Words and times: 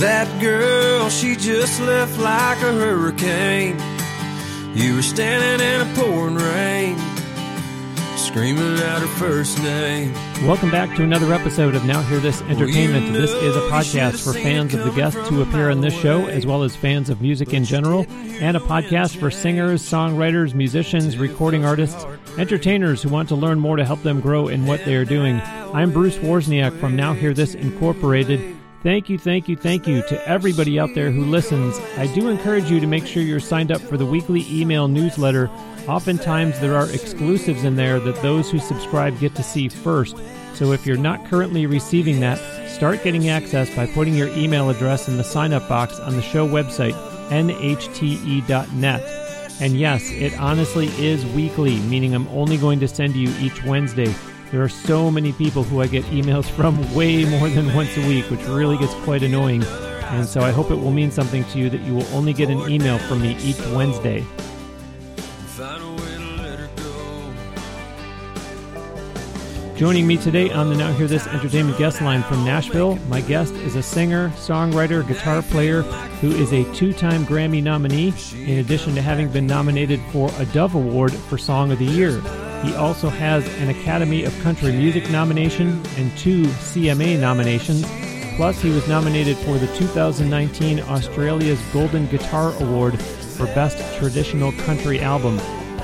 That 0.00 0.40
girl, 0.40 1.08
she 1.08 1.36
just 1.36 1.80
left 1.80 2.18
like 2.18 2.58
a 2.58 2.72
hurricane. 2.72 3.78
You 4.76 4.96
were 4.96 5.02
standing 5.02 5.64
in 5.64 5.80
a 5.80 5.94
pouring 5.94 6.34
rain, 6.34 6.98
screaming 8.16 8.80
out 8.82 9.00
her 9.00 9.06
first 9.06 9.56
name. 9.62 10.12
Welcome 10.44 10.72
back 10.72 10.96
to 10.96 11.04
another 11.04 11.32
episode 11.32 11.76
of 11.76 11.84
Now 11.84 12.02
Hear 12.02 12.18
This 12.18 12.42
Entertainment. 12.42 13.12
This 13.12 13.30
is 13.30 13.54
a 13.54 13.60
podcast 13.70 14.24
for 14.24 14.32
fans 14.32 14.74
of 14.74 14.84
the 14.84 14.90
guests 14.90 15.28
who 15.28 15.42
appear 15.42 15.70
on 15.70 15.80
this 15.80 15.94
show, 15.94 16.26
as 16.26 16.44
well 16.44 16.64
as 16.64 16.74
fans 16.74 17.08
of 17.08 17.22
music 17.22 17.54
in 17.54 17.64
general, 17.64 18.04
and 18.08 18.56
a 18.56 18.60
podcast 18.60 19.20
for 19.20 19.30
singers, 19.30 19.80
songwriters, 19.80 20.54
musicians, 20.54 21.16
recording 21.16 21.64
artists, 21.64 22.04
entertainers 22.36 23.00
who 23.00 23.10
want 23.10 23.28
to 23.28 23.36
learn 23.36 23.60
more 23.60 23.76
to 23.76 23.84
help 23.84 24.02
them 24.02 24.20
grow 24.20 24.48
in 24.48 24.66
what 24.66 24.84
they 24.84 24.96
are 24.96 25.04
doing. 25.04 25.40
I'm 25.72 25.92
Bruce 25.92 26.16
Wozniak 26.18 26.78
from 26.80 26.96
Now 26.96 27.14
Hear 27.14 27.32
This 27.32 27.54
Incorporated. 27.54 28.53
Thank 28.84 29.08
you, 29.08 29.18
thank 29.18 29.48
you, 29.48 29.56
thank 29.56 29.88
you 29.88 30.02
to 30.08 30.28
everybody 30.28 30.78
out 30.78 30.90
there 30.94 31.10
who 31.10 31.24
listens. 31.24 31.78
I 31.96 32.06
do 32.14 32.28
encourage 32.28 32.70
you 32.70 32.80
to 32.80 32.86
make 32.86 33.06
sure 33.06 33.22
you're 33.22 33.40
signed 33.40 33.72
up 33.72 33.80
for 33.80 33.96
the 33.96 34.04
weekly 34.04 34.44
email 34.50 34.88
newsletter. 34.88 35.48
Oftentimes, 35.88 36.60
there 36.60 36.76
are 36.76 36.90
exclusives 36.90 37.64
in 37.64 37.76
there 37.76 37.98
that 37.98 38.20
those 38.20 38.50
who 38.50 38.58
subscribe 38.58 39.18
get 39.18 39.34
to 39.36 39.42
see 39.42 39.70
first. 39.70 40.18
So 40.52 40.72
if 40.72 40.84
you're 40.84 40.98
not 40.98 41.24
currently 41.30 41.64
receiving 41.64 42.20
that, 42.20 42.36
start 42.68 43.02
getting 43.02 43.30
access 43.30 43.74
by 43.74 43.86
putting 43.86 44.12
your 44.12 44.28
email 44.36 44.68
address 44.68 45.08
in 45.08 45.16
the 45.16 45.24
sign 45.24 45.54
up 45.54 45.66
box 45.66 45.98
on 45.98 46.14
the 46.14 46.20
show 46.20 46.46
website, 46.46 46.92
nhte.net. 47.30 49.00
And 49.62 49.78
yes, 49.78 50.10
it 50.10 50.38
honestly 50.38 50.88
is 51.02 51.24
weekly, 51.24 51.78
meaning 51.84 52.14
I'm 52.14 52.28
only 52.28 52.58
going 52.58 52.80
to 52.80 52.88
send 52.88 53.16
you 53.16 53.30
each 53.40 53.64
Wednesday. 53.64 54.14
There 54.54 54.62
are 54.62 54.68
so 54.68 55.10
many 55.10 55.32
people 55.32 55.64
who 55.64 55.82
I 55.82 55.88
get 55.88 56.04
emails 56.04 56.48
from 56.48 56.94
way 56.94 57.24
more 57.24 57.48
than 57.48 57.74
once 57.74 57.96
a 57.96 58.06
week, 58.06 58.30
which 58.30 58.44
really 58.44 58.78
gets 58.78 58.94
quite 59.02 59.24
annoying. 59.24 59.64
And 59.64 60.24
so 60.24 60.42
I 60.42 60.52
hope 60.52 60.70
it 60.70 60.76
will 60.76 60.92
mean 60.92 61.10
something 61.10 61.42
to 61.46 61.58
you 61.58 61.68
that 61.70 61.80
you 61.80 61.92
will 61.92 62.06
only 62.14 62.32
get 62.32 62.50
an 62.50 62.70
email 62.70 62.98
from 62.98 63.22
me 63.22 63.36
each 63.38 63.58
Wednesday. 63.74 64.24
Joining 69.74 70.06
me 70.06 70.16
today 70.18 70.52
on 70.52 70.68
the 70.68 70.76
Now 70.76 70.92
Hear 70.92 71.08
This 71.08 71.26
Entertainment 71.26 71.76
guest 71.76 72.00
line 72.00 72.22
from 72.22 72.44
Nashville, 72.44 72.94
my 73.08 73.22
guest 73.22 73.54
is 73.54 73.74
a 73.74 73.82
singer, 73.82 74.28
songwriter, 74.36 75.04
guitar 75.04 75.42
player 75.42 75.82
who 76.20 76.30
is 76.30 76.52
a 76.52 76.62
two 76.74 76.92
time 76.92 77.26
Grammy 77.26 77.60
nominee, 77.60 78.14
in 78.34 78.60
addition 78.60 78.94
to 78.94 79.02
having 79.02 79.28
been 79.32 79.48
nominated 79.48 80.00
for 80.12 80.30
a 80.38 80.46
Dove 80.46 80.76
Award 80.76 81.12
for 81.12 81.38
Song 81.38 81.72
of 81.72 81.80
the 81.80 81.86
Year. 81.86 82.22
He 82.64 82.74
also 82.76 83.10
has 83.10 83.46
an 83.58 83.68
Academy 83.68 84.24
of 84.24 84.38
Country 84.40 84.72
Music 84.72 85.10
nomination 85.10 85.82
and 85.98 86.16
two 86.16 86.44
CMA 86.44 87.20
nominations. 87.20 87.84
Plus, 88.36 88.58
he 88.60 88.70
was 88.70 88.88
nominated 88.88 89.36
for 89.36 89.58
the 89.58 89.66
2019 89.76 90.80
Australia's 90.80 91.60
Golden 91.74 92.06
Guitar 92.06 92.54
Award 92.62 92.98
for 92.98 93.44
Best 93.48 93.76
Traditional 93.98 94.50
Country 94.62 95.00
Album. 95.00 95.38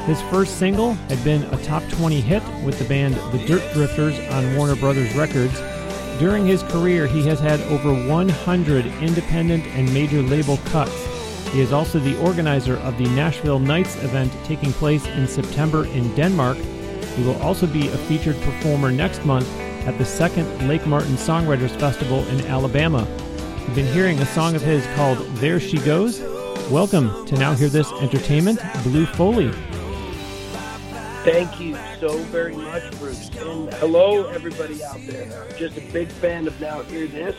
His 0.07 0.23
first 0.23 0.59
single 0.59 0.95
had 0.95 1.23
been 1.23 1.43
a 1.53 1.63
top 1.63 1.87
20 1.91 2.19
hit 2.23 2.43
with 2.65 2.79
the 2.79 2.87
band 2.87 3.15
The 3.31 3.47
Dirt 3.47 3.63
Drifters 3.75 4.19
on 4.33 4.57
Warner 4.57 4.77
Brothers 4.77 5.15
Records. 5.15 5.61
During 6.19 6.47
his 6.47 6.63
career, 6.63 7.07
he 7.07 7.27
has 7.27 7.39
had 7.41 7.61
over 7.73 7.93
100 8.09 8.87
independent 9.03 9.67
and 9.67 9.93
major 9.93 10.23
label 10.23 10.57
cuts. 10.67 11.10
He 11.53 11.61
is 11.61 11.73
also 11.73 11.99
the 11.99 12.17
organizer 12.21 12.77
of 12.77 12.97
the 12.97 13.09
Nashville 13.09 13.59
Nights 13.59 13.97
event 14.05 14.33
taking 14.45 14.73
place 14.73 15.05
in 15.07 15.27
September 15.27 15.85
in 15.87 16.15
Denmark. 16.15 16.57
He 16.57 17.25
will 17.25 17.41
also 17.43 17.67
be 17.67 17.89
a 17.89 17.97
featured 18.07 18.41
performer 18.43 18.93
next 18.93 19.25
month 19.25 19.51
at 19.85 19.99
the 19.99 20.05
second 20.05 20.69
Lake 20.69 20.87
Martin 20.87 21.15
Songwriters 21.15 21.77
Festival 21.81 22.25
in 22.29 22.47
Alabama. 22.47 23.05
You've 23.63 23.75
been 23.75 23.93
hearing 23.93 24.21
a 24.21 24.27
song 24.27 24.55
of 24.55 24.63
his 24.63 24.87
called 24.95 25.19
There 25.39 25.59
She 25.59 25.79
Goes. 25.79 26.21
Welcome 26.71 27.27
to 27.27 27.35
Now 27.35 27.55
Hear 27.55 27.69
This 27.69 27.91
Entertainment, 27.95 28.61
Blue 28.85 29.07
Foley. 29.07 29.51
Thank 31.25 31.59
you 31.59 31.77
so 31.99 32.17
very 32.29 32.55
much, 32.55 32.97
Bruce. 33.01 33.29
And 33.29 33.75
hello, 33.75 34.29
everybody 34.29 34.85
out 34.85 35.01
there. 35.05 35.49
Just 35.59 35.77
a 35.77 35.93
big 35.93 36.09
fan 36.09 36.47
of 36.47 36.61
Now 36.61 36.83
Hear 36.85 37.09
This. 37.09 37.35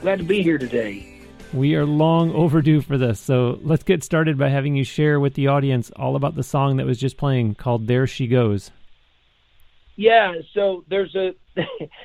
Glad 0.00 0.18
to 0.18 0.24
be 0.24 0.42
here 0.42 0.58
today. 0.58 1.11
We 1.52 1.74
are 1.74 1.84
long 1.84 2.32
overdue 2.32 2.80
for 2.80 2.96
this, 2.96 3.20
so 3.20 3.58
let's 3.62 3.82
get 3.82 4.02
started 4.02 4.38
by 4.38 4.48
having 4.48 4.74
you 4.74 4.84
share 4.84 5.20
with 5.20 5.34
the 5.34 5.48
audience 5.48 5.90
all 5.96 6.16
about 6.16 6.34
the 6.34 6.42
song 6.42 6.76
that 6.78 6.86
was 6.86 6.98
just 6.98 7.16
playing 7.16 7.56
called 7.56 7.86
There 7.86 8.06
She 8.06 8.26
Goes. 8.26 8.70
Yeah, 9.96 10.34
so 10.54 10.84
there's 10.88 11.14
a. 11.14 11.34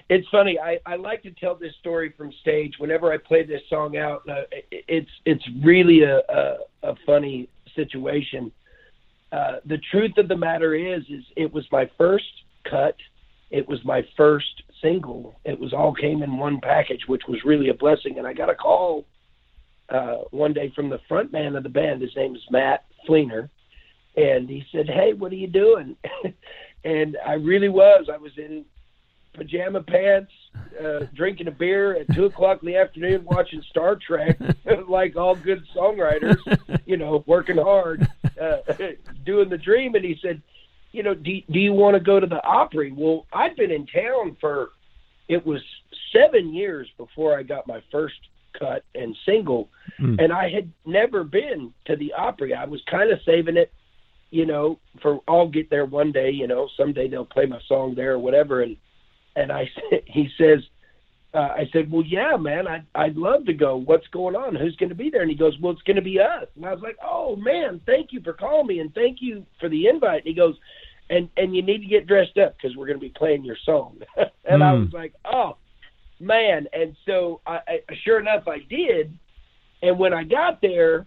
it's 0.09 0.27
funny. 0.29 0.59
I, 0.59 0.79
I 0.85 0.97
like 0.97 1.23
to 1.23 1.31
tell 1.31 1.55
this 1.55 1.73
story 1.79 2.13
from 2.17 2.33
stage 2.41 2.73
whenever 2.77 3.11
I 3.13 3.17
play 3.17 3.43
this 3.43 3.61
song 3.69 3.95
out. 3.95 4.27
Uh, 4.27 4.41
it's 4.71 5.09
it's 5.25 5.43
really 5.63 6.01
a, 6.03 6.17
a, 6.27 6.57
a 6.83 6.95
funny 7.05 7.47
situation 7.75 8.51
uh, 9.31 9.57
the 9.65 9.77
truth 9.91 10.17
of 10.17 10.27
the 10.27 10.37
matter 10.37 10.73
is, 10.73 11.03
is 11.09 11.23
it 11.35 11.53
was 11.53 11.65
my 11.71 11.89
first 11.97 12.25
cut. 12.69 12.95
It 13.49 13.67
was 13.67 13.83
my 13.83 14.05
first 14.15 14.63
single. 14.81 15.39
It 15.43 15.59
was 15.59 15.73
all 15.73 15.93
came 15.93 16.23
in 16.23 16.37
one 16.37 16.59
package, 16.61 17.01
which 17.07 17.23
was 17.27 17.43
really 17.43 17.69
a 17.69 17.73
blessing. 17.73 18.17
And 18.17 18.27
I 18.27 18.33
got 18.33 18.49
a 18.49 18.55
call 18.55 19.05
uh, 19.89 20.17
one 20.31 20.53
day 20.53 20.71
from 20.75 20.89
the 20.89 20.99
front 21.07 21.31
man 21.31 21.55
of 21.55 21.63
the 21.63 21.69
band. 21.69 22.01
His 22.01 22.15
name 22.15 22.35
is 22.35 22.41
Matt 22.49 22.85
Fleener, 23.07 23.49
and 24.15 24.49
he 24.49 24.65
said, 24.71 24.87
"Hey, 24.87 25.13
what 25.13 25.31
are 25.31 25.35
you 25.35 25.47
doing?" 25.47 25.95
and 26.83 27.17
I 27.25 27.33
really 27.33 27.69
was. 27.69 28.09
I 28.11 28.17
was 28.17 28.31
in 28.37 28.65
pajama 29.37 29.83
pants, 29.83 30.31
uh, 30.83 31.05
drinking 31.13 31.47
a 31.47 31.51
beer 31.51 31.95
at 31.95 32.13
two 32.13 32.25
o'clock 32.25 32.61
in 32.61 32.67
the 32.67 32.75
afternoon, 32.75 33.23
watching 33.25 33.61
Star 33.69 33.95
Trek, 33.95 34.37
like 34.87 35.15
all 35.15 35.35
good 35.35 35.63
songwriters, 35.75 36.37
you 36.85 36.97
know, 36.97 37.23
working 37.27 37.57
hard, 37.57 38.07
uh, 38.41 38.57
doing 39.25 39.49
the 39.49 39.57
dream. 39.57 39.95
And 39.95 40.03
he 40.03 40.17
said, 40.21 40.41
you 40.91 41.03
know, 41.03 41.13
do, 41.13 41.39
do 41.51 41.59
you 41.59 41.73
want 41.73 41.95
to 41.95 41.99
go 41.99 42.19
to 42.19 42.27
the 42.27 42.43
Opry? 42.43 42.91
Well, 42.91 43.25
I'd 43.31 43.55
been 43.55 43.71
in 43.71 43.85
town 43.85 44.35
for, 44.41 44.69
it 45.27 45.45
was 45.45 45.61
seven 46.11 46.53
years 46.53 46.87
before 46.97 47.37
I 47.37 47.43
got 47.43 47.67
my 47.67 47.81
first 47.91 48.15
cut 48.57 48.83
and 48.95 49.15
single, 49.25 49.69
mm. 49.99 50.21
and 50.21 50.31
I 50.31 50.49
had 50.49 50.71
never 50.85 51.23
been 51.23 51.73
to 51.85 51.95
the 51.95 52.13
Opry. 52.13 52.53
I 52.53 52.65
was 52.65 52.81
kind 52.89 53.11
of 53.11 53.19
saving 53.25 53.57
it, 53.57 53.71
you 54.31 54.45
know, 54.45 54.79
for 55.01 55.19
I'll 55.27 55.47
get 55.47 55.69
there 55.69 55.85
one 55.85 56.11
day. 56.11 56.31
You 56.31 56.47
know, 56.47 56.69
someday 56.77 57.07
they'll 57.07 57.25
play 57.25 57.45
my 57.45 57.59
song 57.67 57.95
there 57.95 58.13
or 58.13 58.19
whatever. 58.19 58.61
And 58.61 58.77
and 59.35 59.51
I 59.51 59.69
he 60.05 60.29
says, 60.37 60.59
uh, 61.33 61.39
I 61.39 61.69
said, 61.71 61.91
well, 61.91 62.03
yeah, 62.05 62.35
man, 62.37 62.67
I'd, 62.67 62.85
I'd 62.95 63.15
love 63.15 63.45
to 63.45 63.53
go. 63.53 63.77
What's 63.77 64.07
going 64.07 64.35
on? 64.35 64.55
Who's 64.55 64.75
going 64.77 64.89
to 64.89 64.95
be 64.95 65.09
there? 65.09 65.21
And 65.21 65.29
he 65.29 65.37
goes, 65.37 65.57
well, 65.61 65.73
it's 65.73 65.81
going 65.83 65.97
to 65.97 66.01
be 66.01 66.19
us. 66.19 66.47
And 66.55 66.65
I 66.65 66.73
was 66.73 66.81
like, 66.81 66.97
oh 67.03 67.35
man, 67.35 67.81
thank 67.85 68.11
you 68.11 68.21
for 68.21 68.33
calling 68.33 68.67
me 68.67 68.79
and 68.79 68.93
thank 68.93 69.17
you 69.21 69.45
for 69.59 69.69
the 69.69 69.87
invite. 69.87 70.25
And 70.25 70.27
he 70.27 70.33
goes, 70.33 70.55
and 71.09 71.29
and 71.37 71.55
you 71.55 71.61
need 71.61 71.79
to 71.79 71.87
get 71.87 72.07
dressed 72.07 72.37
up 72.37 72.55
because 72.57 72.75
we're 72.75 72.87
going 72.87 72.99
to 72.99 73.05
be 73.05 73.13
playing 73.15 73.45
your 73.45 73.57
song. 73.65 73.99
and 74.17 74.61
mm. 74.61 74.65
I 74.65 74.75
hmm. 74.75 74.83
was 74.83 74.93
like, 74.93 75.13
oh 75.25 75.57
man. 76.19 76.67
And 76.73 76.95
so 77.05 77.41
I, 77.45 77.59
I 77.67 77.79
sure 78.03 78.19
enough, 78.19 78.47
I 78.47 78.59
did. 78.69 79.17
And 79.81 79.99
when 79.99 80.13
I 80.13 80.23
got 80.23 80.61
there, 80.61 81.05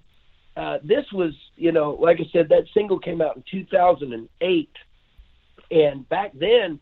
uh, 0.56 0.78
this 0.82 1.04
was, 1.12 1.32
you 1.56 1.72
know, 1.72 1.92
like 2.00 2.18
I 2.20 2.28
said, 2.32 2.48
that 2.50 2.64
single 2.74 2.98
came 2.98 3.20
out 3.20 3.36
in 3.36 3.44
2008, 3.50 4.68
and 5.70 6.08
back 6.08 6.32
then 6.34 6.80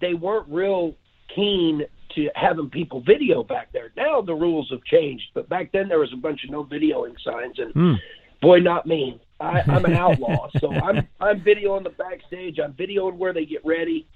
they 0.00 0.14
weren't 0.14 0.48
real 0.48 0.94
keen 1.34 1.82
to 2.14 2.28
having 2.34 2.70
people 2.70 3.02
video 3.02 3.42
back 3.42 3.72
there. 3.72 3.92
Now 3.96 4.20
the 4.20 4.34
rules 4.34 4.68
have 4.70 4.82
changed, 4.84 5.24
but 5.34 5.48
back 5.48 5.70
then 5.72 5.88
there 5.88 5.98
was 5.98 6.12
a 6.12 6.16
bunch 6.16 6.44
of 6.44 6.50
no 6.50 6.64
videoing 6.64 7.14
signs, 7.22 7.58
and 7.58 7.74
mm. 7.74 7.96
boy, 8.40 8.58
not 8.58 8.86
me. 8.86 9.20
I, 9.38 9.62
I'm 9.68 9.84
an 9.84 9.94
outlaw, 9.94 10.48
so 10.58 10.72
I'm 10.84 11.06
I'm 11.20 11.40
videoing 11.40 11.84
the 11.84 11.90
backstage. 11.90 12.58
I'm 12.58 12.72
videoing 12.72 13.16
where 13.16 13.32
they 13.32 13.44
get 13.44 13.64
ready, 13.64 14.06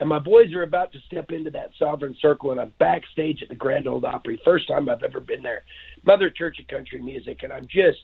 and 0.00 0.08
my 0.08 0.18
boys 0.18 0.52
are 0.54 0.62
about 0.62 0.92
to 0.92 1.00
step 1.06 1.32
into 1.32 1.50
that 1.50 1.70
sovereign 1.78 2.16
circle, 2.20 2.52
and 2.52 2.60
I'm 2.60 2.72
backstage 2.78 3.42
at 3.42 3.48
the 3.48 3.54
Grand 3.54 3.88
Ole 3.88 4.04
Opry. 4.04 4.40
First 4.44 4.68
time 4.68 4.88
I've 4.88 5.02
ever 5.02 5.20
been 5.20 5.42
there. 5.42 5.64
Mother 6.04 6.30
Church 6.30 6.58
of 6.60 6.68
Country 6.68 7.00
Music, 7.00 7.42
and 7.42 7.52
I'm 7.52 7.66
just 7.66 7.98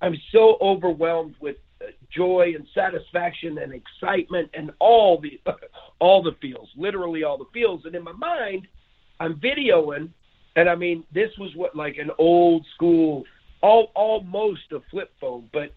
I'm 0.00 0.16
so 0.32 0.56
overwhelmed 0.60 1.34
with 1.40 1.56
uh, 1.82 1.86
joy 2.14 2.52
and 2.54 2.66
satisfaction 2.74 3.58
and 3.58 3.72
excitement 3.72 4.50
and 4.54 4.70
all 4.78 5.20
the 5.20 5.40
all 5.98 6.22
the 6.22 6.36
feels, 6.40 6.68
literally 6.76 7.22
all 7.22 7.36
the 7.36 7.44
feels. 7.52 7.84
And 7.84 7.94
in 7.94 8.02
my 8.02 8.12
mind, 8.12 8.66
I'm 9.20 9.34
videoing, 9.34 10.08
and 10.56 10.70
I 10.70 10.74
mean 10.74 11.04
this 11.12 11.30
was 11.38 11.54
what 11.54 11.76
like 11.76 11.98
an 11.98 12.10
old 12.18 12.64
school, 12.74 13.24
all 13.60 13.92
almost 13.94 14.72
a 14.72 14.80
flip 14.90 15.12
phone, 15.20 15.50
but 15.52 15.74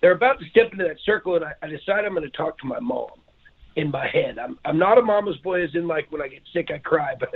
they're 0.00 0.12
about 0.12 0.40
to 0.40 0.48
step 0.48 0.72
into 0.72 0.84
that 0.84 0.96
circle, 1.04 1.36
and 1.36 1.44
I, 1.44 1.52
I 1.62 1.68
decide 1.68 2.04
I'm 2.04 2.14
going 2.14 2.22
to 2.28 2.36
talk 2.36 2.58
to 2.58 2.66
my 2.66 2.80
mom 2.80 3.19
in 3.76 3.90
my 3.90 4.08
head. 4.08 4.38
I'm 4.38 4.58
I'm 4.64 4.78
not 4.78 4.98
a 4.98 5.02
mama's 5.02 5.36
boy, 5.38 5.62
as 5.62 5.70
in 5.74 5.86
like 5.86 6.10
when 6.10 6.22
I 6.22 6.28
get 6.28 6.42
sick 6.52 6.68
I 6.74 6.78
cry, 6.78 7.14
but 7.20 7.30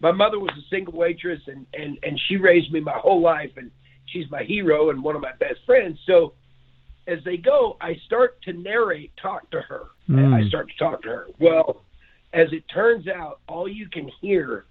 my 0.00 0.12
mother 0.12 0.38
was 0.38 0.50
a 0.56 0.68
single 0.68 0.94
waitress, 0.94 1.40
and 1.46 1.66
and 1.74 1.98
and 2.02 2.20
she 2.28 2.36
raised 2.36 2.72
me 2.72 2.80
my 2.80 2.98
whole 2.98 3.20
life, 3.20 3.50
and 3.56 3.70
she's 4.06 4.30
my 4.30 4.42
hero 4.42 4.90
and 4.90 5.02
one 5.02 5.16
of 5.16 5.22
my 5.22 5.32
best 5.38 5.60
friends. 5.66 5.98
So 6.06 6.34
as 7.06 7.18
they 7.24 7.36
go, 7.36 7.76
I 7.80 7.96
start 8.06 8.40
to 8.42 8.52
narrate, 8.52 9.12
talk 9.20 9.50
to 9.50 9.60
her. 9.60 9.86
Mm. 10.08 10.32
I 10.32 10.48
start 10.48 10.68
to 10.68 10.76
talk 10.78 11.02
to 11.02 11.08
her. 11.08 11.26
Well, 11.38 11.82
as 12.32 12.48
it 12.52 12.64
turns 12.72 13.08
out, 13.08 13.40
all 13.48 13.68
you 13.68 13.88
can 13.88 14.10
hear 14.20 14.66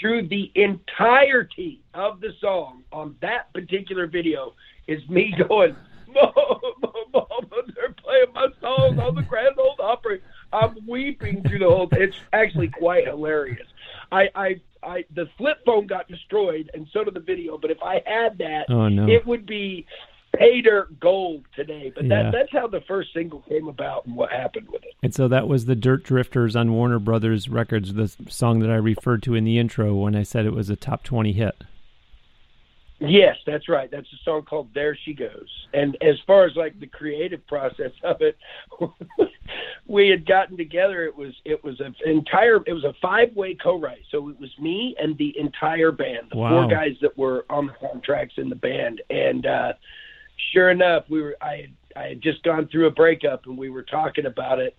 through 0.00 0.28
the 0.28 0.50
entirety 0.54 1.80
of 1.94 2.20
the 2.20 2.30
song 2.40 2.82
on 2.92 3.16
that 3.22 3.52
particular 3.52 4.06
video 4.06 4.54
is 4.88 5.00
me 5.08 5.34
going, 5.48 5.76
Mama, 6.08 6.60
Mama, 7.12 7.62
they're 7.74 7.94
playing 8.02 8.32
my 8.34 8.48
song 8.60 8.98
on 8.98 9.14
the 9.14 9.22
Grand 9.22 9.58
Ole 9.58 9.76
Opry. 9.80 10.20
I'm 10.52 10.76
weeping 10.86 11.42
through 11.42 11.58
the 11.60 11.66
whole. 11.66 11.88
It's 11.92 12.16
actually 12.32 12.68
quite 12.68 13.06
hilarious. 13.06 13.66
I, 14.12 14.28
I, 14.34 14.60
I, 14.82 15.04
the 15.14 15.28
flip 15.36 15.58
phone 15.66 15.86
got 15.86 16.08
destroyed, 16.08 16.70
and 16.74 16.86
so 16.92 17.04
did 17.04 17.14
the 17.14 17.20
video. 17.20 17.58
But 17.58 17.70
if 17.70 17.82
I 17.82 18.02
had 18.06 18.38
that, 18.38 18.66
Oh, 18.68 18.88
no. 18.88 19.08
it 19.08 19.26
would 19.26 19.46
be 19.46 19.86
pay 20.36 20.60
dirt 20.60 21.00
gold 21.00 21.44
today. 21.54 21.90
But 21.94 22.04
Yeah. 22.04 22.30
that's 22.30 22.52
how 22.52 22.66
the 22.68 22.82
first 22.82 23.12
single 23.14 23.40
came 23.48 23.68
about 23.68 24.06
and 24.06 24.14
what 24.14 24.30
happened 24.30 24.68
with 24.70 24.84
it. 24.84 24.94
And 25.02 25.14
so 25.14 25.28
that 25.28 25.48
was 25.48 25.64
the 25.66 25.74
Dirt 25.74 26.04
Drifters 26.04 26.54
on 26.54 26.72
Warner 26.72 26.98
Brothers 26.98 27.48
Records, 27.48 27.94
the 27.94 28.08
song 28.28 28.60
that 28.60 28.70
I 28.70 28.76
referred 28.76 29.22
to 29.24 29.34
in 29.34 29.44
the 29.44 29.58
intro 29.58 29.94
when 29.94 30.14
I 30.14 30.22
said 30.22 30.44
it 30.46 30.52
was 30.52 30.68
a 30.70 30.76
top 30.76 31.02
20 31.04 31.32
hit. 31.32 31.56
Yes, 32.98 33.36
that's 33.46 33.68
right. 33.68 33.90
That's 33.90 34.06
a 34.12 34.24
song 34.24 34.42
called 34.42 34.70
"There 34.74 34.96
She 35.04 35.12
Goes." 35.12 35.48
And 35.74 35.96
as 36.00 36.16
far 36.26 36.46
as 36.46 36.56
like 36.56 36.78
the 36.80 36.86
creative 36.86 37.46
process 37.46 37.92
of 38.02 38.22
it, 38.22 38.38
we 39.86 40.08
had 40.08 40.24
gotten 40.26 40.56
together. 40.56 41.04
It 41.04 41.14
was 41.14 41.34
it 41.44 41.62
was 41.62 41.78
an 41.80 41.94
entire 42.06 42.56
it 42.66 42.72
was 42.72 42.84
a 42.84 42.94
five 43.02 43.34
way 43.36 43.54
co-write. 43.54 44.02
So 44.10 44.28
it 44.30 44.40
was 44.40 44.50
me 44.58 44.96
and 44.98 45.16
the 45.18 45.38
entire 45.38 45.92
band, 45.92 46.28
the 46.30 46.38
Wow. 46.38 46.62
four 46.62 46.68
guys 46.70 46.96
that 47.02 47.16
were 47.18 47.44
on 47.50 47.66
the 47.66 47.74
contracts 47.74 48.34
in 48.38 48.48
the 48.48 48.54
band. 48.56 49.02
And 49.10 49.46
uh, 49.46 49.72
sure 50.52 50.70
enough, 50.70 51.04
we 51.10 51.20
were 51.20 51.36
I 51.42 51.56
had 51.56 51.72
I 51.96 52.08
had 52.08 52.22
just 52.22 52.42
gone 52.44 52.66
through 52.68 52.86
a 52.86 52.90
breakup 52.90 53.44
and 53.46 53.58
we 53.58 53.68
were 53.68 53.82
talking 53.82 54.26
about 54.26 54.58
it. 54.58 54.74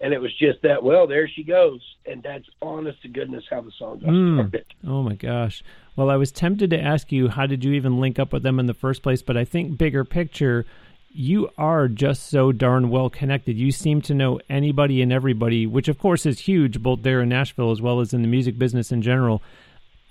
And 0.00 0.14
it 0.14 0.20
was 0.20 0.32
just 0.38 0.62
that, 0.62 0.82
well, 0.82 1.06
there 1.08 1.26
she 1.28 1.42
goes. 1.42 1.80
And 2.06 2.22
that's 2.22 2.44
honest 2.62 3.02
to 3.02 3.08
goodness 3.08 3.44
how 3.50 3.60
the 3.62 3.72
song 3.78 3.98
got 3.98 4.10
Mm. 4.10 4.36
started. 4.48 4.64
Oh 4.86 5.02
my 5.02 5.14
gosh. 5.16 5.62
Well, 5.96 6.08
I 6.10 6.16
was 6.16 6.30
tempted 6.30 6.70
to 6.70 6.80
ask 6.80 7.10
you 7.10 7.28
how 7.28 7.46
did 7.46 7.64
you 7.64 7.72
even 7.72 7.98
link 8.00 8.18
up 8.18 8.32
with 8.32 8.44
them 8.44 8.60
in 8.60 8.66
the 8.66 8.74
first 8.74 9.02
place, 9.02 9.22
but 9.22 9.36
I 9.36 9.44
think 9.44 9.76
bigger 9.76 10.04
picture, 10.04 10.64
you 11.10 11.48
are 11.58 11.88
just 11.88 12.28
so 12.28 12.52
darn 12.52 12.90
well 12.90 13.10
connected. 13.10 13.56
You 13.58 13.72
seem 13.72 14.00
to 14.02 14.14
know 14.14 14.38
anybody 14.48 15.02
and 15.02 15.12
everybody, 15.12 15.66
which 15.66 15.88
of 15.88 15.98
course 15.98 16.26
is 16.26 16.38
huge 16.40 16.80
both 16.80 17.02
there 17.02 17.20
in 17.22 17.28
Nashville 17.30 17.72
as 17.72 17.82
well 17.82 17.98
as 17.98 18.14
in 18.14 18.22
the 18.22 18.28
music 18.28 18.56
business 18.56 18.92
in 18.92 19.02
general. 19.02 19.42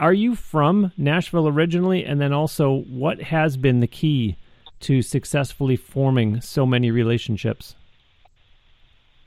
Are 0.01 0.13
you 0.13 0.35
from 0.35 0.91
Nashville 0.97 1.47
originally 1.47 2.03
and 2.03 2.19
then 2.19 2.33
also 2.33 2.79
what 2.89 3.21
has 3.21 3.55
been 3.55 3.79
the 3.79 3.87
key 3.87 4.35
to 4.81 5.01
successfully 5.01 5.77
forming 5.77 6.41
so 6.41 6.65
many 6.65 6.91
relationships? 6.91 7.73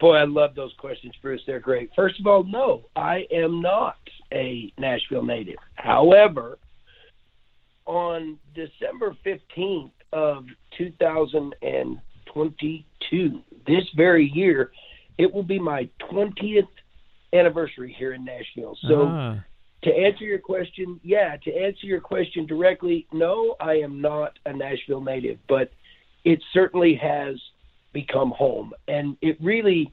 Boy, 0.00 0.16
I 0.16 0.24
love 0.24 0.54
those 0.54 0.72
questions, 0.78 1.14
Bruce. 1.20 1.42
They're 1.46 1.60
great. 1.60 1.90
First 1.94 2.18
of 2.18 2.26
all, 2.26 2.42
no, 2.44 2.86
I 2.96 3.26
am 3.30 3.60
not 3.60 3.98
a 4.32 4.72
Nashville 4.78 5.22
native. 5.22 5.58
However, 5.74 6.58
on 7.84 8.38
December 8.54 9.14
15th 9.26 9.90
of 10.12 10.46
2022, 10.78 13.42
this 13.66 13.84
very 13.94 14.30
year, 14.34 14.72
it 15.18 15.30
will 15.32 15.42
be 15.42 15.58
my 15.58 15.88
20th 16.10 16.68
anniversary 17.32 17.94
here 17.98 18.12
in 18.14 18.24
Nashville. 18.24 18.78
So, 18.88 19.06
ah, 19.06 19.36
to 19.82 19.94
answer 19.94 20.24
your 20.24 20.38
question, 20.38 20.98
yeah, 21.02 21.36
to 21.44 21.54
answer 21.54 21.86
your 21.86 22.00
question 22.00 22.46
directly, 22.46 23.06
no, 23.12 23.54
I 23.60 23.74
am 23.74 24.00
not 24.00 24.38
a 24.46 24.52
Nashville 24.52 25.02
native, 25.02 25.38
but 25.48 25.70
it 26.24 26.42
certainly 26.52 26.94
has 26.94 27.36
become 27.92 28.30
home. 28.30 28.72
And 28.88 29.16
it 29.20 29.36
really 29.40 29.92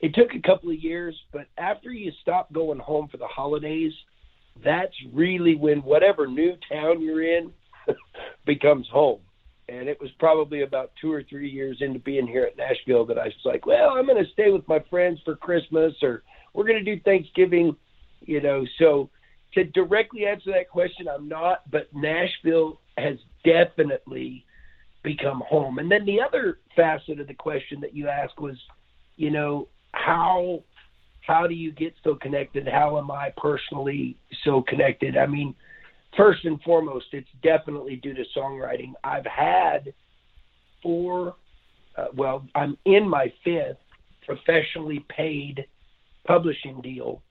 it 0.00 0.14
took 0.14 0.34
a 0.34 0.46
couple 0.46 0.70
of 0.70 0.78
years, 0.78 1.18
but 1.32 1.46
after 1.56 1.90
you 1.90 2.12
stop 2.20 2.52
going 2.52 2.78
home 2.78 3.08
for 3.08 3.16
the 3.16 3.26
holidays, 3.26 3.92
that's 4.62 4.94
really 5.12 5.54
when 5.54 5.78
whatever 5.78 6.26
new 6.26 6.56
town 6.70 7.00
you're 7.00 7.22
in 7.22 7.52
becomes 8.44 8.86
home. 8.88 9.20
And 9.68 9.88
it 9.88 9.98
was 10.00 10.10
probably 10.18 10.62
about 10.62 10.92
two 11.00 11.10
or 11.10 11.22
three 11.22 11.48
years 11.48 11.78
into 11.80 11.98
being 11.98 12.26
here 12.26 12.44
at 12.44 12.56
Nashville 12.56 13.06
that 13.06 13.18
I 13.18 13.24
was 13.24 13.34
like, 13.46 13.64
well, 13.64 13.90
I'm 13.90 14.06
going 14.06 14.22
to 14.22 14.30
stay 14.32 14.50
with 14.50 14.68
my 14.68 14.80
friends 14.90 15.20
for 15.24 15.36
Christmas 15.36 15.94
or 16.02 16.22
we're 16.52 16.66
going 16.66 16.84
to 16.84 16.96
do 16.96 17.00
Thanksgiving, 17.00 17.74
you 18.20 18.42
know. 18.42 18.66
So 18.78 19.08
to 19.54 19.64
directly 19.64 20.26
answer 20.26 20.52
that 20.52 20.68
question, 20.68 21.08
I'm 21.08 21.28
not, 21.28 21.62
but 21.70 21.88
Nashville 21.94 22.78
has 22.98 23.16
definitely 23.42 24.44
become 25.04 25.42
home. 25.46 25.78
And 25.78 25.88
then 25.90 26.04
the 26.04 26.20
other 26.20 26.58
facet 26.74 27.20
of 27.20 27.28
the 27.28 27.34
question 27.34 27.80
that 27.82 27.94
you 27.94 28.08
asked 28.08 28.40
was, 28.40 28.56
you 29.16 29.30
know, 29.30 29.68
how 29.92 30.64
how 31.20 31.46
do 31.46 31.54
you 31.54 31.72
get 31.72 31.94
so 32.02 32.16
connected? 32.16 32.66
How 32.68 32.98
am 32.98 33.10
I 33.10 33.32
personally 33.36 34.16
so 34.44 34.62
connected? 34.62 35.16
I 35.16 35.26
mean, 35.26 35.54
first 36.16 36.44
and 36.44 36.60
foremost, 36.62 37.06
it's 37.12 37.28
definitely 37.42 37.96
due 37.96 38.12
to 38.14 38.24
songwriting. 38.36 38.92
I've 39.04 39.24
had 39.24 39.94
four, 40.82 41.36
uh, 41.96 42.08
well, 42.14 42.46
I'm 42.54 42.76
in 42.84 43.08
my 43.08 43.32
fifth 43.42 43.78
professionally 44.26 45.04
paid 45.08 45.66
publishing 46.26 46.82
deal. 46.82 47.22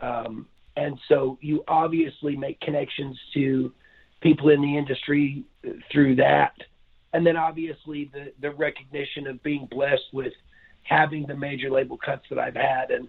Um, 0.00 0.46
and 0.76 0.98
so 1.08 1.38
you 1.42 1.62
obviously 1.68 2.36
make 2.36 2.58
connections 2.60 3.18
to 3.34 3.72
people 4.22 4.48
in 4.48 4.62
the 4.62 4.78
industry 4.78 5.44
through 5.90 6.16
that. 6.16 6.54
And 7.12 7.26
then 7.26 7.36
obviously 7.36 8.10
the, 8.12 8.32
the 8.40 8.50
recognition 8.50 9.26
of 9.26 9.42
being 9.42 9.68
blessed 9.70 10.12
with 10.12 10.32
having 10.82 11.26
the 11.26 11.36
major 11.36 11.70
label 11.70 11.98
cuts 11.98 12.24
that 12.30 12.38
I've 12.38 12.54
had 12.54 12.90
and, 12.90 13.08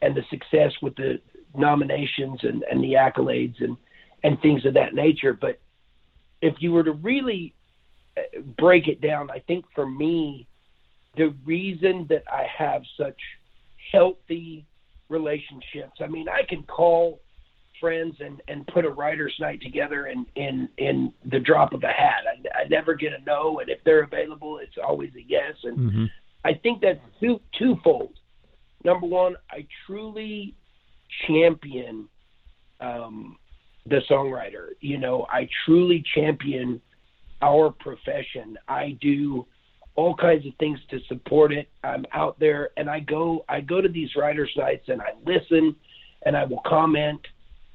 and 0.00 0.16
the 0.16 0.22
success 0.30 0.72
with 0.80 0.96
the 0.96 1.20
nominations 1.54 2.40
and, 2.42 2.64
and 2.70 2.82
the 2.82 2.94
accolades 2.94 3.62
and, 3.62 3.76
and 4.24 4.40
things 4.40 4.64
of 4.64 4.74
that 4.74 4.94
nature. 4.94 5.32
But 5.32 5.60
if 6.40 6.54
you 6.60 6.72
were 6.72 6.84
to 6.84 6.92
really 6.92 7.54
uh, 8.16 8.40
break 8.58 8.88
it 8.88 9.00
down, 9.00 9.30
I 9.30 9.40
think 9.40 9.64
for 9.74 9.86
me, 9.86 10.46
the 11.16 11.34
reason 11.44 12.06
that 12.08 12.24
I 12.30 12.46
have 12.58 12.82
such 12.96 13.20
healthy 13.92 14.66
relationships, 15.08 16.00
I 16.00 16.06
mean, 16.06 16.26
I 16.28 16.42
can 16.48 16.62
call 16.62 17.20
friends 17.82 18.14
and, 18.20 18.40
and 18.48 18.66
put 18.68 18.86
a 18.86 18.90
writer's 18.90 19.34
night 19.38 19.60
together 19.60 20.06
in, 20.06 20.24
in, 20.36 20.68
in 20.78 21.12
the 21.30 21.40
drop 21.40 21.74
of 21.74 21.82
a 21.82 21.88
hat. 21.88 22.22
I, 22.26 22.62
I 22.62 22.68
never 22.68 22.94
get 22.94 23.12
a 23.12 23.22
no, 23.26 23.58
and 23.58 23.68
if 23.68 23.80
they're 23.84 24.04
available, 24.04 24.58
it's 24.62 24.78
always 24.82 25.10
a 25.16 25.22
yes. 25.28 25.54
And 25.64 25.92
hmm 25.92 26.04
I 26.44 26.54
think 26.54 26.80
that's 26.80 26.98
two 27.20 27.40
twofold. 27.56 28.14
Number 28.84 29.06
one, 29.06 29.36
I 29.50 29.64
truly 29.86 30.56
champion 31.28 32.08
um, 32.80 33.36
the 33.86 34.00
songwriter. 34.10 34.70
You 34.80 34.98
know, 34.98 35.26
I 35.30 35.48
truly 35.64 36.02
champion 36.16 36.80
our 37.42 37.70
profession. 37.70 38.58
I 38.68 38.98
do 39.00 39.46
all 39.94 40.16
kinds 40.16 40.46
of 40.46 40.52
things 40.58 40.78
to 40.90 40.98
support 41.08 41.52
it. 41.52 41.68
I'm 41.84 42.06
out 42.12 42.38
there 42.40 42.70
and 42.76 42.88
I 42.88 43.00
go 43.00 43.44
I 43.48 43.60
go 43.60 43.80
to 43.80 43.88
these 43.88 44.08
writers' 44.16 44.52
nights 44.56 44.88
and 44.88 45.02
I 45.02 45.10
listen 45.26 45.76
and 46.24 46.36
I 46.36 46.44
will 46.44 46.62
comment 46.66 47.20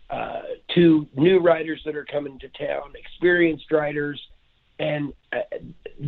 uh, 0.09 0.41
to 0.73 1.07
new 1.15 1.39
writers 1.39 1.81
that 1.85 1.95
are 1.95 2.05
coming 2.05 2.39
to 2.39 2.47
town, 2.49 2.93
experienced 2.95 3.71
writers, 3.71 4.21
and 4.79 5.13
uh, 5.33 5.57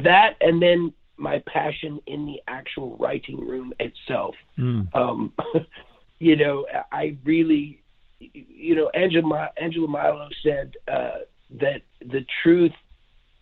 that, 0.04 0.36
and 0.42 0.62
then 0.62 0.94
my 1.18 1.44
passion 1.48 2.00
in 2.08 2.26
the 2.26 2.42
actual 2.48 2.96
writing 2.98 3.46
room 3.46 3.74
itself. 3.80 4.36
Mm. 4.58 4.88
Um, 4.96 5.34
you 6.20 6.36
know, 6.36 6.66
I 6.92 7.18
really, 7.26 7.84
you 8.20 8.76
know, 8.76 8.90
Angela 8.94 9.50
Angela 9.58 9.88
Milo 9.88 10.30
said 10.44 10.74
uh, 10.88 11.20
that 11.60 11.82
the 12.02 12.26
truth. 12.44 12.74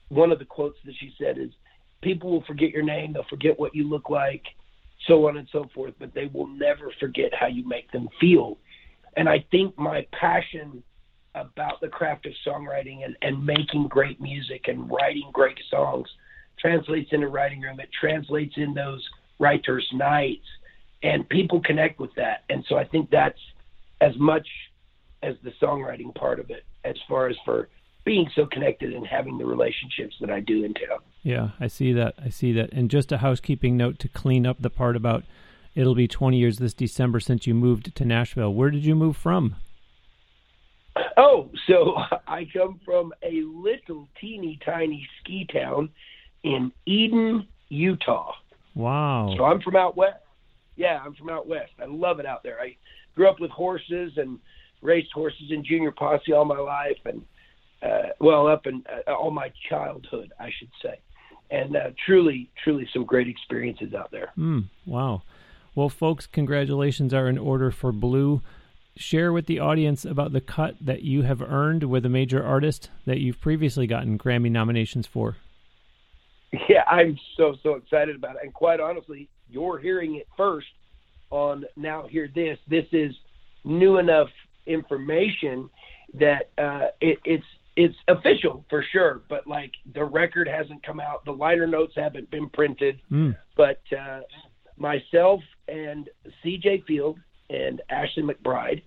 One 0.09 0.31
of 0.31 0.39
the 0.39 0.45
quotes 0.45 0.77
that 0.85 0.93
she 0.97 1.13
said 1.21 1.37
is, 1.37 1.49
"People 2.01 2.31
will 2.31 2.43
forget 2.43 2.71
your 2.71 2.83
name, 2.83 3.13
they'll 3.13 3.25
forget 3.29 3.59
what 3.59 3.75
you 3.75 3.83
look 3.83 4.09
like, 4.09 4.43
so 5.05 5.27
on 5.27 5.35
and 5.35 5.47
so 5.51 5.69
forth, 5.75 5.93
but 5.99 6.13
they 6.13 6.27
will 6.27 6.47
never 6.47 6.93
forget 6.99 7.33
how 7.33 7.47
you 7.47 7.67
make 7.67 7.91
them 7.91 8.07
feel." 8.19 8.57
And 9.17 9.27
I 9.27 9.43
think 9.51 9.77
my 9.77 10.05
passion 10.13 10.83
about 11.35 11.81
the 11.81 11.89
craft 11.89 12.25
of 12.25 12.33
songwriting 12.45 13.03
and, 13.03 13.17
and 13.21 13.45
making 13.45 13.87
great 13.87 14.21
music 14.21 14.67
and 14.67 14.89
writing 14.89 15.29
great 15.33 15.59
songs 15.69 16.07
translates 16.59 17.09
into 17.11 17.27
writing 17.27 17.61
room. 17.61 17.79
It 17.79 17.89
translates 17.99 18.53
in 18.57 18.73
those 18.73 19.05
writers' 19.39 19.87
nights, 19.93 20.45
and 21.03 21.27
people 21.29 21.61
connect 21.61 21.99
with 21.99 22.13
that. 22.15 22.43
And 22.49 22.63
so 22.69 22.77
I 22.77 22.85
think 22.85 23.09
that's 23.09 23.39
as 24.01 24.15
much 24.17 24.47
as 25.21 25.35
the 25.43 25.51
songwriting 25.61 26.13
part 26.15 26.39
of 26.39 26.49
it, 26.49 26.63
as 26.83 26.95
far 27.09 27.27
as 27.27 27.35
for 27.43 27.69
being 28.05 28.29
so 28.35 28.45
connected 28.45 28.93
and 28.93 29.05
having 29.05 29.37
the 29.37 29.45
relationships 29.45 30.15
that 30.21 30.29
I 30.29 30.39
do 30.39 30.61
town. 30.61 30.99
Yeah, 31.23 31.49
I 31.59 31.67
see 31.67 31.91
that. 31.93 32.15
I 32.23 32.29
see 32.29 32.53
that. 32.53 32.71
And 32.71 32.89
just 32.89 33.11
a 33.11 33.17
housekeeping 33.17 33.75
note 33.75 33.99
to 33.99 34.07
clean 34.07 34.45
up 34.45 34.61
the 34.61 34.69
part 34.69 34.95
about 34.95 35.23
it'll 35.77 35.95
be 35.95 36.07
20 36.07 36.37
years 36.37 36.57
this 36.57 36.73
December 36.73 37.19
since 37.19 37.45
you 37.45 37.53
moved 37.53 37.95
to 37.95 38.03
Nashville. 38.03 38.51
Where 38.51 38.71
did 38.71 38.83
you 38.83 38.95
move 38.95 39.15
from? 39.15 39.55
Oh, 41.15 41.51
so 41.67 41.95
I 42.27 42.47
come 42.51 42.81
from 42.83 43.13
a 43.21 43.43
little 43.43 44.07
teeny 44.19 44.59
tiny 44.65 45.07
ski 45.19 45.47
town 45.51 45.89
in 46.43 46.71
Eden, 46.87 47.47
Utah. 47.69 48.33
Wow. 48.73 49.33
So 49.37 49.45
I'm 49.45 49.61
from 49.61 49.75
out 49.75 49.95
west. 49.95 50.17
Yeah, 50.75 50.99
I'm 51.03 51.13
from 51.13 51.29
out 51.29 51.47
west. 51.47 51.71
I 51.79 51.85
love 51.85 52.19
it 52.19 52.25
out 52.25 52.41
there. 52.43 52.59
I 52.59 52.75
grew 53.15 53.29
up 53.29 53.39
with 53.39 53.51
horses 53.51 54.13
and 54.17 54.39
raced 54.81 55.11
horses 55.13 55.51
in 55.51 55.63
junior 55.63 55.91
posse 55.91 56.33
all 56.33 56.45
my 56.45 56.59
life, 56.59 56.97
and 57.05 57.23
uh, 57.83 58.09
well, 58.19 58.47
up 58.47 58.65
in 58.65 58.83
uh, 59.07 59.11
all 59.13 59.31
my 59.31 59.51
childhood, 59.69 60.31
I 60.39 60.49
should 60.57 60.69
say, 60.83 60.99
and 61.49 61.75
uh, 61.75 61.89
truly, 62.05 62.49
truly, 62.63 62.87
some 62.93 63.05
great 63.05 63.27
experiences 63.27 63.95
out 63.95 64.11
there. 64.11 64.31
Mm, 64.37 64.65
wow. 64.85 65.23
Well, 65.77 65.89
folks, 65.89 66.25
congratulations 66.25 67.13
are 67.13 67.29
in 67.29 67.37
order 67.37 67.69
for 67.69 67.91
Blue. 67.91 68.41
Share 68.95 69.31
with 69.31 69.45
the 69.45 69.59
audience 69.59 70.05
about 70.05 70.33
the 70.33 70.41
cut 70.41 70.75
that 70.81 71.03
you 71.03 71.21
have 71.21 71.39
earned 71.39 71.83
with 71.83 72.03
a 72.03 72.09
major 72.09 72.43
artist 72.43 72.89
that 73.05 73.19
you've 73.19 73.39
previously 73.39 73.85
gotten 73.85 74.17
Grammy 74.17 74.49
nominations 74.49 75.05
for. 75.05 75.37
Yeah, 76.67 76.83
I'm 76.89 77.19
so 77.35 77.57
so 77.61 77.75
excited 77.75 78.15
about 78.15 78.37
it, 78.37 78.41
and 78.41 78.53
quite 78.53 78.79
honestly, 78.79 79.29
you're 79.51 79.77
hearing 79.77 80.15
it 80.15 80.27
first 80.35 80.65
on 81.29 81.65
Now 81.75 82.07
Hear 82.07 82.27
This. 82.33 82.57
This 82.67 82.85
is 82.91 83.13
new 83.63 83.97
enough 83.97 84.29
information 84.65 85.69
that 86.15 86.49
uh, 86.57 86.87
it, 87.01 87.19
it's 87.23 87.45
it's 87.75 87.97
official 88.07 88.65
for 88.67 88.83
sure, 88.91 89.21
but 89.29 89.45
like 89.45 89.73
the 89.93 90.03
record 90.03 90.47
hasn't 90.47 90.81
come 90.81 90.99
out, 90.99 91.23
the 91.25 91.33
liner 91.33 91.67
notes 91.67 91.93
haven't 91.95 92.31
been 92.31 92.49
printed, 92.49 92.99
mm. 93.11 93.37
but 93.55 93.81
uh, 93.95 94.21
myself 94.77 95.41
and 95.67 96.09
C.J. 96.43 96.83
Field 96.87 97.19
and 97.49 97.81
Ashley 97.89 98.23
McBryde 98.23 98.81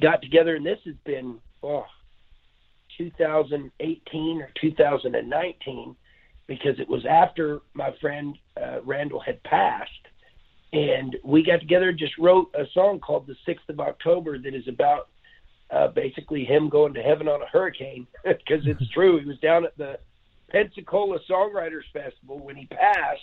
got 0.00 0.22
together, 0.22 0.56
and 0.56 0.64
this 0.64 0.78
has 0.84 0.94
been 1.04 1.38
oh, 1.62 1.84
2018 2.96 4.42
or 4.42 4.50
2019 4.60 5.96
because 6.46 6.80
it 6.80 6.88
was 6.88 7.04
after 7.06 7.60
my 7.74 7.94
friend 8.00 8.36
uh, 8.60 8.80
Randall 8.84 9.20
had 9.20 9.42
passed. 9.44 9.90
And 10.72 11.16
we 11.24 11.42
got 11.42 11.60
together 11.60 11.90
and 11.90 11.98
just 11.98 12.18
wrote 12.18 12.50
a 12.54 12.64
song 12.74 13.00
called 13.00 13.26
The 13.26 13.36
Sixth 13.46 13.68
of 13.68 13.80
October 13.80 14.38
that 14.38 14.54
is 14.54 14.68
about 14.68 15.08
uh, 15.70 15.88
basically 15.88 16.44
him 16.44 16.68
going 16.68 16.94
to 16.94 17.02
heaven 17.02 17.28
on 17.28 17.42
a 17.42 17.46
hurricane 17.46 18.06
because 18.24 18.66
it's 18.66 18.88
true. 18.94 19.18
He 19.18 19.26
was 19.26 19.38
down 19.38 19.64
at 19.64 19.76
the 19.76 19.98
Pensacola 20.50 21.18
Songwriters 21.30 21.84
Festival 21.92 22.38
when 22.38 22.56
he 22.56 22.66
passed. 22.66 23.20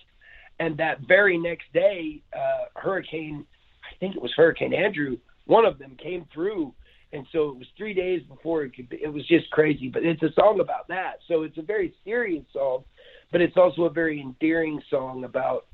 And 0.59 0.77
that 0.77 1.01
very 1.07 1.37
next 1.37 1.71
day, 1.73 2.21
uh, 2.35 2.65
Hurricane, 2.75 3.45
I 3.83 3.95
think 3.99 4.15
it 4.15 4.21
was 4.21 4.33
Hurricane 4.35 4.73
Andrew, 4.73 5.17
one 5.45 5.65
of 5.65 5.77
them 5.77 5.97
came 6.01 6.25
through. 6.33 6.73
And 7.13 7.25
so 7.31 7.49
it 7.49 7.57
was 7.57 7.67
three 7.77 7.93
days 7.93 8.21
before 8.23 8.63
it 8.63 8.75
could 8.75 8.89
be, 8.89 8.97
it 9.01 9.13
was 9.13 9.25
just 9.27 9.49
crazy. 9.51 9.89
But 9.89 10.03
it's 10.03 10.23
a 10.23 10.33
song 10.33 10.59
about 10.59 10.87
that. 10.89 11.19
So 11.27 11.43
it's 11.43 11.57
a 11.57 11.61
very 11.61 11.93
serious 12.03 12.43
song 12.51 12.83
but 13.31 13.41
it's 13.41 13.57
also 13.57 13.83
a 13.83 13.89
very 13.89 14.21
endearing 14.21 14.81
song 14.89 15.23
about 15.23 15.65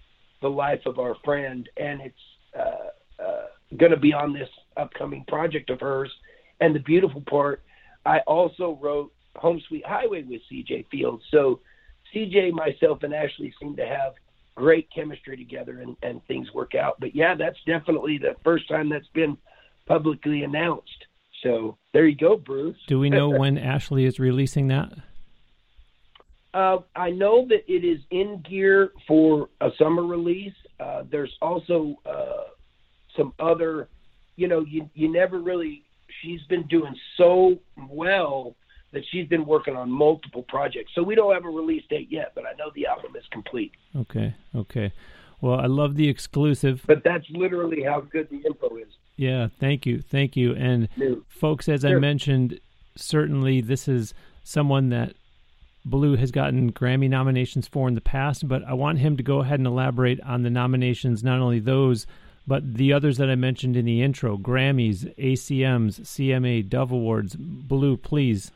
the 0.42 0.50
life 0.50 0.82
of 0.86 0.98
our 1.00 1.16
friend, 1.24 1.70
and 1.78 2.02
it's 2.02 2.16
uh, 2.58 3.24
uh, 3.24 3.46
going 3.78 3.92
to 3.92 4.00
be 4.00 4.14
on 4.14 4.34
this 4.34 4.50
upcoming 4.78 5.24
project 5.28 5.70
of 5.70 5.80
hers. 5.80 6.12
And 6.60 6.74
the 6.74 6.80
beautiful 6.80 7.22
part, 7.30 7.62
I 8.06 8.20
also 8.26 8.80
wrote 8.82 9.14
Home 9.36 9.62
Sweet 9.68 9.86
Highway 9.86 10.24
with 10.24 10.42
CJ 10.52 10.88
Fields. 10.90 11.24
So 11.30 11.60
CJ, 12.16 12.52
myself, 12.52 13.04
and 13.04 13.14
Ashley 13.14 13.54
seem 13.62 13.76
to 13.76 13.86
have 13.86 14.14
great 14.56 14.90
chemistry 14.94 15.38
together 15.38 15.80
and, 15.80 15.96
and 16.04 16.26
things 16.26 16.54
work 16.54 16.76
out. 16.76 17.00
But 17.00 17.16
yeah, 17.16 17.36
that's 17.36 17.58
definitely 17.66 18.18
the 18.18 18.36
first 18.44 18.68
time 18.68 18.90
that's 18.90 19.08
been 19.14 19.38
publicly 19.86 20.44
announced. 20.44 21.06
So 21.44 21.78
there 21.94 22.06
you 22.06 22.16
go, 22.16 22.38
Bruce. 22.38 22.78
Do 22.88 23.00
we 23.00 23.10
know 23.10 23.30
when 23.40 23.58
Ashley 23.58 24.06
is 24.06 24.20
releasing 24.20 24.68
that? 24.68 24.92
Uh, 26.54 26.80
I 26.96 27.12
know 27.12 27.48
that 27.48 27.64
it 27.72 27.86
is 27.86 28.00
in 28.10 28.44
gear 28.48 28.92
for 29.08 29.50
a 29.62 29.70
summer 29.78 30.04
release. 30.04 30.54
Uh, 30.80 31.04
there's 31.10 31.34
also 31.42 31.96
uh, 32.06 32.50
some 33.16 33.34
other, 33.40 33.88
you 34.36 34.48
know, 34.48 34.62
you 34.62 34.90
you 34.94 35.12
never 35.12 35.40
really. 35.40 35.84
She's 36.22 36.42
been 36.50 36.68
doing 36.68 36.94
so 37.16 37.58
well 37.90 38.41
she's 39.12 39.28
been 39.28 39.46
working 39.46 39.76
on 39.76 39.92
multiple 39.92 40.44
projects. 40.44 40.92
So 40.96 41.04
we 41.04 41.16
don't 41.16 41.34
have 41.34 41.46
a 41.46 41.50
release 41.50 41.84
date 41.90 42.08
yet, 42.10 42.32
but 42.36 42.46
I 42.46 42.54
know 42.54 42.72
the 42.74 42.88
album 42.88 43.16
is 43.16 43.24
complete. 43.32 43.72
Okay, 43.96 44.34
okay. 44.56 44.94
Well, 45.42 45.60
I 45.60 45.66
love 45.66 45.96
the 45.96 46.08
exclusive. 46.08 46.84
But 46.86 47.04
that's 47.04 47.26
literally 47.30 47.84
how 47.84 48.02
good 48.02 48.30
the 48.30 48.38
info 48.38 48.78
is. 48.78 48.88
Yeah, 49.18 49.48
thank 49.60 49.86
you, 49.86 50.02
thank 50.02 50.36
you. 50.36 50.56
And 50.56 50.88
folks, 51.28 51.68
as 51.68 51.82
sure. 51.82 51.98
I 51.98 52.00
mentioned, 52.00 52.60
certainly 52.96 53.62
this 53.62 53.88
is 53.88 54.14
someone 54.44 54.90
that 54.90 55.14
Blue 55.84 56.16
has 56.16 56.32
gotten 56.32 56.72
Grammy 56.72 57.10
nominations 57.10 57.68
for 57.68 57.88
in 57.88 57.96
the 57.96 58.02
past, 58.02 58.48
but 58.48 58.64
I 58.66 58.74
want 58.74 59.00
him 59.00 59.18
to 59.18 59.24
go 59.24 59.40
ahead 59.40 59.60
and 59.60 59.68
elaborate 59.68 60.22
on 60.22 60.44
the 60.44 60.50
nominations, 60.50 61.24
not 61.24 61.40
only 61.40 61.60
those, 61.60 62.06
but 62.46 62.76
the 62.76 62.94
others 62.94 63.18
that 63.18 63.30
I 63.30 63.36
mentioned 63.36 63.76
in 63.76 63.86
the 63.86 64.02
intro 64.02 64.38
Grammys, 64.38 65.14
ACMs, 65.18 66.02
CMA, 66.02 66.68
Dove 66.68 66.92
Awards. 66.92 67.36
Blue, 67.36 67.98
please. 67.98 68.52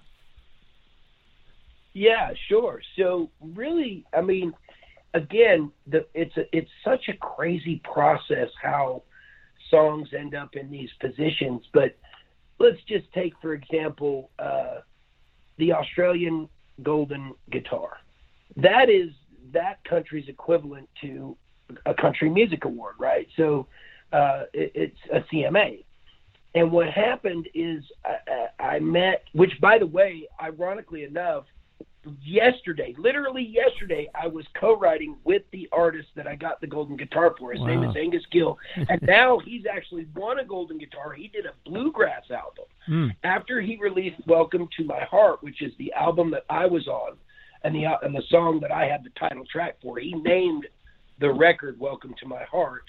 Yeah, 1.95 2.31
sure. 2.49 2.81
So, 2.97 3.31
really, 3.39 4.05
I 4.13 4.19
mean, 4.19 4.53
again, 5.13 5.71
the, 5.87 6.05
it's 6.13 6.35
a, 6.35 6.43
it's 6.51 6.69
such 6.83 7.07
a 7.07 7.13
crazy 7.13 7.81
process 7.85 8.49
how 8.61 9.03
songs 9.71 10.09
end 10.15 10.35
up 10.35 10.57
in 10.57 10.69
these 10.69 10.89
positions. 10.99 11.61
But 11.73 11.97
let's 12.59 12.77
just 12.87 13.11
take, 13.13 13.33
for 13.41 13.53
example, 13.53 14.29
uh, 14.37 14.81
the 15.57 15.71
Australian 15.71 16.49
Golden 16.83 17.33
Guitar. 17.49 17.97
That 18.57 18.89
is 18.89 19.11
that 19.53 19.81
country's 19.85 20.27
equivalent 20.27 20.89
to 21.01 21.37
a 21.85 21.93
country 21.93 22.29
music 22.29 22.65
award, 22.65 22.95
right? 22.99 23.27
So 23.37 23.67
uh, 24.11 24.43
it, 24.53 24.71
it's 24.75 24.99
a 25.13 25.21
CMA. 25.33 25.85
And 26.55 26.73
what 26.73 26.89
happened 26.89 27.47
is 27.53 27.83
I, 28.05 28.63
I 28.63 28.79
met, 28.79 29.23
which 29.31 29.51
by 29.61 29.77
the 29.77 29.87
way, 29.87 30.27
ironically 30.41 31.05
enough, 31.05 31.45
yesterday, 32.23 32.93
literally 32.97 33.43
yesterday, 33.43 34.09
I 34.15 34.27
was 34.27 34.45
co-writing 34.59 35.17
with 35.23 35.43
the 35.51 35.67
artist 35.71 36.09
that 36.15 36.27
I 36.27 36.35
got 36.35 36.61
the 36.61 36.67
golden 36.67 36.97
guitar 36.97 37.35
for. 37.37 37.51
His 37.51 37.61
wow. 37.61 37.67
name 37.67 37.83
is 37.83 37.95
Angus 37.95 38.23
Gill, 38.31 38.57
and 38.89 39.01
now 39.01 39.39
he's 39.39 39.65
actually 39.65 40.07
won 40.15 40.39
a 40.39 40.45
golden 40.45 40.77
guitar. 40.77 41.13
He 41.13 41.27
did 41.27 41.45
a 41.45 41.53
bluegrass 41.65 42.29
album 42.31 42.65
mm. 42.87 43.15
after 43.23 43.61
he 43.61 43.77
released 43.77 44.17
"Welcome 44.27 44.67
to 44.77 44.83
My 44.83 45.03
Heart," 45.03 45.43
which 45.43 45.61
is 45.61 45.73
the 45.77 45.93
album 45.93 46.31
that 46.31 46.45
I 46.49 46.65
was 46.65 46.87
on, 46.87 47.17
and 47.63 47.75
the 47.75 47.85
and 48.01 48.15
the 48.15 48.23
song 48.29 48.59
that 48.61 48.71
I 48.71 48.85
had 48.85 49.03
the 49.03 49.11
title 49.19 49.45
track 49.45 49.77
for. 49.81 49.99
He 49.99 50.13
named 50.13 50.67
the 51.19 51.31
record 51.31 51.79
"Welcome 51.79 52.13
to 52.19 52.27
My 52.27 52.43
Heart." 52.43 52.83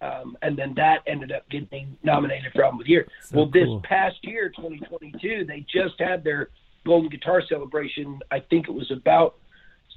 Um, 0.00 0.36
and 0.42 0.58
then 0.58 0.74
that 0.74 1.02
ended 1.06 1.30
up 1.30 1.48
getting 1.48 1.96
nominated 2.02 2.52
for 2.52 2.64
album 2.64 2.80
of 2.80 2.86
the 2.86 2.90
year. 2.90 3.06
So 3.22 3.36
well, 3.36 3.50
cool. 3.52 3.78
this 3.78 3.88
past 3.88 4.16
year, 4.22 4.48
2022, 4.48 5.44
they 5.46 5.64
just 5.72 5.94
had 6.00 6.24
their 6.24 6.48
Golden 6.84 7.08
Guitar 7.08 7.42
Celebration. 7.48 8.20
I 8.30 8.40
think 8.40 8.68
it 8.68 8.72
was 8.72 8.90
about 8.90 9.36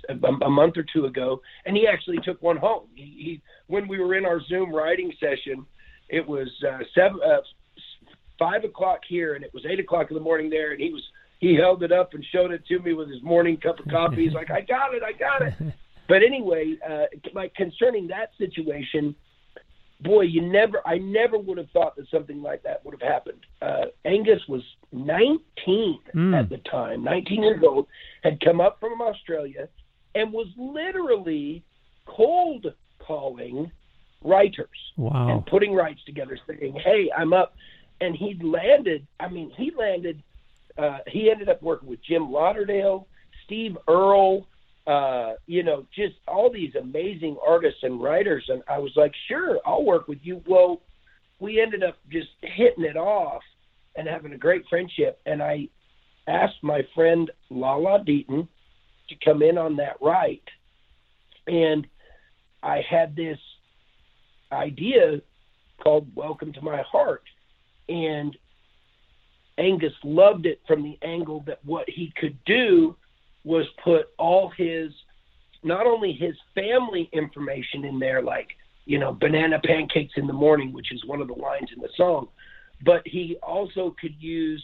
a, 0.10 0.46
a 0.46 0.50
month 0.50 0.78
or 0.78 0.86
two 0.94 1.06
ago, 1.06 1.42
and 1.66 1.76
he 1.76 1.88
actually 1.88 2.18
took 2.24 2.42
one 2.42 2.58
home. 2.58 2.88
He, 2.96 3.04
he 3.04 3.42
when 3.68 3.88
we 3.88 4.00
were 4.00 4.16
in 4.16 4.26
our 4.26 4.42
Zoom 4.48 4.74
writing 4.74 5.12
session, 5.20 5.66
it 6.10 6.28
was 6.28 6.48
uh, 6.68 6.80
seven, 6.94 7.20
uh, 7.26 7.42
five 8.38 8.64
o'clock 8.64 9.00
here, 9.08 9.36
and 9.36 9.44
it 9.44 9.54
was 9.54 9.66
eight 9.70 9.80
o'clock 9.80 10.08
in 10.10 10.16
the 10.16 10.22
morning 10.22 10.50
there, 10.50 10.72
and 10.72 10.82
he 10.82 10.92
was 10.92 11.04
he 11.40 11.56
held 11.56 11.84
it 11.84 11.92
up 11.92 12.14
and 12.14 12.26
showed 12.32 12.52
it 12.52 12.66
to 12.68 12.80
me 12.80 12.94
with 12.94 13.10
his 13.10 13.22
morning 13.22 13.58
cup 13.58 13.80
of 13.80 13.88
coffee. 13.88 14.26
He's 14.26 14.34
like, 14.34 14.52
"I 14.52 14.62
got 14.62 14.94
it, 14.94 15.04
I 15.04 15.12
got 15.12 15.42
it." 15.42 15.74
But 16.08 16.18
anyway, 16.18 16.76
uh, 16.88 17.06
like 17.34 17.56
concerning 17.56 18.06
that 18.10 18.30
situation, 18.38 19.16
boy, 20.06 20.22
you 20.22 20.42
never, 20.42 20.82
I 20.86 20.98
never 20.98 21.38
would 21.38 21.58
have 21.58 21.70
thought 21.72 21.96
that 21.98 22.10
something 22.10 22.42
like 22.42 22.64
that 22.64 22.86
would 22.86 22.94
have 23.00 23.10
happened. 23.10 23.46
Uh, 23.62 23.86
Angus 24.06 24.42
was 24.48 24.62
19 24.92 26.00
mm. 26.16 26.40
at 26.40 26.50
the 26.50 26.58
time, 26.70 27.04
19 27.04 27.44
years 27.44 27.64
old, 27.68 27.88
had 28.24 28.40
come 28.40 28.62
up 28.62 28.80
from 28.80 29.02
Australia 29.02 29.68
and 30.14 30.32
was 30.32 30.48
literally 30.58 31.64
cold 32.06 32.68
calling 33.00 33.72
writers 34.24 34.68
wow. 34.98 35.30
and 35.30 35.46
putting 35.46 35.74
writes 35.74 36.00
together, 36.06 36.38
saying, 36.48 36.80
"Hey, 36.84 37.10
I'm 37.16 37.34
up," 37.34 37.56
and 38.02 38.16
he 38.16 38.40
landed. 38.42 39.06
I 39.20 39.28
mean, 39.28 39.52
he 39.58 39.72
landed. 39.78 40.24
Uh, 40.78 41.00
he 41.08 41.30
ended 41.32 41.50
up 41.50 41.62
working 41.62 41.90
with 41.90 42.04
Jim 42.04 42.32
Lauderdale, 42.32 43.08
Steve 43.46 43.78
Earle, 43.88 44.48
uh, 44.88 45.34
you 45.48 45.64
know, 45.64 45.86
just 45.96 46.16
all 46.28 46.52
these 46.52 46.76
amazing 46.76 47.38
artists 47.46 47.80
and 47.84 48.02
writers. 48.02 48.46
And 48.50 48.62
I 48.70 48.78
was 48.78 48.92
like, 48.96 49.14
sure, 49.28 49.60
I'll 49.66 49.84
work 49.84 50.08
with 50.08 50.20
you. 50.22 50.44
Well, 50.48 50.82
we 51.40 51.60
ended 51.60 51.84
up 51.84 51.98
just 52.12 52.30
hitting 52.42 52.86
it 52.86 52.98
off 52.98 53.42
and 53.96 54.08
having 54.08 54.34
a 54.34 54.38
great 54.38 54.64
friendship. 54.70 55.20
And 55.26 55.42
I 55.42 55.70
asked 56.28 56.62
my 56.62 56.86
friend 56.94 57.32
Lala 57.50 58.04
Deaton 58.04 58.48
to 59.10 59.16
come 59.24 59.42
in 59.42 59.58
on 59.58 59.76
that 59.78 59.98
write. 60.02 60.48
And 61.48 61.88
I 62.62 62.84
had 62.88 63.16
this 63.16 63.40
idea 64.52 65.22
called 65.84 66.08
Welcome 66.16 66.54
to 66.54 66.62
My 66.62 66.82
Heart. 66.84 67.24
And 67.90 68.36
Angus 69.58 69.94
loved 70.04 70.46
it 70.46 70.62
from 70.68 70.84
the 70.84 70.98
angle 71.02 71.44
that 71.48 71.64
what 71.64 71.90
he 71.90 72.14
could 72.20 72.38
do 72.46 72.96
was 73.46 73.66
put 73.82 74.08
all 74.20 74.52
his 74.58 74.92
not 75.64 75.88
only 75.88 76.12
his 76.12 76.36
family 76.54 77.10
information 77.14 77.86
in 77.86 77.98
there 78.00 78.22
like 78.22 78.50
you 78.86 79.00
know 79.00 79.14
banana 79.14 79.60
pancakes 79.64 80.14
in 80.18 80.28
the 80.28 80.34
morning 80.34 80.74
which 80.74 80.92
is 80.92 81.06
one 81.06 81.22
of 81.22 81.28
the 81.28 81.34
lines 81.34 81.70
in 81.74 81.82
the 81.82 81.90
song 81.96 82.28
but 82.84 83.02
he 83.06 83.38
also 83.42 83.96
could 84.02 84.14
use 84.20 84.62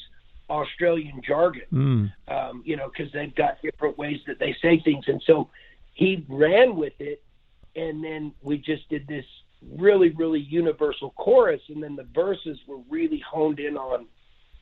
Australian 0.51 1.21
jargon, 1.25 1.63
Mm. 1.71 2.13
um, 2.27 2.61
you 2.65 2.75
know, 2.75 2.89
because 2.89 3.11
they've 3.13 3.33
got 3.35 3.61
different 3.61 3.97
ways 3.97 4.19
that 4.27 4.37
they 4.37 4.53
say 4.61 4.79
things. 4.79 5.05
And 5.07 5.21
so 5.25 5.49
he 5.93 6.25
ran 6.27 6.75
with 6.75 6.93
it. 6.99 7.23
And 7.75 8.03
then 8.03 8.33
we 8.41 8.57
just 8.57 8.87
did 8.89 9.07
this 9.07 9.25
really, 9.77 10.09
really 10.09 10.41
universal 10.41 11.11
chorus. 11.11 11.61
And 11.69 11.81
then 11.81 11.95
the 11.95 12.07
verses 12.13 12.59
were 12.67 12.79
really 12.89 13.19
honed 13.19 13.59
in 13.59 13.77
on, 13.77 14.07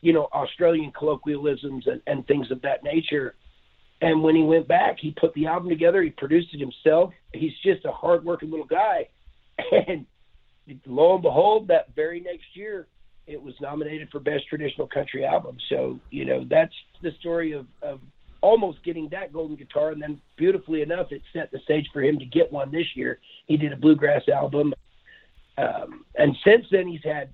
you 0.02 0.14
know, 0.14 0.30
Australian 0.32 0.92
colloquialisms 0.92 1.88
and, 1.88 2.02
and 2.06 2.26
things 2.28 2.52
of 2.52 2.62
that 2.62 2.84
nature. 2.84 3.34
And 4.02 4.24
when 4.24 4.36
he 4.36 4.44
went 4.44 4.68
back, 4.68 4.98
he 5.00 5.12
put 5.12 5.34
the 5.34 5.48
album 5.48 5.70
together. 5.70 6.02
He 6.02 6.10
produced 6.12 6.54
it 6.54 6.60
himself. 6.60 7.12
He's 7.34 7.52
just 7.64 7.86
a 7.86 7.92
hardworking 7.92 8.50
little 8.50 8.66
guy. 8.66 9.08
And 9.88 10.06
lo 10.86 11.16
and 11.16 11.24
behold, 11.24 11.68
that 11.70 11.96
very 11.96 12.20
next 12.20 12.46
year, 12.54 12.88
it 13.28 13.42
was 13.42 13.54
nominated 13.60 14.10
for 14.12 14.20
Best 14.20 14.48
Traditional 14.48 14.88
Country 14.88 15.26
Album. 15.26 15.58
So, 15.70 16.00
you 16.12 16.26
know, 16.26 16.46
that's 16.50 16.74
the 17.02 17.12
story 17.20 17.52
of, 17.52 17.66
of 17.82 18.00
almost 18.42 18.84
getting 18.84 19.10
that 19.10 19.34
golden 19.34 19.56
guitar. 19.56 19.92
And 19.92 20.02
then, 20.02 20.20
beautifully 20.38 20.82
enough, 20.82 21.12
it 21.12 21.22
set 21.34 21.52
the 21.52 21.60
stage 21.60 21.88
for 21.92 22.02
him 22.02 22.18
to 22.20 22.26
get 22.26 22.52
one 22.52 22.72
this 22.72 22.86
year. 22.96 23.20
He 23.48 23.58
did 23.58 23.74
a 23.74 23.76
bluegrass 23.76 24.28
album. 24.30 24.74
Um, 25.58 26.06
and 26.16 26.36
since 26.44 26.66
then, 26.72 26.88
he's 26.88 27.04
had, 27.04 27.30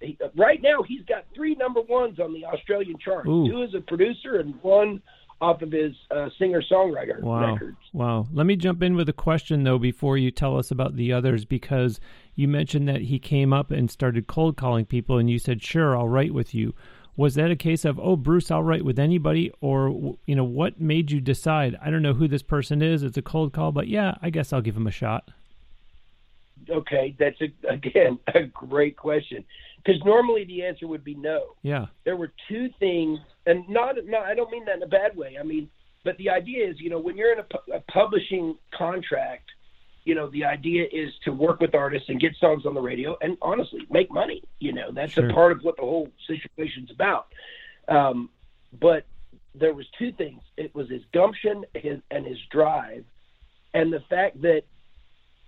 he, 0.00 0.18
right 0.36 0.60
now, 0.62 0.82
he's 0.82 1.04
got 1.04 1.24
three 1.34 1.54
number 1.54 1.80
ones 1.80 2.20
on 2.20 2.32
the 2.32 2.44
Australian 2.44 2.98
chart 2.98 3.26
Ooh. 3.26 3.48
two 3.48 3.62
as 3.62 3.74
a 3.74 3.80
producer 3.80 4.36
and 4.36 4.54
one 4.62 5.02
off 5.40 5.62
of 5.62 5.72
his 5.72 5.94
uh, 6.10 6.28
singer 6.38 6.62
songwriter 6.70 7.20
Wow. 7.22 7.52
records. 7.54 7.78
Wow. 7.92 8.26
Let 8.32 8.46
me 8.46 8.56
jump 8.56 8.82
in 8.82 8.94
with 8.94 9.08
a 9.08 9.12
question, 9.14 9.64
though, 9.64 9.78
before 9.78 10.18
you 10.18 10.30
tell 10.30 10.58
us 10.58 10.70
about 10.70 10.96
the 10.96 11.12
others, 11.12 11.44
because 11.44 11.98
you 12.34 12.46
mentioned 12.46 12.88
that 12.88 13.02
he 13.02 13.18
came 13.18 13.52
up 13.52 13.70
and 13.70 13.90
started 13.90 14.26
cold 14.26 14.56
calling 14.56 14.84
people, 14.84 15.16
and 15.18 15.30
you 15.30 15.38
said, 15.38 15.62
sure, 15.62 15.96
I'll 15.96 16.08
write 16.08 16.34
with 16.34 16.54
you. 16.54 16.74
Was 17.16 17.34
that 17.34 17.50
a 17.50 17.56
case 17.56 17.84
of, 17.84 17.98
oh, 17.98 18.16
Bruce, 18.16 18.50
I'll 18.50 18.62
write 18.62 18.84
with 18.84 18.98
anybody? 18.98 19.50
Or, 19.60 20.16
you 20.26 20.34
know, 20.36 20.44
what 20.44 20.80
made 20.80 21.10
you 21.10 21.20
decide, 21.20 21.76
I 21.82 21.90
don't 21.90 22.02
know 22.02 22.14
who 22.14 22.28
this 22.28 22.42
person 22.42 22.82
is, 22.82 23.02
it's 23.02 23.16
a 23.18 23.22
cold 23.22 23.52
call, 23.52 23.72
but 23.72 23.88
yeah, 23.88 24.14
I 24.22 24.30
guess 24.30 24.52
I'll 24.52 24.62
give 24.62 24.76
him 24.76 24.86
a 24.86 24.90
shot? 24.92 25.30
Okay, 26.68 27.14
that's 27.18 27.40
a, 27.40 27.52
again 27.68 28.18
a 28.34 28.42
great 28.44 28.96
question 28.96 29.44
because 29.84 30.02
normally 30.04 30.44
the 30.44 30.64
answer 30.64 30.86
would 30.86 31.04
be 31.04 31.14
no. 31.14 31.56
Yeah. 31.62 31.86
There 32.04 32.16
were 32.16 32.32
two 32.48 32.68
things, 32.78 33.18
and 33.46 33.68
not 33.68 33.96
no, 34.04 34.18
I 34.18 34.34
don't 34.34 34.50
mean 34.50 34.64
that 34.66 34.76
in 34.76 34.82
a 34.82 34.88
bad 34.88 35.16
way. 35.16 35.36
I 35.38 35.42
mean, 35.42 35.70
but 36.04 36.16
the 36.18 36.30
idea 36.30 36.68
is, 36.68 36.80
you 36.80 36.90
know, 36.90 36.98
when 36.98 37.16
you're 37.16 37.32
in 37.32 37.40
a, 37.40 37.76
a 37.76 37.80
publishing 37.92 38.56
contract, 38.76 39.50
you 40.04 40.14
know, 40.14 40.28
the 40.28 40.44
idea 40.44 40.86
is 40.90 41.10
to 41.24 41.30
work 41.32 41.60
with 41.60 41.74
artists 41.74 42.08
and 42.08 42.20
get 42.20 42.34
songs 42.36 42.64
on 42.66 42.74
the 42.74 42.80
radio, 42.80 43.16
and 43.20 43.36
honestly, 43.42 43.86
make 43.90 44.10
money. 44.10 44.42
You 44.58 44.72
know, 44.72 44.90
that's 44.92 45.12
Sure. 45.12 45.28
a 45.28 45.34
part 45.34 45.52
of 45.52 45.62
what 45.62 45.76
the 45.76 45.82
whole 45.82 46.08
situation's 46.26 46.90
about. 46.90 47.26
Um, 47.88 48.30
but 48.78 49.04
there 49.54 49.74
was 49.74 49.86
two 49.98 50.12
things. 50.12 50.42
It 50.56 50.74
was 50.74 50.88
his 50.88 51.02
gumption 51.12 51.64
his, 51.74 51.98
and 52.10 52.24
his 52.26 52.38
drive, 52.50 53.04
and 53.74 53.92
the 53.92 54.00
fact 54.08 54.40
that 54.42 54.62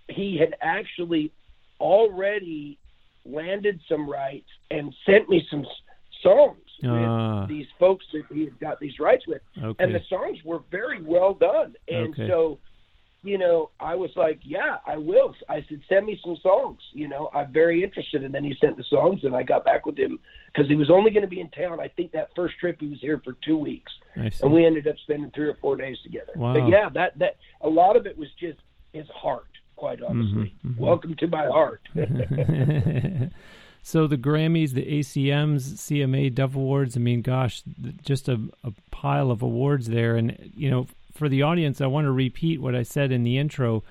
he 0.09 0.37
had 0.37 0.55
actually 0.61 1.31
already 1.79 2.77
landed 3.25 3.79
some 3.87 4.09
writes 4.09 4.49
and 4.71 4.93
sent 5.05 5.29
me 5.29 5.45
some 5.49 5.65
songs 6.21 6.57
with 6.81 6.91
ah. 6.91 7.45
these 7.47 7.67
folks 7.79 8.05
that 8.13 8.23
he 8.31 8.45
had 8.45 8.59
got 8.59 8.79
these 8.79 8.99
writes 8.99 9.25
with, 9.27 9.41
Okay. 9.61 9.83
and 9.83 9.93
the 9.95 10.01
songs 10.09 10.37
were 10.43 10.59
very 10.71 11.01
well 11.01 11.33
done. 11.33 11.75
And 11.87 12.09
Okay. 12.09 12.27
so, 12.27 12.59
you 13.23 13.37
know, 13.37 13.69
I 13.79 13.95
was 13.95 14.11
like, 14.17 14.39
"Yeah, 14.43 14.77
I 14.85 14.97
will." 14.97 15.33
I 15.47 15.61
said, 15.69 15.81
"Send 15.87 16.05
me 16.05 16.19
some 16.23 16.35
songs." 16.37 16.81
You 16.91 17.07
know, 17.07 17.29
I'm 17.33 17.51
very 17.53 17.83
interested. 17.83 18.23
And 18.23 18.33
then 18.33 18.43
he 18.43 18.53
sent 18.55 18.75
the 18.75 18.83
songs, 18.83 19.23
and 19.23 19.33
I 19.33 19.43
got 19.43 19.63
back 19.63 19.85
with 19.85 19.97
him 19.97 20.19
because 20.47 20.67
he 20.67 20.75
was 20.75 20.89
only 20.89 21.11
going 21.11 21.21
to 21.23 21.29
be 21.29 21.39
in 21.39 21.49
town. 21.49 21.79
I 21.79 21.87
think 21.87 22.11
that 22.11 22.29
first 22.35 22.57
trip 22.59 22.77
he 22.81 22.87
was 22.87 22.99
here 22.99 23.19
for 23.23 23.33
two 23.45 23.57
weeks 23.57 23.91
and 24.15 24.51
we 24.53 24.65
ended 24.65 24.87
up 24.87 24.95
spending 25.03 25.31
three 25.31 25.47
or 25.47 25.55
four 25.55 25.75
days 25.75 25.97
together. 26.03 26.33
Wow. 26.35 26.53
But 26.53 26.67
yeah, 26.67 26.89
that 26.89 27.17
that 27.19 27.37
a 27.61 27.69
lot 27.69 27.95
of 27.95 28.05
it 28.05 28.17
was 28.17 28.27
just 28.39 28.59
his 28.93 29.07
heart, 29.09 29.47
quite 29.75 29.99
Mm-hmm, 29.99 30.19
honestly. 30.19 30.55
Welcome 30.77 31.15
to 31.15 31.27
my 31.27 31.45
heart. 31.47 31.81
so 33.83 34.07
the 34.07 34.17
Grammys, 34.17 34.71
the 34.71 34.85
ACMs, 34.85 35.73
CMA, 35.73 36.33
Dove 36.33 36.55
Awards. 36.55 36.95
I 36.97 36.99
mean, 36.99 37.21
gosh, 37.21 37.63
just 38.03 38.29
a, 38.29 38.39
a 38.63 38.71
pile 38.91 39.31
of 39.31 39.41
awards 39.41 39.87
there. 39.87 40.15
And 40.15 40.51
you 40.55 40.69
know, 40.69 40.87
for 41.13 41.29
the 41.29 41.43
audience, 41.43 41.81
I 41.81 41.87
want 41.87 42.05
to 42.05 42.11
repeat 42.11 42.61
what 42.61 42.75
I 42.75 42.83
said 42.83 43.11
in 43.11 43.23
the 43.23 43.37
intro 43.37 43.83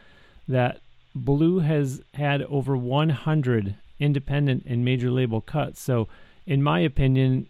that 0.48 0.80
Blue 1.14 1.60
has 1.60 2.02
had 2.14 2.42
over 2.42 2.76
100 2.76 3.76
independent 4.00 4.64
and 4.66 4.84
major 4.84 5.10
label 5.10 5.40
cuts. 5.40 5.80
So, 5.80 6.08
in 6.46 6.62
my 6.62 6.80
opinion, 6.80 7.46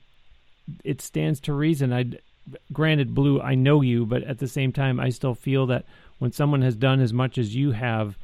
it 0.84 1.00
stands 1.00 1.40
to 1.40 1.52
reason. 1.52 1.92
I, 1.92 2.12
granted, 2.72 3.14
Blue, 3.14 3.40
I 3.40 3.54
know 3.54 3.80
you, 3.80 4.04
but 4.04 4.22
at 4.24 4.38
the 4.38 4.48
same 4.48 4.72
time, 4.72 5.00
I 5.00 5.08
still 5.08 5.34
feel 5.34 5.66
that 5.66 5.84
when 6.22 6.30
someone 6.30 6.62
has 6.62 6.76
done 6.76 7.00
as 7.00 7.12
much 7.12 7.36
as 7.36 7.56
you 7.56 7.72
have, 7.72 8.16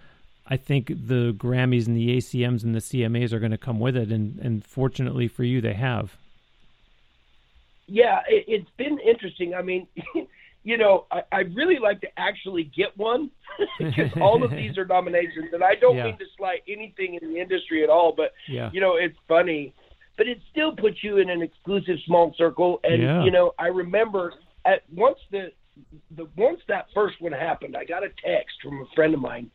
I 0.46 0.56
think 0.56 0.86
the 0.86 1.34
Grammys 1.36 1.88
and 1.88 1.96
the 1.96 2.16
ACMs 2.16 2.62
and 2.62 2.72
the 2.72 2.78
CMAs 2.78 3.32
are 3.32 3.40
going 3.40 3.50
to 3.50 3.58
come 3.58 3.80
with 3.80 3.96
it, 3.96 4.12
and 4.12 4.38
and 4.38 4.64
fortunately 4.64 5.26
for 5.26 5.42
you, 5.42 5.60
they 5.60 5.74
have. 5.74 6.16
yeah, 7.88 8.20
it, 8.28 8.44
it's 8.46 8.70
been 8.76 8.98
interesting. 9.00 9.52
I 9.54 9.62
mean, 9.62 9.88
you 10.62 10.76
know, 10.76 11.06
I, 11.10 11.22
I'd 11.32 11.56
really 11.56 11.78
like 11.80 12.00
to 12.02 12.08
actually 12.16 12.64
get 12.64 12.96
one 12.96 13.30
because 13.78 14.10
all 14.20 14.44
of 14.44 14.52
these 14.52 14.78
are 14.80 14.84
nominations, 14.84 15.48
and 15.52 15.64
I 15.64 15.74
don't 15.74 15.96
Yeah. 15.96 16.04
mean 16.04 16.18
to 16.18 16.24
slight 16.36 16.62
anything 16.68 17.18
in 17.20 17.32
the 17.32 17.40
industry 17.40 17.82
at 17.82 17.90
all, 17.90 18.12
but 18.16 18.32
Yeah. 18.46 18.70
you 18.72 18.80
know, 18.80 18.94
it's 18.94 19.16
funny, 19.26 19.74
but 20.16 20.28
it 20.28 20.38
still 20.52 20.72
puts 20.76 21.02
you 21.02 21.16
in 21.18 21.30
an 21.30 21.42
exclusive 21.42 21.96
small 22.06 22.32
circle. 22.38 22.78
And 22.84 23.02
Yeah. 23.02 23.24
you 23.24 23.32
know, 23.32 23.54
I 23.58 23.66
remember 23.68 24.34
at 24.64 24.82
once 24.94 25.18
the 25.32 25.50
the 26.16 26.28
once 26.36 26.60
that 26.68 26.86
first 26.94 27.20
one 27.20 27.32
happened, 27.32 27.76
I 27.76 27.84
got 27.84 28.02
a 28.04 28.10
text 28.24 28.56
from 28.62 28.80
a 28.80 28.94
friend 28.94 29.14
of 29.14 29.20
mine, 29.20 29.50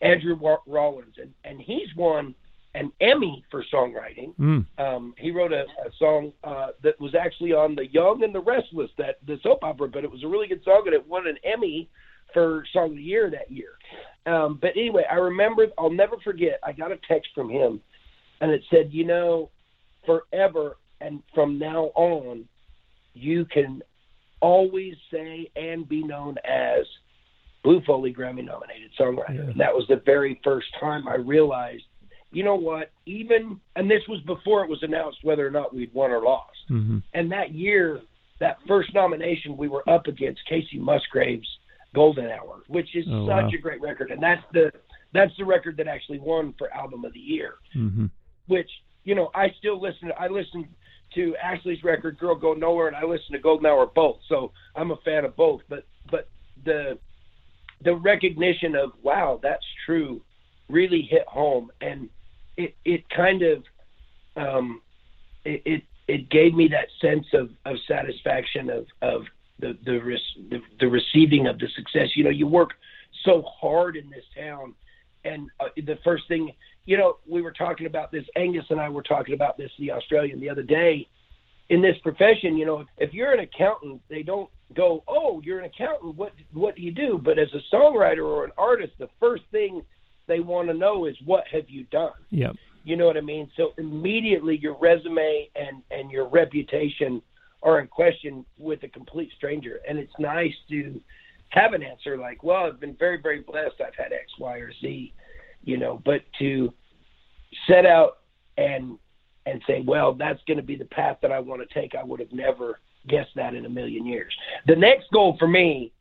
Andrew 0.00 0.38
Rollins, 0.66 1.14
and 1.18 1.32
and 1.44 1.60
he's 1.60 1.94
won 1.96 2.34
an 2.74 2.92
Emmy 3.00 3.42
for 3.50 3.64
songwriting. 3.72 4.34
Mm. 4.38 4.66
Um, 4.78 5.14
he 5.16 5.30
wrote 5.30 5.52
a, 5.52 5.62
a 5.62 5.90
song 5.98 6.32
uh, 6.44 6.68
that 6.82 7.00
was 7.00 7.14
actually 7.14 7.54
on 7.54 7.74
The 7.74 7.86
Young 7.86 8.22
and 8.22 8.34
the 8.34 8.40
Restless, 8.40 8.90
that 8.98 9.16
the 9.26 9.38
soap 9.42 9.60
opera, 9.62 9.88
but 9.88 10.04
it 10.04 10.10
was 10.10 10.22
a 10.22 10.28
really 10.28 10.46
good 10.46 10.62
song, 10.62 10.82
and 10.84 10.94
it 10.94 11.08
won 11.08 11.26
an 11.26 11.38
Emmy 11.42 11.88
for 12.34 12.66
Song 12.74 12.90
of 12.90 12.96
the 12.96 13.02
Year 13.02 13.30
that 13.30 13.50
year. 13.50 13.70
Um, 14.26 14.58
but 14.60 14.72
anyway, 14.72 15.04
I 15.10 15.14
remember, 15.14 15.68
I'll 15.78 15.88
never 15.88 16.16
forget, 16.22 16.60
I 16.62 16.72
got 16.72 16.92
a 16.92 16.98
text 17.08 17.30
from 17.34 17.48
him, 17.48 17.80
and 18.42 18.50
it 18.50 18.62
said, 18.70 18.92
you 18.92 19.06
know, 19.06 19.48
forever 20.04 20.76
and 21.00 21.22
from 21.34 21.58
now 21.58 21.84
on, 21.94 22.46
you 23.14 23.46
can 23.46 23.82
always 24.40 24.94
say 25.12 25.50
and 25.56 25.88
be 25.88 26.02
known 26.02 26.36
as 26.44 26.84
Blue 27.64 27.80
Foley 27.86 28.12
Grammy 28.14 28.44
nominated 28.44 28.90
songwriter. 28.98 29.36
Yeah. 29.36 29.50
And 29.50 29.60
that 29.60 29.74
was 29.74 29.84
the 29.88 30.00
very 30.04 30.40
first 30.44 30.66
time 30.80 31.08
I 31.08 31.16
realized, 31.16 31.84
you 32.30 32.44
know 32.44 32.54
what, 32.54 32.90
even, 33.06 33.60
and 33.76 33.90
this 33.90 34.02
was 34.08 34.20
before 34.26 34.62
it 34.64 34.70
was 34.70 34.82
announced 34.82 35.18
whether 35.22 35.46
or 35.46 35.50
not 35.50 35.74
we'd 35.74 35.92
won 35.94 36.10
or 36.10 36.20
lost. 36.22 36.56
hmm 36.68 36.98
And 37.14 37.30
that 37.32 37.54
year, 37.54 38.00
that 38.40 38.58
first 38.68 38.92
nomination, 38.94 39.56
we 39.56 39.68
were 39.68 39.88
up 39.88 40.06
against 40.06 40.40
Kacey 40.50 40.78
Musgraves' 40.78 41.48
Golden 41.94 42.26
Hour, 42.26 42.62
which 42.68 42.94
is 42.94 43.06
Oh, 43.10 43.26
such 43.26 43.44
wow. 43.44 43.50
a 43.58 43.58
great 43.60 43.80
record. 43.80 44.10
And 44.10 44.22
that's 44.22 44.42
the, 44.52 44.70
that's 45.14 45.32
the 45.38 45.44
record 45.44 45.76
that 45.78 45.86
actually 45.88 46.18
won 46.18 46.52
for 46.58 46.72
Album 46.74 47.04
of 47.04 47.12
the 47.14 47.20
Year 47.20 47.54
hmm 47.72 48.06
which 48.48 48.70
you 49.02 49.14
know 49.16 49.28
I 49.34 49.48
still 49.58 49.80
listen. 49.80 50.12
I 50.18 50.28
listen 50.28 50.68
to 51.14 51.34
Ashley's 51.36 51.82
record 51.82 52.18
"Girl 52.18 52.34
Go 52.34 52.54
Nowhere" 52.54 52.88
and 52.88 52.96
I 52.96 53.04
listen 53.04 53.32
to 53.32 53.38
Golden 53.38 53.66
Hour 53.66 53.86
both. 53.86 54.18
So 54.28 54.52
I'm 54.74 54.90
a 54.90 54.96
fan 55.04 55.24
of 55.24 55.36
both. 55.36 55.62
But 55.68 55.84
but 56.10 56.28
the 56.64 56.98
the 57.82 57.94
recognition 57.94 58.74
of 58.74 58.92
wow, 59.02 59.40
that's 59.42 59.64
true, 59.84 60.22
really 60.68 61.02
hit 61.02 61.26
home, 61.26 61.70
and 61.80 62.08
it 62.56 62.74
it 62.84 63.08
kind 63.10 63.42
of 63.42 63.64
um, 64.36 64.82
it, 65.44 65.62
it 65.64 65.82
it 66.08 66.30
gave 66.30 66.54
me 66.54 66.68
that 66.68 66.88
sense 67.00 67.26
of 67.32 67.50
of 67.64 67.76
satisfaction 67.88 68.70
of 68.70 68.86
of 69.02 69.22
the 69.58 69.76
the, 69.84 70.18
the 70.50 70.60
the 70.80 70.88
receiving 70.88 71.46
of 71.46 71.58
the 71.58 71.68
success. 71.76 72.08
You 72.14 72.24
know, 72.24 72.30
you 72.30 72.46
work 72.46 72.70
so 73.24 73.42
hard 73.42 73.96
in 73.96 74.10
this 74.10 74.24
town, 74.36 74.74
and 75.24 75.50
uh, 75.60 75.68
the 75.76 75.98
first 76.04 76.28
thing 76.28 76.52
you 76.86 76.96
know, 76.96 77.16
we 77.28 77.42
were 77.42 77.52
talking 77.52 77.86
about 77.86 78.10
this. 78.12 78.24
Angus 78.36 78.64
and 78.70 78.80
I 78.80 78.88
were 78.88 79.02
talking 79.02 79.34
about 79.34 79.58
this, 79.58 79.70
the 79.78 79.90
Australian, 79.90 80.40
the 80.40 80.48
other 80.48 80.62
day. 80.62 81.06
In 81.68 81.82
this 81.82 81.96
profession, 82.02 82.56
you 82.56 82.64
know, 82.64 82.84
if 82.96 83.12
you're 83.12 83.32
an 83.32 83.40
accountant, 83.40 84.00
they 84.08 84.22
don't 84.22 84.48
go, 84.74 85.02
"Oh, 85.08 85.42
you're 85.44 85.58
an 85.58 85.64
accountant. 85.64 86.14
What 86.14 86.32
what 86.52 86.76
do 86.76 86.82
you 86.82 86.92
do?" 86.92 87.20
But 87.22 87.40
as 87.40 87.48
a 87.54 87.74
songwriter 87.74 88.24
or 88.24 88.44
an 88.44 88.52
artist, 88.56 88.92
the 88.98 89.08
first 89.18 89.42
thing 89.50 89.82
they 90.28 90.38
want 90.38 90.68
to 90.68 90.74
know 90.74 91.06
is, 91.06 91.20
"What 91.24 91.46
have 91.48 91.68
you 91.68 91.84
done?" 91.90 92.12
Yep. 92.30 92.54
You 92.84 92.94
know 92.94 93.06
what 93.06 93.16
I 93.16 93.20
mean? 93.20 93.50
So 93.56 93.74
immediately 93.78 94.56
your 94.56 94.74
resume 94.74 95.50
and 95.56 95.82
and 95.90 96.08
your 96.08 96.28
reputation 96.28 97.20
are 97.64 97.80
in 97.80 97.88
question 97.88 98.46
with 98.58 98.84
a 98.84 98.88
complete 98.88 99.32
stranger, 99.32 99.80
and 99.88 99.98
it's 99.98 100.16
nice 100.20 100.54
to 100.68 101.00
have 101.48 101.72
an 101.72 101.82
answer 101.82 102.16
like, 102.16 102.44
"Well, 102.44 102.66
I've 102.66 102.78
been 102.78 102.94
very 102.94 103.20
very 103.20 103.40
blessed. 103.40 103.80
I've 103.80 103.96
had 103.96 104.12
X, 104.12 104.38
Y, 104.38 104.58
or 104.58 104.72
Z." 104.74 105.12
You 105.66 105.76
know, 105.76 106.00
but 106.02 106.22
to 106.38 106.72
set 107.68 107.84
out 107.84 108.18
and 108.56 108.98
and 109.44 109.62
say, 109.66 109.82
well, 109.86 110.14
that's 110.14 110.40
going 110.46 110.56
to 110.56 110.62
be 110.62 110.76
the 110.76 110.86
path 110.86 111.18
that 111.22 111.30
I 111.30 111.38
want 111.38 111.62
to 111.62 111.74
take. 111.80 111.94
I 111.94 112.02
would 112.02 112.20
have 112.20 112.32
never 112.32 112.80
guessed 113.08 113.30
that 113.36 113.54
in 113.54 113.64
a 113.66 113.68
million 113.68 114.04
years. 114.04 114.34
The 114.66 114.74
next 114.74 115.10
goal 115.12 115.36
for 115.38 115.46
me, 115.46 115.92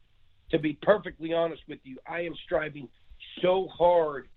to 0.49 0.57
be 0.57 0.77
perfectly 0.81 1.33
honest 1.33 1.61
with 1.67 1.79
you, 1.83 1.97
I 2.09 2.21
am 2.21 2.33
striving 2.45 2.87
so 3.41 3.67
hard 3.67 4.27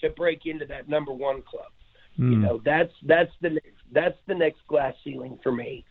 to 0.00 0.10
break 0.10 0.46
into 0.46 0.64
that 0.66 0.88
number 0.88 1.12
one 1.12 1.42
club. 1.42 1.72
Mm. 2.18 2.30
You 2.30 2.36
know, 2.38 2.60
that's 2.64 2.92
that's 3.06 3.32
the 3.42 3.50
next, 3.50 3.82
that's 3.92 4.18
the 4.26 4.34
next 4.34 4.60
glass 4.68 4.94
ceiling 5.02 5.38
for 5.42 5.52
me. 5.52 5.84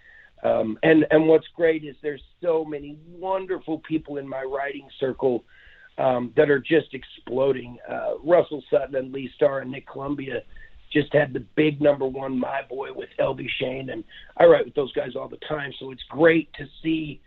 Um, 0.44 0.78
and 0.84 1.06
and 1.12 1.28
what's 1.28 1.48
great 1.56 1.84
is 1.84 1.96
there's 2.02 2.24
so 2.42 2.66
many 2.66 2.98
wonderful 3.08 3.80
people 3.80 4.18
in 4.18 4.28
my 4.28 4.44
writing 4.44 4.88
circle 5.00 5.44
um, 5.98 6.34
that 6.36 6.50
are 6.50 6.60
just 6.60 6.94
exploding. 6.94 7.78
Uh, 7.90 8.18
Russell 8.24 8.64
Sutton 8.70 8.96
and 8.96 9.14
Lee 9.14 9.30
Starr 9.36 9.60
and 9.60 9.72
Nick 9.72 9.88
Columbia 9.88 10.42
just 10.92 11.14
had 11.14 11.34
the 11.34 11.40
big 11.56 11.82
number 11.82 12.06
one 12.06 12.38
My 12.38 12.62
Boy 12.70 12.94
with 12.94 13.10
Elvie 13.20 13.50
Shane, 13.60 13.90
and 13.90 14.04
I 14.38 14.46
write 14.46 14.66
with 14.66 14.76
those 14.76 14.94
guys 14.94 15.16
all 15.16 15.28
the 15.28 15.40
time. 15.48 15.74
So 15.80 15.92
it's 15.92 16.04
great 16.10 16.54
to 16.54 16.66
see 16.82 17.22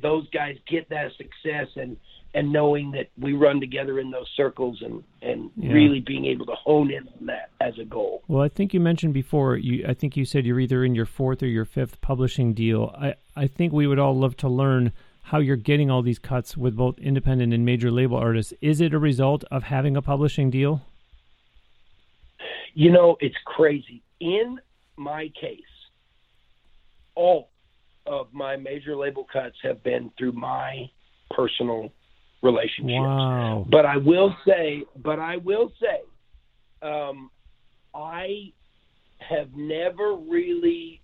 those 0.00 0.28
guys 0.30 0.56
get 0.68 0.88
that 0.90 1.10
success 1.16 1.68
and 1.76 1.96
and 2.34 2.52
knowing 2.52 2.90
that 2.90 3.08
we 3.18 3.32
run 3.32 3.58
together 3.58 3.98
in 3.98 4.10
those 4.10 4.28
circles 4.36 4.82
and 4.82 5.02
and 5.22 5.50
yeah. 5.56 5.72
really 5.72 6.00
being 6.00 6.26
able 6.26 6.46
to 6.46 6.54
hone 6.54 6.90
in 6.90 7.08
on 7.08 7.26
that 7.26 7.50
as 7.60 7.74
a 7.80 7.84
goal. 7.84 8.22
Well, 8.28 8.42
I 8.42 8.48
think 8.48 8.74
you 8.74 8.80
mentioned 8.80 9.14
before. 9.14 9.56
You, 9.56 9.86
I 9.88 9.94
think 9.94 10.16
you 10.16 10.24
said 10.24 10.44
you're 10.46 10.60
either 10.60 10.84
in 10.84 10.94
your 10.94 11.06
fourth 11.06 11.42
or 11.42 11.46
your 11.46 11.64
fifth 11.64 12.00
publishing 12.00 12.54
deal. 12.54 12.94
I 12.96 13.14
I 13.34 13.46
think 13.46 13.72
we 13.72 13.86
would 13.86 13.98
all 13.98 14.16
love 14.16 14.36
to 14.38 14.48
learn 14.48 14.92
how 15.28 15.38
you're 15.38 15.56
getting 15.56 15.90
all 15.90 16.00
these 16.00 16.18
cuts 16.18 16.56
with 16.56 16.74
both 16.74 16.98
independent 16.98 17.52
and 17.52 17.62
major 17.62 17.90
label 17.90 18.16
artists. 18.16 18.54
Is 18.62 18.80
it 18.80 18.94
a 18.94 18.98
result 18.98 19.44
of 19.50 19.62
having 19.64 19.94
a 19.94 20.00
publishing 20.00 20.48
deal? 20.48 20.80
You 22.72 22.90
know, 22.90 23.18
it's 23.20 23.36
crazy. 23.44 24.02
In 24.20 24.58
my 24.96 25.30
case, 25.38 25.60
all 27.14 27.50
of 28.06 28.28
my 28.32 28.56
major 28.56 28.96
label 28.96 29.26
cuts 29.30 29.56
have 29.62 29.82
been 29.82 30.10
through 30.16 30.32
my 30.32 30.88
personal 31.30 31.92
relationships. 32.42 33.02
Wow. 33.02 33.66
But 33.70 33.84
I 33.84 33.98
will 33.98 34.34
say, 34.46 34.84
but 34.96 35.18
I 35.18 35.36
will 35.36 35.70
say, 35.78 36.88
um, 36.88 37.30
I 37.94 38.52
have 39.18 39.48
never 39.54 40.14
really 40.14 41.02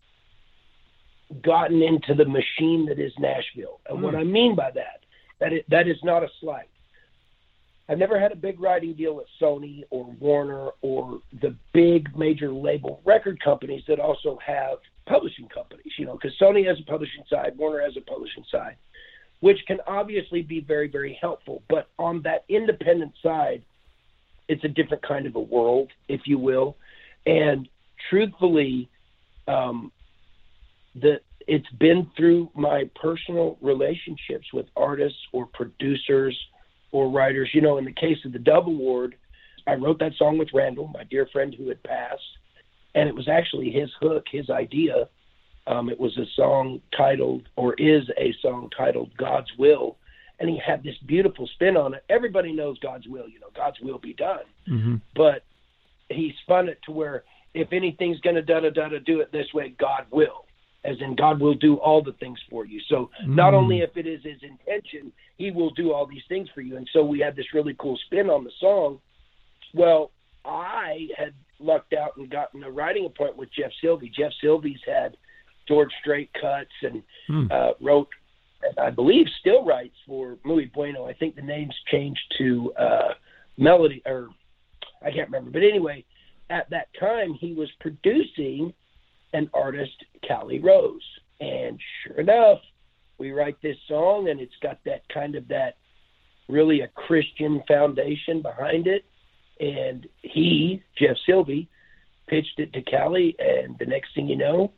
gotten 1.43 1.83
into 1.83 2.15
the 2.15 2.25
machine 2.25 2.87
that 2.87 2.99
is 2.99 3.13
Nashville. 3.19 3.81
And 3.89 3.99
mm. 3.99 4.03
what 4.03 4.15
hmm. 4.15 4.21
I 4.21 4.25
mean 4.25 4.55
by 4.55 4.71
that, 4.73 5.01
that 5.41 5.53
it, 5.53 5.65
that 5.71 5.89
is 5.89 5.97
not 6.03 6.23
a 6.23 6.29
slight. 6.41 6.69
I've 7.89 7.99
never 7.99 8.19
had 8.19 8.33
a 8.33 8.37
big 8.37 8.61
writing 8.61 8.95
deal 8.95 9.15
with 9.15 9.27
Sony 9.41 9.83
or 9.91 10.07
Warner 10.19 10.71
or 10.81 11.21
the 11.43 11.55
big 11.75 12.17
major 12.17 12.51
label 12.51 13.03
record 13.05 13.43
companies 13.43 13.83
that 13.89 14.01
also 14.01 14.39
have 14.45 14.79
publishing 15.07 15.49
companies, 15.49 15.93
you 15.99 16.07
know, 16.07 16.15
because 16.15 16.33
Sony 16.41 16.67
has 16.67 16.79
a 16.81 16.91
publishing 16.91 17.25
side, 17.29 17.53
Warner 17.59 17.83
has 17.83 17.97
a 17.99 18.01
publishing 18.01 18.45
side, 18.51 18.77
which 19.41 19.59
can 19.67 19.79
obviously 19.87 20.41
be 20.41 20.61
very, 20.61 20.89
very 20.89 21.19
helpful. 21.21 21.63
But 21.69 21.89
on 21.99 22.23
that 22.23 22.45
independent 22.49 23.13
side, 23.23 23.63
it's 24.49 24.65
a 24.65 24.69
different 24.69 25.03
kind 25.03 25.27
of 25.27 25.37
a 25.37 25.41
world, 25.41 25.91
if 26.09 26.23
you 26.25 26.39
will. 26.39 26.77
And 27.27 27.69
truthfully, 28.09 28.89
um, 29.47 29.93
the 30.95 31.21
it's 31.47 31.69
been 31.79 32.11
through 32.17 32.51
my 32.55 32.89
personal 33.01 33.59
relationships 33.61 34.47
with 34.53 34.67
artists 34.77 35.19
or 35.33 35.47
producers 35.47 36.39
or 36.91 37.11
writers. 37.11 37.51
You 37.53 37.61
know, 37.61 37.79
in 37.79 37.85
the 37.85 37.93
case 37.93 38.19
of 38.25 38.33
the 38.33 38.39
Dove 38.39 38.67
Award, 38.67 39.17
I 39.67 39.75
wrote 39.75 39.99
that 39.99 40.15
song 40.17 40.39
with 40.39 40.49
Randall, 40.55 40.89
my 40.89 41.05
dear 41.05 41.27
friend 41.33 41.55
who 41.55 41.69
had 41.69 41.83
passed, 41.83 42.23
and 42.95 43.09
it 43.09 43.15
was 43.15 43.29
actually 43.29 43.71
his 43.71 43.91
hook, 44.01 44.25
his 44.31 44.51
idea. 44.51 45.09
Um, 45.67 45.89
it 45.89 45.99
was 45.99 46.17
a 46.19 46.27
song 46.37 46.81
titled, 46.97 47.49
or 47.57 47.75
is 47.75 48.05
a 48.19 48.35
song 48.43 48.71
titled 48.77 49.17
God's 49.17 49.51
Will. 49.59 49.97
And 50.41 50.51
he 50.51 50.59
had 50.59 50.83
this 50.83 50.97
beautiful 51.07 51.47
spin 51.55 51.77
on 51.77 51.95
it. 51.95 52.05
Everybody 52.11 52.53
knows 52.53 52.79
God's 52.81 53.07
will, 53.07 53.29
you 53.29 53.39
know, 53.39 53.51
God's 53.55 53.81
will 53.81 53.99
be 53.99 54.13
done. 54.15 54.43
Mm-hmm. 54.69 54.97
But 55.15 55.45
he 56.09 56.35
spun 56.43 56.69
it 56.69 56.81
to 56.85 56.93
where 56.93 57.23
if 57.55 57.73
anything's 57.73 58.21
going 58.21 58.35
to 58.35 58.43
da 58.43 58.61
da 58.61 58.71
da 58.71 58.89
do 59.07 59.21
it 59.21 59.31
this 59.33 59.47
way, 59.55 59.75
God 59.79 60.07
will 60.11 60.45
as 60.85 60.97
in 61.01 61.17
God 61.17 61.41
will 61.41 61.55
do 61.55 61.77
all 61.77 62.03
the 62.03 62.13
things 62.15 62.39
for 62.51 62.67
you. 62.67 62.81
So 62.89 63.11
not 63.27 63.53
mm. 63.53 63.57
only 63.57 63.79
if 63.81 63.97
it 63.97 64.07
is 64.07 64.23
his 64.23 64.39
intention, 64.43 65.13
he 65.37 65.51
will 65.51 65.71
do 65.71 65.93
all 65.93 66.07
these 66.07 66.23
things 66.29 66.49
for 66.55 66.61
you. 66.61 66.77
And 66.77 66.89
so 66.93 67.03
we 67.03 67.21
had 67.21 67.35
this 67.37 67.47
really 67.55 67.75
cool 67.79 67.99
spin 68.07 68.29
on 68.29 68.45
the 68.45 68.53
song. 68.61 69.01
Well, 69.73 70.11
I 70.45 71.09
had 71.17 71.33
lucked 71.59 71.95
out 71.95 72.17
and 72.17 72.31
gotten 72.31 72.63
a 72.65 72.71
writing 72.71 73.07
appointment 73.07 73.39
with 73.39 73.49
Jeff 73.53 73.71
Silvey. 73.83 74.13
Jeff 74.13 74.33
Silvey's 74.43 74.81
had 74.87 75.17
George 75.67 75.91
Strait 76.01 76.31
cuts 76.39 76.71
and 76.83 77.03
mm. 77.31 77.51
uh, 77.51 77.73
wrote, 77.81 78.09
I 78.79 78.91
believe, 78.91 79.27
still 79.41 79.65
writes 79.65 79.97
for 80.07 80.37
Muy 80.45 80.71
Bueno. 80.75 81.07
I 81.07 81.15
think 81.15 81.35
the 81.35 81.43
name's 81.43 81.75
changed 81.91 82.21
to 82.39 82.73
uh, 82.79 83.15
Melody, 83.57 84.03
or 84.05 84.29
I 85.03 85.11
can't 85.11 85.29
remember. 85.29 85.51
But 85.51 85.63
anyway, 85.63 86.05
at 86.51 86.69
that 86.71 86.89
time, 87.01 87.35
he 87.35 87.55
was 87.55 87.71
producing 87.81 88.75
an 89.35 89.51
artist, 89.53 90.05
Callie 90.27 90.61
Rose. 90.61 91.03
And 91.41 91.79
sure 92.03 92.21
enough, 92.21 92.61
we 93.19 93.33
write 93.33 93.61
this 93.63 93.77
song, 93.89 94.29
and 94.29 94.41
it's 94.41 94.55
got 94.63 94.79
that 94.85 95.03
kind 95.13 95.35
of 95.35 95.49
that 95.49 95.77
really 96.49 96.81
a 96.81 96.89
Christian 96.89 97.63
foundation 97.69 98.41
behind 98.41 98.87
it. 98.87 99.05
And 99.61 100.07
he, 100.23 100.83
Jeff 100.99 101.17
Silvey, 101.29 101.69
pitched 102.27 102.59
it 102.59 102.73
to 102.73 102.83
Callie, 102.83 103.37
and 103.39 103.77
the 103.79 103.87
next 103.87 104.15
thing 104.15 104.29
you 104.29 104.37
know, 104.37 104.73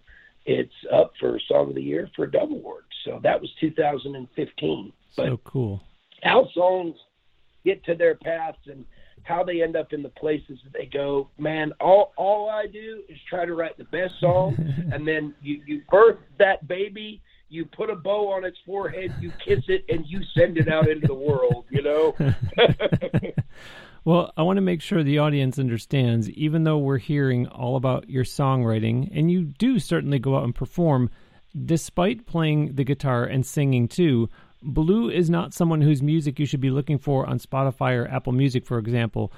it's 0.45 0.75
up 0.93 1.13
for 1.19 1.41
Song 1.49 1.71
of 1.71 1.75
the 1.75 1.83
Year 1.83 2.11
for 2.15 2.25
a 2.25 2.31
Dove 2.31 2.51
Award. 2.51 2.85
So 3.05 3.21
that 3.23 3.41
was 3.41 3.51
2015. 3.61 4.93
But 5.17 5.27
so 5.27 5.41
cool. 5.45 5.83
How 6.23 6.49
songs 6.55 6.95
get 7.65 7.85
to 7.85 7.95
their 7.95 8.15
paths 8.15 8.59
and 8.67 8.85
how 9.27 9.43
they 9.43 9.63
end 9.63 9.77
up 9.77 9.93
in 9.93 10.03
the 10.03 10.09
places 10.11 10.59
that 10.65 10.73
they 10.73 10.87
go. 10.87 11.29
Man, 11.39 11.73
all 11.81 12.13
all 12.17 12.49
I 12.49 12.67
do 12.67 13.03
is 13.09 13.19
try 13.29 13.45
to 13.45 13.55
write 13.55 13.77
the 13.77 13.85
best 13.85 14.15
song, 14.21 14.57
and 14.93 15.07
then 15.07 15.35
you 15.43 15.63
you 15.67 15.83
birth 15.91 16.19
that 16.39 16.67
baby. 16.67 17.23
You 17.49 17.65
put 17.65 17.91
a 17.91 17.95
bow 17.95 18.33
on 18.33 18.45
its 18.45 18.59
forehead, 18.67 19.15
you 19.21 19.33
kiss 19.45 19.65
it, 19.69 19.85
and 19.89 20.05
you 20.07 20.21
send 20.37 20.59
it 20.59 20.69
out 20.69 20.89
into 20.89 21.07
the 21.07 21.15
world. 21.15 21.65
You 21.71 21.83
know. 21.83 22.17
well, 24.05 24.33
I 24.37 24.43
want 24.43 24.57
to 24.57 24.63
make 24.63 24.81
sure 24.81 25.03
the 25.03 25.19
audience 25.19 25.59
understands. 25.59 26.31
Even 26.31 26.65
though 26.65 26.79
we're 26.79 26.99
hearing 26.99 27.47
all 27.49 27.77
about 27.77 28.09
your 28.09 28.25
songwriting, 28.25 29.11
and 29.13 29.31
you 29.31 29.45
do 29.45 29.79
certainly 29.79 30.19
go 30.19 30.37
out 30.37 30.45
and 30.45 30.55
perform, 30.55 31.11
despite 31.65 32.27
playing 32.27 32.75
the 32.75 32.85
guitar 32.85 33.25
and 33.25 33.47
singing 33.47 33.89
too 33.89 34.29
Blue 34.63 35.11
is 35.11 35.29
not 35.29 35.55
someone 35.55 35.83
whose 35.83 36.03
music 36.03 36.39
you 36.39 36.47
should 36.47 36.61
be 36.61 36.71
looking 36.71 36.99
for 36.99 37.27
on 37.27 37.39
Spotify 37.39 37.97
or 37.97 38.09
Apple 38.09 38.33
Music, 38.33 38.65
for 38.65 38.79
example. 38.79 39.33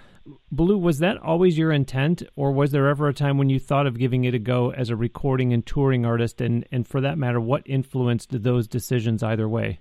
Blue, 0.53 0.79
was 0.79 0.99
that 1.01 1.19
always 1.19 1.59
your 1.59 1.73
intent, 1.73 2.23
or 2.37 2.53
was 2.53 2.71
there 2.71 2.89
ever 2.89 3.09
a 3.09 3.15
time 3.15 3.39
when 3.39 3.49
you 3.49 3.59
thought 3.59 3.87
of 3.87 3.99
giving 3.99 4.25
it 4.25 4.35
a 4.35 4.39
go 4.39 4.71
as 4.73 4.91
a 4.91 4.97
recording 4.97 5.53
and 5.53 5.67
touring 5.67 6.07
artist? 6.07 6.41
And, 6.41 6.67
and 6.71 6.87
for 6.87 7.01
that 7.01 7.19
matter, 7.19 7.41
what 7.41 7.63
influenced 7.67 8.43
those 8.43 8.69
decisions 8.69 9.23
either 9.23 9.49
way? 9.49 9.81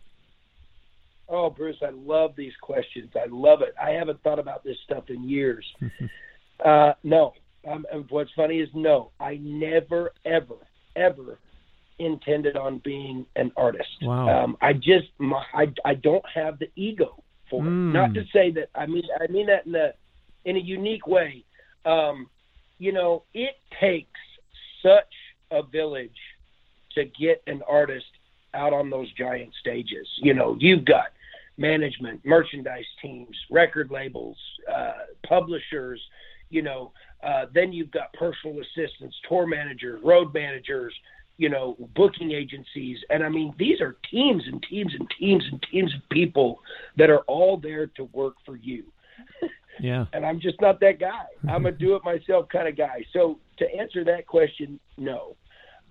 Oh, 1.30 1.50
Bruce, 1.50 1.78
I 1.82 1.90
love 1.92 2.36
these 2.36 2.54
questions. 2.62 3.12
I 3.16 3.28
love 3.30 3.62
it. 3.62 3.76
I 3.82 3.92
haven't 3.92 4.22
thought 4.24 4.40
about 4.40 4.64
this 4.64 4.78
stuff 4.86 5.10
in 5.10 5.28
years. 5.28 5.66
uh, 6.66 6.94
no. 7.04 7.34
Um, 7.70 7.86
what's 8.10 8.32
funny 8.36 8.60
is 8.60 8.70
no. 8.74 9.12
I 9.20 9.38
never, 9.42 10.14
ever, 10.26 10.56
ever 10.96 11.40
intended 12.00 12.56
on 12.56 12.80
being 12.80 13.26
an 13.36 13.52
artist. 13.58 13.90
Wow. 14.02 14.44
Um, 14.44 14.58
I 14.62 14.74
just 14.74 15.08
my, 15.18 15.44
I 15.54 15.74
I 15.86 15.96
don't 15.96 16.26
have 16.34 16.60
the 16.60 16.70
ego 16.76 17.24
for 17.50 17.62
mm. 17.62 17.66
it. 17.66 17.70
Hmm. 17.70 17.92
Not 17.94 18.14
to 18.14 18.24
say 18.34 18.52
that 18.52 18.70
I 18.76 18.86
mean 18.86 19.04
I 19.20 19.32
mean 19.32 19.48
that 19.48 19.66
in 19.66 19.76
a 19.76 19.94
in 20.46 20.56
a 20.56 20.60
unique 20.60 21.08
way. 21.08 21.44
Um, 21.86 22.30
you 22.80 22.92
know, 22.92 23.24
it 23.34 23.56
takes 23.80 24.20
such 24.84 25.14
a 25.52 25.64
village 25.64 26.20
to 26.96 27.06
get 27.06 27.42
an 27.48 27.62
artist 27.68 28.06
out 28.54 28.74
on 28.74 28.90
those 28.90 29.12
giant 29.14 29.52
stages. 29.60 30.08
You 30.18 30.34
know, 30.34 30.56
you've 30.60 30.86
got 30.86 31.08
management, 31.58 32.24
merchandise 32.26 32.86
teams, 33.02 33.36
record 33.50 33.90
labels, 33.92 34.38
uh, 34.72 34.92
publishers. 35.28 36.02
You 36.50 36.62
know, 36.62 36.92
uh, 37.24 37.46
then 37.54 37.74
you've 37.74 37.92
got 37.92 38.14
personal 38.14 38.58
assistants, 38.60 39.16
tour 39.28 39.48
managers, 39.48 40.02
road 40.04 40.34
managers 40.34 40.94
you 41.38 41.50
know, 41.50 41.78
booking 41.96 42.32
agencies. 42.32 42.98
And 43.10 43.24
I 43.24 43.30
mean, 43.30 43.54
these 43.58 43.80
are 43.80 43.98
teams 44.12 44.44
and 44.52 44.64
teams 44.70 44.94
and 44.98 45.08
teams 45.20 45.44
and 45.52 45.64
teams 45.72 45.94
of 45.94 46.08
people 46.10 46.60
that 46.98 47.10
are 47.10 47.22
all 47.28 47.58
there 47.58 47.88
to 47.88 48.06
work 48.06 48.36
for 48.46 48.56
you. 48.56 48.86
Yeah. 49.80 50.06
and 50.12 50.26
I'm 50.26 50.40
just 50.40 50.60
not 50.60 50.80
that 50.80 51.00
guy. 51.00 51.26
I'm 51.48 51.68
a 51.68 51.72
do 51.72 51.96
it 51.96 52.04
myself 52.04 52.50
kind 52.50 52.68
of 52.68 52.76
guy. 52.76 53.06
So 53.14 53.38
to 53.60 53.66
answer 53.76 54.04
that 54.06 54.26
question, 54.26 54.80
no. 54.98 55.36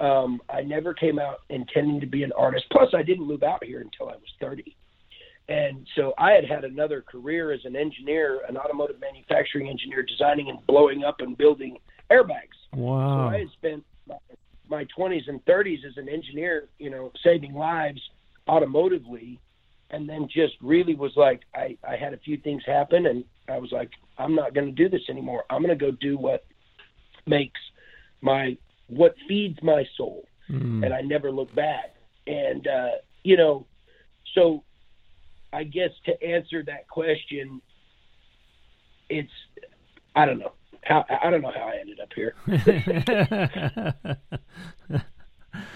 Um, 0.01 0.41
I 0.51 0.63
never 0.63 0.93
came 0.93 1.21
out 1.21 1.43
intending 1.51 2.01
to 2.01 2.07
be 2.07 2.25
an 2.25 2.33
artist. 2.33 2.65
Plus, 2.73 2.89
I 2.95 3.05
didn't 3.05 3.29
move 3.29 3.45
out 3.45 3.63
here 3.63 3.81
until 3.81 4.09
I 4.09 4.17
was 4.17 4.29
30. 4.41 4.77
And 5.49 5.87
so 5.95 6.13
I 6.19 6.33
had 6.33 6.45
had 6.45 6.65
another 6.65 7.01
career 7.01 7.53
as 7.53 7.61
an 7.65 7.77
engineer, 7.77 8.41
an 8.49 8.57
automotive 8.57 9.01
manufacturing 9.01 9.69
engineer, 9.69 10.03
designing 10.03 10.51
and 10.51 10.59
blowing 10.67 11.05
up 11.05 11.21
and 11.21 11.39
building 11.39 11.79
airbags. 12.11 12.59
Wow. 12.75 13.31
So 13.31 13.37
I 13.37 13.39
had 13.39 13.51
spent 13.53 13.85
my 14.09 14.17
20s 14.71 15.29
and 15.29 15.45
30s 15.45 15.85
as 15.85 15.97
an 15.97 16.09
engineer, 16.09 16.69
you 16.79 16.91
know, 16.91 17.13
saving 17.23 17.55
lives 17.55 18.01
automotively, 18.49 19.39
and 19.91 20.09
then 20.09 20.29
just 20.29 20.55
really 20.61 20.95
was 20.95 21.13
like, 21.17 21.43
I, 21.55 21.77
I 21.87 21.97
had 21.97 22.13
a 22.15 22.19
few 22.19 22.37
things 22.37 22.63
happen, 22.67 23.07
and 23.07 23.25
I 23.49 23.59
was 23.59 23.73
like, 23.73 23.91
I'm 24.19 24.35
not 24.35 24.55
going 24.55 24.67
to 24.67 24.73
do 24.73 24.89
this 24.89 25.09
anymore. 25.09 25.45
I'm 25.51 25.63
going 25.63 25.77
to 25.77 25.85
go 25.85 25.91
do 25.93 26.19
what 26.19 26.45
makes 27.27 27.61
my 28.21 28.57
what 28.89 29.15
feeds 29.29 29.59
my 29.63 29.85
soul, 29.97 30.27
Mm. 30.49 30.85
and 30.85 30.95
I 30.95 31.01
never 31.01 31.33
look 31.33 31.53
back. 31.57 31.97
And 32.29 32.69
uh, 32.69 32.91
you 33.25 33.37
know, 33.37 33.67
so 34.35 34.63
I 35.53 35.65
guess 35.65 35.91
to 36.05 36.23
answer 36.23 36.63
that 36.65 36.87
question, 36.89 37.61
it's 39.09 39.33
I 40.15 40.25
don't 40.25 40.39
know 40.39 40.53
how 40.87 41.05
I 41.23 41.31
don't 41.31 41.43
know 41.43 41.53
how 41.55 41.69
I 41.69 41.77
ended 41.81 42.01
up 42.01 42.13
here. 42.15 42.35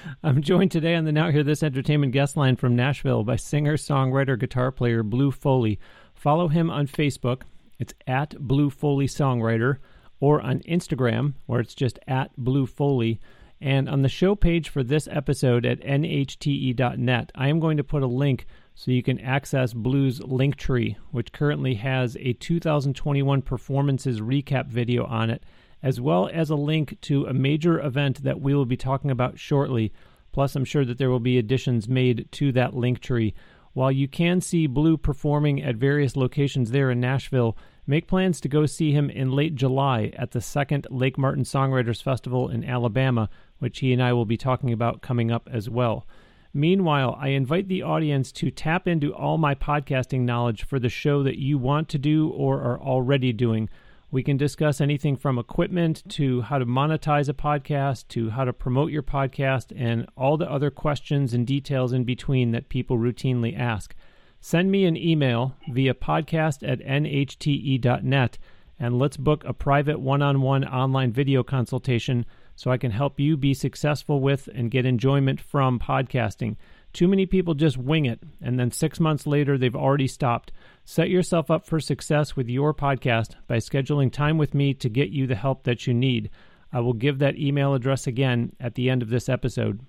I'm 0.22 0.42
joined 0.42 0.70
today 0.70 0.94
on 0.94 1.04
the 1.04 1.12
Now 1.12 1.30
Hear 1.30 1.42
This 1.42 1.62
Entertainment 1.62 2.12
guest 2.12 2.36
line 2.36 2.56
from 2.56 2.76
Nashville 2.76 3.24
by 3.24 3.36
singer, 3.36 3.76
songwriter, 3.76 4.38
guitar 4.38 4.70
player 4.70 5.02
Blue 5.02 5.30
Foley. 5.30 5.78
Follow 6.14 6.48
him 6.48 6.70
on 6.70 6.86
Facebook. 6.86 7.42
It's 7.78 7.94
at 8.06 8.38
Blue 8.38 8.68
Foley 8.68 9.06
Songwriter, 9.06 9.78
or 10.20 10.40
on 10.42 10.60
Instagram, 10.60 11.32
where 11.46 11.60
it's 11.60 11.74
just 11.74 11.98
at 12.06 12.36
Blue 12.36 12.66
Foley. 12.66 13.18
And 13.60 13.88
on 13.88 14.02
the 14.02 14.08
show 14.08 14.34
page 14.34 14.68
for 14.68 14.82
this 14.82 15.08
episode 15.10 15.64
at 15.66 15.80
nhte.net, 15.80 17.32
I 17.34 17.48
am 17.48 17.58
going 17.58 17.76
to 17.78 17.84
put 17.84 18.02
a 18.02 18.06
link 18.06 18.46
so 18.80 18.90
you 18.90 19.02
can 19.02 19.20
access 19.20 19.74
Blue's 19.74 20.20
Linktree, 20.20 20.96
which 21.10 21.32
currently 21.32 21.74
has 21.74 22.16
a 22.18 22.32
2021 22.32 23.42
performances 23.42 24.22
recap 24.22 24.68
video 24.68 25.04
on 25.04 25.28
it, 25.28 25.42
as 25.82 26.00
well 26.00 26.30
as 26.32 26.48
a 26.48 26.54
link 26.54 26.98
to 27.02 27.26
a 27.26 27.34
major 27.34 27.78
event 27.78 28.22
that 28.22 28.40
we 28.40 28.54
will 28.54 28.64
be 28.64 28.78
talking 28.78 29.10
about 29.10 29.38
shortly. 29.38 29.92
Plus, 30.32 30.56
I'm 30.56 30.64
sure 30.64 30.86
that 30.86 30.96
there 30.96 31.10
will 31.10 31.20
be 31.20 31.36
additions 31.36 31.90
made 31.90 32.26
to 32.32 32.52
that 32.52 32.72
Linktree. 32.72 33.34
While 33.74 33.92
you 33.92 34.08
can 34.08 34.40
see 34.40 34.66
Blue 34.66 34.96
performing 34.96 35.62
at 35.62 35.76
various 35.76 36.16
locations 36.16 36.70
there 36.70 36.90
in 36.90 37.00
Nashville, 37.00 37.58
make 37.86 38.08
plans 38.08 38.40
to 38.40 38.48
go 38.48 38.64
see 38.64 38.92
him 38.92 39.10
in 39.10 39.30
late 39.30 39.56
July 39.56 40.10
at 40.16 40.30
the 40.30 40.40
second 40.40 40.86
Lake 40.88 41.18
Martin 41.18 41.44
Songwriters 41.44 42.02
Festival 42.02 42.48
in 42.48 42.64
Alabama, 42.64 43.28
which 43.58 43.80
he 43.80 43.92
and 43.92 44.02
I 44.02 44.14
will 44.14 44.24
be 44.24 44.38
talking 44.38 44.72
about 44.72 45.02
coming 45.02 45.30
up 45.30 45.50
as 45.52 45.68
well. 45.68 46.06
Meanwhile, 46.52 47.16
I 47.20 47.28
invite 47.28 47.68
the 47.68 47.82
audience 47.82 48.32
to 48.32 48.50
tap 48.50 48.88
into 48.88 49.14
all 49.14 49.38
my 49.38 49.54
podcasting 49.54 50.22
knowledge 50.22 50.64
for 50.64 50.80
the 50.80 50.88
show 50.88 51.22
that 51.22 51.38
you 51.38 51.58
want 51.58 51.88
to 51.90 51.98
do 51.98 52.28
or 52.30 52.60
are 52.60 52.80
already 52.80 53.32
doing. 53.32 53.68
We 54.10 54.24
can 54.24 54.36
discuss 54.36 54.80
anything 54.80 55.16
from 55.16 55.38
equipment 55.38 56.02
to 56.10 56.40
how 56.40 56.58
to 56.58 56.66
monetize 56.66 57.28
a 57.28 57.34
podcast 57.34 58.08
to 58.08 58.30
how 58.30 58.44
to 58.44 58.52
promote 58.52 58.90
your 58.90 59.04
podcast 59.04 59.72
and 59.76 60.08
all 60.16 60.36
the 60.36 60.50
other 60.50 60.72
questions 60.72 61.32
and 61.32 61.46
details 61.46 61.92
in 61.92 62.02
between 62.02 62.50
that 62.50 62.68
people 62.68 62.98
routinely 62.98 63.56
ask. 63.56 63.94
Send 64.40 64.72
me 64.72 64.86
an 64.86 64.96
email 64.96 65.54
via 65.70 65.94
podcast 65.94 66.68
at 66.68 66.80
nhte.net 66.80 68.38
and 68.80 68.98
let's 68.98 69.16
book 69.16 69.44
a 69.44 69.52
private 69.52 70.00
one 70.00 70.22
on 70.22 70.40
one 70.40 70.64
online 70.64 71.12
video 71.12 71.44
consultation 71.44 72.26
so 72.60 72.70
I 72.70 72.76
can 72.76 72.90
help 72.90 73.18
you 73.18 73.38
be 73.38 73.54
successful 73.54 74.20
with 74.20 74.46
and 74.54 74.70
get 74.70 74.84
enjoyment 74.84 75.40
from 75.40 75.78
podcasting. 75.78 76.56
Too 76.92 77.08
many 77.08 77.24
people 77.24 77.54
just 77.54 77.78
wing 77.78 78.04
it, 78.04 78.20
and 78.38 78.60
then 78.60 78.70
six 78.70 79.00
months 79.00 79.26
later, 79.26 79.56
they've 79.56 79.74
already 79.74 80.06
stopped. 80.06 80.52
Set 80.84 81.08
yourself 81.08 81.50
up 81.50 81.64
for 81.64 81.80
success 81.80 82.36
with 82.36 82.50
your 82.50 82.74
podcast 82.74 83.30
by 83.46 83.56
scheduling 83.56 84.12
time 84.12 84.36
with 84.36 84.52
me 84.52 84.74
to 84.74 84.90
get 84.90 85.08
you 85.08 85.26
the 85.26 85.36
help 85.36 85.64
that 85.64 85.86
you 85.86 85.94
need. 85.94 86.28
I 86.70 86.80
will 86.80 86.92
give 86.92 87.18
that 87.20 87.38
email 87.38 87.72
address 87.72 88.06
again 88.06 88.52
at 88.60 88.74
the 88.74 88.90
end 88.90 89.00
of 89.00 89.08
this 89.08 89.30
episode. 89.30 89.80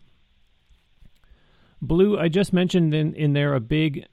Blue, 1.81 2.17
I 2.17 2.29
just 2.29 2.53
mentioned 2.53 2.93
in, 2.93 3.13
in 3.15 3.33
there 3.33 3.53
a 3.53 3.59
big, 3.59 4.05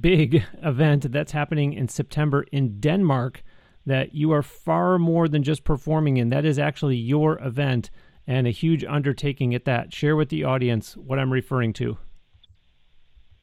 big 0.00 0.44
event 0.62 1.10
that's 1.12 1.32
happening 1.32 1.72
in 1.72 1.88
September 1.88 2.44
in 2.52 2.78
Denmark 2.78 3.42
that 3.86 4.14
you 4.14 4.32
are 4.32 4.42
far 4.42 4.98
more 4.98 5.28
than 5.28 5.42
just 5.42 5.64
performing 5.64 6.18
in. 6.18 6.28
That 6.28 6.44
is 6.44 6.58
actually 6.58 6.96
your 6.96 7.38
event 7.42 7.90
and 8.32 8.46
a 8.46 8.50
huge 8.50 8.82
undertaking 8.84 9.54
at 9.54 9.66
that. 9.66 9.92
Share 9.92 10.16
with 10.16 10.30
the 10.30 10.42
audience 10.44 10.96
what 10.96 11.18
I'm 11.18 11.30
referring 11.30 11.74
to. 11.74 11.98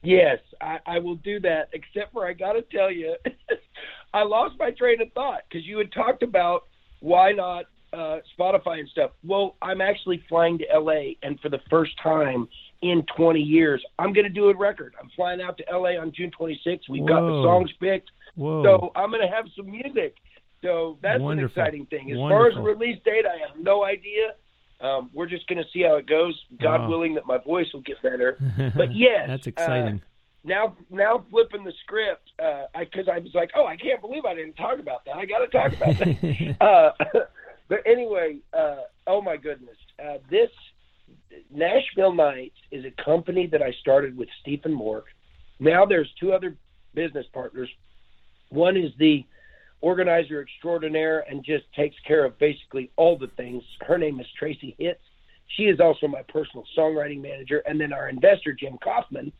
Yes, 0.02 0.40
I, 0.60 0.80
I 0.86 1.00
will 1.00 1.16
do 1.16 1.40
that. 1.42 1.70
Except 1.74 2.12
for 2.12 2.28
I 2.28 2.34
got 2.34 2.54
to 2.54 2.64
tell 2.64 2.92
you, 2.92 3.16
I 4.14 4.24
lost 4.24 4.56
my 4.58 4.72
train 4.72 5.00
of 5.02 5.12
thought 5.14 5.42
because 5.48 5.66
you 5.68 5.78
had 5.78 5.92
talked 5.92 6.24
about 6.24 6.64
why 7.02 7.32
not 7.32 7.66
uh, 7.94 8.18
Spotify 8.38 8.80
and 8.80 8.90
stuff. 8.90 9.12
Well, 9.24 9.58
I'm 9.62 9.80
actually 9.80 10.24
flying 10.28 10.58
to 10.60 10.66
LA, 10.80 11.14
and 11.22 11.40
for 11.40 11.50
the 11.50 11.60
first 11.70 11.92
time 12.02 12.48
in 12.82 13.06
20 13.16 13.40
years, 13.40 13.84
I'm 14.00 14.12
going 14.12 14.26
to 14.26 14.34
do 14.34 14.50
a 14.50 14.58
record. 14.58 14.96
I'm 15.00 15.10
flying 15.16 15.42
out 15.42 15.58
to 15.58 15.64
LA 15.72 16.02
on 16.02 16.12
June 16.16 16.32
26th. 16.40 16.90
We've 16.90 17.08
got 17.08 17.22
the 17.22 17.44
songs 17.44 17.70
picked, 17.80 18.10
Whoa. 18.36 18.64
so 18.64 18.92
I'm 18.96 19.12
going 19.12 19.22
to 19.22 19.36
have 19.36 19.46
some 19.56 19.70
music. 19.70 20.16
So 20.64 20.98
that's 21.04 21.22
Wonderful. 21.22 21.62
an 21.62 21.68
exciting 21.68 21.86
thing. 21.88 22.12
As 22.12 22.18
Wonderful. 22.18 22.64
far 22.64 22.72
as 22.72 22.80
release 22.80 23.00
date, 23.06 23.26
I 23.26 23.38
have 23.48 23.60
no 23.62 23.84
idea. 23.84 24.34
Um, 24.82 25.10
we're 25.14 25.26
just 25.28 25.46
going 25.48 25.58
to 25.62 25.70
see 25.74 25.82
how 25.82 25.96
it 25.96 26.08
goes. 26.08 26.40
God 26.62 26.82
Wow. 26.82 26.90
willing 26.90 27.14
that 27.16 27.26
my 27.26 27.38
voice 27.38 27.68
will 27.74 27.82
get 27.82 28.02
better. 28.02 28.38
But 28.76 28.96
yes, 28.96 29.28
That's 29.28 29.48
exciting. 29.48 30.02
now 30.44 30.76
now 30.90 31.26
flipping 31.30 31.64
the 31.66 31.74
script 31.84 32.30
uh 32.42 32.64
I 32.74 32.86
because 32.86 33.08
I 33.10 33.20
was 33.20 33.34
like, 33.34 33.52
oh, 33.56 33.66
I 33.66 33.76
can't 33.76 34.00
believe 34.02 34.24
I 34.26 34.34
didn't 34.36 34.54
talk 34.56 34.80
about 34.80 35.04
that. 35.06 35.16
I 35.18 35.26
got 35.26 35.40
to 35.40 35.48
talk 35.48 35.74
about 35.74 35.98
that. 35.98 36.56
uh, 36.62 37.20
but 37.68 37.80
anyway, 37.86 38.38
uh, 38.54 38.84
oh 39.06 39.22
my 39.22 39.36
goodness, 39.38 39.76
uh, 40.04 40.18
this 40.30 40.50
Nashville 41.54 42.14
Nights 42.14 42.56
is 42.72 42.86
a 42.86 42.92
company 43.04 43.48
that 43.48 43.62
I 43.62 43.72
started 43.82 44.16
with 44.18 44.30
Stephen 44.42 44.74
Moore. 44.74 45.04
Now 45.60 45.86
there's 45.86 46.10
two 46.20 46.32
other 46.32 46.56
business 46.94 47.26
partners. 47.34 47.70
One 48.50 48.78
is 48.78 48.92
the 48.98 49.26
organizer 49.82 50.42
extraordinaire 50.42 51.26
and 51.30 51.44
just 51.44 51.64
takes 51.76 51.96
care 52.08 52.26
of 52.26 52.38
basically 52.40 52.92
all 52.96 53.18
the 53.18 53.30
things. 53.38 53.64
Her 53.82 53.98
name 53.98 54.20
is 54.20 54.28
Tracy 54.38 54.76
Hitz. 54.78 55.00
She 55.58 55.64
is 55.64 55.80
also 55.80 56.08
my 56.08 56.22
personal 56.28 56.64
songwriting 56.78 57.22
manager. 57.22 57.64
And 57.66 57.80
then 57.80 57.94
our 57.94 58.10
investor, 58.10 58.54
Jim 58.54 58.78
Kaufman, 58.84 59.32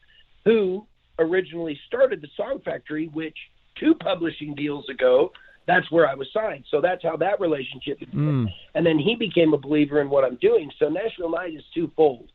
who 0.46 0.86
originally 1.20 1.80
started 1.88 2.22
the 2.22 2.30
Song 2.36 2.62
Factory, 2.64 3.08
which 3.14 3.38
two 3.80 3.94
publishing 3.96 4.56
deals 4.56 4.88
ago, 4.90 5.32
that's 5.68 5.92
where 5.92 6.10
I 6.10 6.16
was 6.16 6.28
signed. 6.34 6.66
So 6.72 6.82
that's 6.82 7.04
how 7.04 7.16
that 7.18 7.40
relationship 7.40 8.00
began. 8.00 8.20
Mm. 8.20 8.48
And 8.74 8.86
then 8.86 8.98
he 8.98 9.16
became 9.16 9.54
a 9.54 9.58
believer 9.58 10.02
in 10.02 10.10
what 10.10 10.24
I'm 10.24 10.38
doing. 10.38 10.72
So 10.80 10.90
Nashville 10.90 11.30
Night 11.30 11.54
is 11.54 11.64
twofold. 11.76 12.32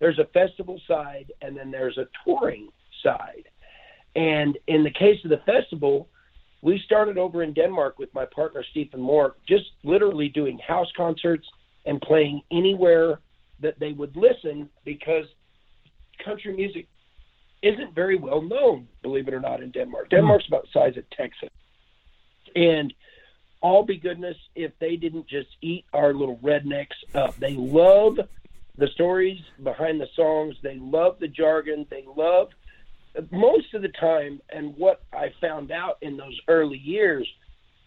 There's 0.00 0.18
a 0.18 0.26
festival 0.34 0.80
side, 0.86 1.32
and 1.40 1.56
then 1.56 1.70
there's 1.70 1.96
a 1.96 2.06
touring 2.24 2.68
side. 3.02 3.48
And 4.16 4.58
in 4.66 4.84
the 4.84 4.90
case 4.90 5.18
of 5.24 5.30
the 5.30 5.40
festival, 5.46 6.08
we 6.64 6.80
started 6.86 7.18
over 7.18 7.42
in 7.42 7.52
Denmark 7.52 7.98
with 7.98 8.12
my 8.14 8.24
partner 8.24 8.64
Stephen 8.70 8.98
Moore, 9.00 9.36
just 9.46 9.66
literally 9.82 10.30
doing 10.30 10.58
house 10.58 10.90
concerts 10.96 11.46
and 11.84 12.00
playing 12.00 12.40
anywhere 12.50 13.20
that 13.60 13.78
they 13.78 13.92
would 13.92 14.16
listen 14.16 14.70
because 14.82 15.26
country 16.24 16.56
music 16.56 16.88
isn't 17.62 17.94
very 17.94 18.16
well 18.16 18.40
known, 18.40 18.88
believe 19.02 19.28
it 19.28 19.34
or 19.34 19.40
not, 19.40 19.62
in 19.62 19.72
Denmark. 19.72 20.06
Mm-hmm. 20.06 20.16
Denmark's 20.16 20.48
about 20.48 20.62
the 20.62 20.70
size 20.72 20.96
of 20.96 21.08
Texas. 21.10 21.50
And 22.56 22.94
all 23.60 23.82
be 23.82 23.98
goodness 23.98 24.36
if 24.54 24.72
they 24.78 24.96
didn't 24.96 25.28
just 25.28 25.48
eat 25.60 25.84
our 25.92 26.14
little 26.14 26.38
rednecks 26.38 26.96
up. 27.14 27.36
They 27.36 27.56
love 27.56 28.18
the 28.78 28.88
stories 28.88 29.40
behind 29.62 30.00
the 30.00 30.08
songs. 30.16 30.56
They 30.62 30.78
love 30.78 31.18
the 31.20 31.28
jargon. 31.28 31.86
They 31.90 32.04
love 32.16 32.48
most 33.30 33.74
of 33.74 33.82
the 33.82 33.88
time. 34.00 34.40
And 34.50 34.74
what 34.76 35.02
I 35.12 35.32
found 35.40 35.70
out 35.70 35.98
in 36.02 36.16
those 36.16 36.38
early 36.48 36.78
years 36.78 37.26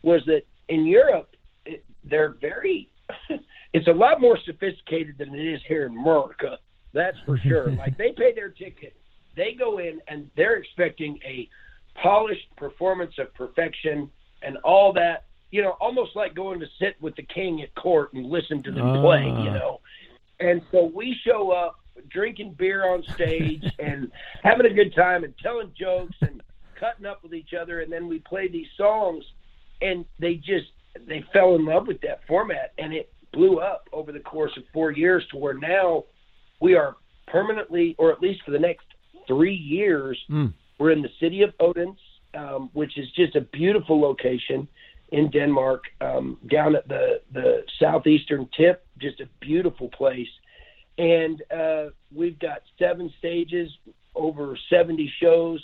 was 0.04 0.22
that 0.26 0.42
in 0.70 0.86
Europe, 0.86 1.30
it, 1.66 1.84
they're 2.10 2.36
very, 2.40 2.90
it's 3.74 3.88
a 3.88 3.92
lot 3.92 4.22
more 4.22 4.38
sophisticated 4.46 5.16
than 5.18 5.34
it 5.36 5.42
is 5.54 5.62
here 5.68 5.86
in 5.86 5.98
America. 5.98 6.58
That's 6.94 7.18
for 7.26 7.38
sure. 7.48 7.72
like 7.72 7.98
they 7.98 8.12
pay 8.18 8.34
their 8.34 8.50
ticket, 8.50 8.96
they 9.36 9.54
go 9.58 9.80
in 9.80 10.00
and 10.08 10.30
they're 10.36 10.56
expecting 10.58 11.20
a 11.26 11.48
polished 12.02 12.48
performance 12.58 13.14
of 13.20 13.34
perfection 13.34 14.10
and 14.44 14.58
all 14.64 14.94
that. 14.94 15.26
You 15.50 15.62
know, 15.62 15.76
almost 15.80 16.12
like 16.16 16.36
going 16.36 16.60
to 16.60 16.66
sit 16.78 16.96
with 17.02 17.16
the 17.16 17.24
king 17.24 17.62
at 17.62 17.74
court 17.76 18.12
and 18.14 18.26
listen 18.26 18.62
to 18.64 18.72
them 18.72 19.02
play. 19.02 19.24
You 19.24 19.50
Ah. 19.50 19.54
know, 19.54 19.80
and 20.42 20.62
so 20.72 20.92
we 20.94 21.16
show 21.26 21.52
up 21.52 21.80
drinking 22.10 22.56
beer 22.58 22.88
on 22.88 23.04
stage 23.16 23.64
and 23.80 24.12
having 24.44 24.66
a 24.66 24.74
good 24.74 24.94
time 24.96 25.24
and 25.24 25.34
telling 25.42 25.72
jokes 25.78 26.16
and 26.22 26.42
cutting 26.80 27.06
up 27.06 27.24
with 27.24 27.34
each 27.34 27.54
other 27.60 27.82
and 27.82 27.92
then 27.92 28.08
we 28.08 28.20
play 28.20 28.48
these 28.48 28.68
songs 28.78 29.24
and 29.82 30.06
they 30.20 30.36
just 30.36 30.68
they 31.08 31.24
fell 31.34 31.56
in 31.56 31.66
love 31.66 31.88
with 31.88 32.00
that 32.02 32.20
format 32.28 32.74
and 32.78 32.94
it 32.94 33.12
blew 33.34 33.60
up 33.60 33.88
over 33.94 34.12
the 34.12 34.20
course 34.20 34.52
of 34.58 34.64
four 34.74 34.92
years 34.92 35.24
to 35.32 35.38
where 35.38 35.54
now 35.56 36.04
we 36.62 36.76
are 36.76 36.96
permanently 37.28 37.96
or 37.98 38.12
at 38.12 38.22
least 38.22 38.42
for 38.44 38.52
the 38.52 38.60
next 38.60 38.86
three 39.28 39.54
years 39.56 40.18
Mm. 40.30 40.54
we're 40.80 40.92
in 40.92 41.02
the 41.02 41.10
city 41.20 41.42
of 41.42 41.54
odense 41.60 42.00
um, 42.36 42.70
which 42.74 42.98
is 42.98 43.08
just 43.16 43.36
a 43.36 43.42
beautiful 43.42 44.00
location 44.00 44.68
in 45.12 45.30
denmark 45.32 45.84
um, 46.02 46.38
down 46.50 46.76
at 46.76 46.88
the 46.88 47.22
the 47.34 47.64
southeastern 47.80 48.48
tip 48.56 48.86
just 49.00 49.20
a 49.20 49.28
beautiful 49.42 49.90
place 49.90 50.28
and 50.98 51.42
uh, 51.52 51.86
we've 52.14 52.40
got 52.40 52.62
seven 52.80 53.12
stages, 53.20 53.72
over 54.16 54.58
70 54.70 55.12
shows. 55.22 55.64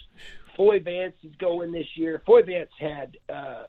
Foy 0.55 0.79
Vance 0.79 1.15
is 1.23 1.35
going 1.39 1.71
this 1.71 1.87
year. 1.95 2.21
Foy 2.25 2.43
Vance 2.43 2.69
had 2.79 3.17
uh, 3.33 3.63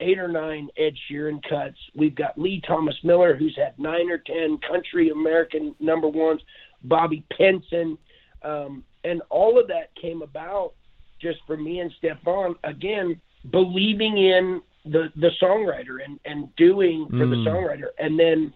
eight 0.00 0.18
or 0.18 0.28
nine 0.28 0.68
Ed 0.76 0.94
Sheeran 1.08 1.42
cuts. 1.48 1.76
We've 1.94 2.14
got 2.14 2.38
Lee 2.38 2.62
Thomas 2.66 2.96
Miller, 3.02 3.36
who's 3.36 3.56
had 3.56 3.78
nine 3.78 4.10
or 4.10 4.18
ten 4.18 4.58
country 4.58 5.10
American 5.10 5.74
number 5.80 6.08
ones. 6.08 6.40
Bobby 6.82 7.24
Pinson, 7.36 7.98
um, 8.42 8.84
and 9.04 9.22
all 9.30 9.58
of 9.58 9.68
that 9.68 9.94
came 10.00 10.22
about 10.22 10.74
just 11.20 11.38
for 11.46 11.56
me 11.56 11.80
and 11.80 11.92
Stefan 11.98 12.54
again 12.64 13.20
believing 13.50 14.18
in 14.18 14.60
the 14.84 15.10
the 15.16 15.30
songwriter 15.42 16.04
and 16.04 16.18
and 16.24 16.54
doing 16.56 17.06
for 17.08 17.16
mm. 17.16 17.30
the 17.30 17.50
songwriter, 17.50 17.88
and 17.98 18.18
then 18.18 18.52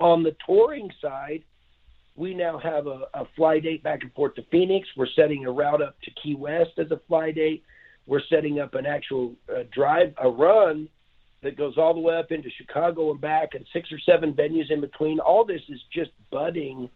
on 0.00 0.22
the 0.22 0.34
touring 0.46 0.90
side, 1.00 1.44
we 2.16 2.34
now 2.34 2.58
have 2.58 2.86
a, 2.86 3.02
a 3.14 3.24
fly 3.36 3.58
date 3.58 3.82
back 3.82 4.02
and 4.02 4.12
forth 4.12 4.34
to 4.36 4.42
Phoenix. 4.50 4.88
We're 4.96 5.06
setting 5.16 5.46
a 5.46 5.50
route 5.50 5.82
up 5.82 5.96
to 6.02 6.10
Key 6.22 6.34
West 6.34 6.70
as 6.78 6.90
a 6.90 7.00
fly 7.08 7.32
date. 7.32 7.64
We're 8.06 8.22
setting 8.28 8.60
up 8.60 8.74
an 8.74 8.86
actual 8.86 9.34
uh, 9.48 9.64
drive, 9.72 10.14
a 10.22 10.28
run 10.28 10.88
that 11.42 11.56
goes 11.56 11.74
all 11.76 11.94
the 11.94 12.00
way 12.00 12.16
up 12.16 12.30
into 12.30 12.48
Chicago 12.50 13.10
and 13.10 13.20
back, 13.20 13.54
and 13.54 13.66
six 13.72 13.90
or 13.90 13.98
seven 13.98 14.32
venues 14.32 14.70
in 14.70 14.80
between. 14.80 15.18
All 15.18 15.44
this 15.44 15.62
is 15.68 15.80
just 15.92 16.10
budding 16.30 16.88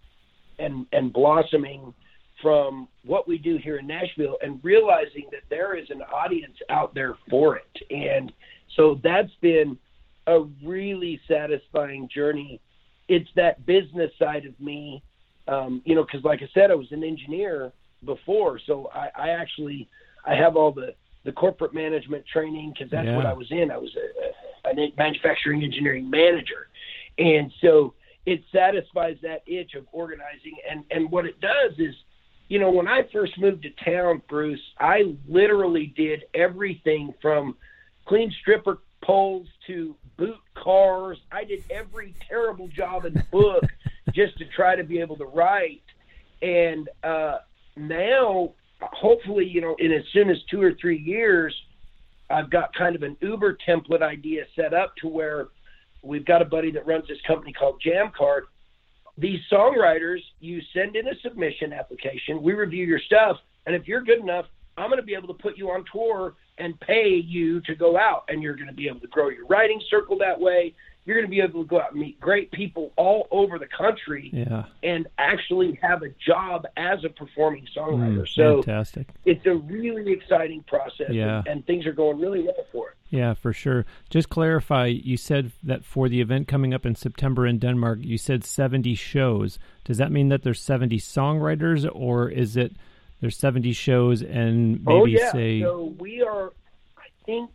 and 0.59 0.87
and 0.93 1.13
blossoming 1.13 1.95
from 2.41 2.87
what 3.05 3.27
we 3.27 3.37
do 3.37 3.59
here 3.59 3.79
in 3.79 3.87
Nashville, 3.87 4.39
and 4.43 4.61
realizing 4.63 5.27
that 5.33 5.43
there 5.51 5.77
is 5.77 5.91
an 5.91 6.03
audience 6.03 6.57
out 6.71 6.95
there 6.95 7.17
for 7.29 7.57
it. 7.57 7.83
And 7.91 8.31
so 8.77 9.01
that's 9.03 9.33
been 9.41 9.77
a 10.29 10.41
really 10.65 11.21
satisfying 11.27 12.09
journey. 12.15 12.61
It's 13.09 13.29
that 13.35 13.67
business 13.67 14.13
side 14.19 14.47
of 14.47 14.59
me 14.61 15.03
um, 15.49 15.83
you 15.85 15.95
know, 15.95 16.05
because 16.05 16.23
like 16.25 16.43
I 16.43 16.49
said, 16.53 16.71
I 16.71 16.75
was 16.75 16.93
an 16.93 17.03
engineer 17.03 17.73
before, 18.05 18.61
so 18.65 18.91
I, 18.95 19.09
I 19.17 19.29
actually 19.31 19.89
I 20.25 20.35
have 20.35 20.57
all 20.57 20.73
the 20.73 20.95
the 21.25 21.33
corporate 21.33 21.75
management 21.75 22.25
training 22.27 22.73
because 22.73 22.91
that's 22.91 23.07
yeah. 23.07 23.17
what 23.17 23.27
I 23.27 23.33
was 23.33 23.51
in. 23.51 23.71
I 23.71 23.79
was 23.79 23.95
a, 23.97 24.69
a, 24.69 24.71
a 24.71 24.93
manufacturing 24.97 25.65
engineering 25.65 26.09
manager, 26.09 26.69
and 27.19 27.53
so 27.61 27.95
it 28.27 28.43
satisfies 28.53 29.17
that 29.23 29.43
itch 29.47 29.75
of 29.75 29.87
organizing. 29.93 30.57
And 30.69 30.85
and 30.91 31.11
what 31.11 31.25
it 31.25 31.41
does 31.41 31.73
is, 31.79 31.95
you 32.49 32.59
know, 32.59 32.71
when 32.71 32.87
I 32.87 33.09
first 33.11 33.39
moved 33.39 33.63
to 33.63 33.71
town, 33.85 34.23
Bruce, 34.29 34.61
I 34.79 35.17
literally 35.27 35.87
did 35.97 36.25
everything 36.35 37.15
from 37.23 37.57
clean 38.05 38.33
stripper 38.41 38.79
poles 39.03 39.49
to 39.67 39.97
boot 40.19 40.39
cars. 40.55 41.19
I 41.33 41.45
did 41.45 41.65
every 41.71 42.15
terrible 42.29 42.69
job 42.69 43.07
in 43.07 43.15
the 43.15 43.25
book 43.31 43.65
just 44.19 44.37
to 44.39 44.45
try 44.47 44.75
to 44.75 44.83
be 44.83 44.99
able 44.99 45.17
to 45.17 45.27
write. 45.27 45.83
And 46.43 46.89
uh, 47.05 47.39
now, 47.77 48.53
hopefully, 48.81 49.47
you 49.47 49.61
know, 49.61 49.77
in 49.79 49.93
as 49.93 50.03
soon 50.13 50.29
as 50.29 50.37
two 50.51 50.61
or 50.61 50.73
three 50.81 50.99
years, 50.99 51.55
I've 52.29 52.51
got 52.51 52.75
kind 52.75 52.97
of 52.97 53.03
an 53.05 53.17
Uber 53.21 53.59
template 53.67 54.03
idea 54.03 54.45
set 54.57 54.75
up 54.75 54.95
to 55.03 55.09
where 55.09 55.49
we've 56.03 56.25
got 56.25 56.43
a 56.43 56.45
buddy 56.45 56.73
that 56.73 56.87
runs 56.87 57.07
this 57.09 57.19
company 57.27 57.53
called 57.53 57.81
Jamcard. 57.85 58.43
These 59.17 59.41
songwriters, 59.53 60.19
you 60.41 60.61
send 60.75 60.97
in 60.97 61.07
a 61.09 61.15
submission 61.23 61.73
application, 61.73 62.43
we 62.43 62.53
review 62.55 62.85
your 62.85 63.01
stuff, 63.01 63.37
and 63.67 63.75
if 63.75 63.89
you're 63.89 64.03
good 64.03 64.21
enough, 64.21 64.47
I'm 64.77 64.91
going 64.91 65.01
to 65.01 65.07
be 65.07 65.15
able 65.15 65.29
to 65.29 65.43
put 65.43 65.59
you 65.59 65.71
on 65.71 65.85
tour 65.93 66.35
and 66.59 66.79
pay 66.81 67.15
you 67.15 67.61
to 67.63 67.75
go 67.75 67.97
out, 67.97 68.25
and 68.29 68.43
you're 68.43 68.55
going 68.55 68.69
to 68.69 68.75
be 68.75 68.87
able 68.87 69.01
to 69.01 69.09
grow 69.09 69.29
your 69.29 69.47
writing 69.47 69.81
circle 69.91 70.19
that 70.19 70.39
way 70.39 70.75
you're 71.09 71.17
going 71.17 71.27
to 71.27 71.31
be 71.31 71.41
able 71.41 71.63
to 71.63 71.67
go 71.67 71.81
out 71.81 71.93
and 71.93 72.01
meet 72.01 72.21
great 72.21 72.53
people 72.53 72.93
all 72.97 73.29
over 73.31 73.59
the 73.59 73.67
country 73.67 74.29
yeah. 74.31 74.65
and 74.83 75.07
actually 75.17 75.79
have 75.81 76.03
a 76.03 76.11
job 76.25 76.67
as 76.77 77.03
a 77.03 77.09
performing 77.09 77.67
songwriter. 77.75 78.21
Mm, 78.21 78.29
so 78.29 78.63
fantastic. 78.63 79.09
it's 79.25 79.47
a 79.47 79.55
really 79.55 80.13
exciting 80.13 80.63
process 80.65 81.09
yeah. 81.11 81.39
and, 81.39 81.47
and, 81.47 81.67
things 81.67 81.87
are 81.87 81.95
going 81.95 82.21
really 82.21 82.43
well 82.43 82.67
for 82.71 82.91
it. 82.91 82.97
Yeah, 83.09 83.33
for 83.33 83.55
sure. 83.55 83.87
Just 84.11 84.29
clarify, 84.29 84.85
you 84.85 85.17
said 85.17 85.53
that 85.63 85.83
for 85.83 86.11
the 86.11 86.21
event 86.21 86.47
coming 86.47 86.75
up 86.75 86.85
in 86.85 86.95
September 86.95 87.47
in 87.47 87.59
Denmark, 87.59 88.01
you 88.03 88.19
said 88.19 88.45
70 88.45 88.95
shows. 88.95 89.59
Does 89.85 89.97
that 89.97 90.13
mean 90.13 90.29
that 90.29 90.43
there's 90.43 90.61
70 90.61 90.99
songwriters 90.99 91.89
or 91.91 92.29
is 92.29 92.55
it 92.55 92.73
there's 93.23 93.39
70 93.39 93.73
shows 93.73 94.21
and 94.21 94.85
maybe 94.85 94.87
oh, 94.91 95.05
yeah. 95.07 95.33
say 95.33 95.63
So 95.63 95.95
we 95.99 96.23
are 96.23 96.53
I 96.99 97.09
think 97.25 97.51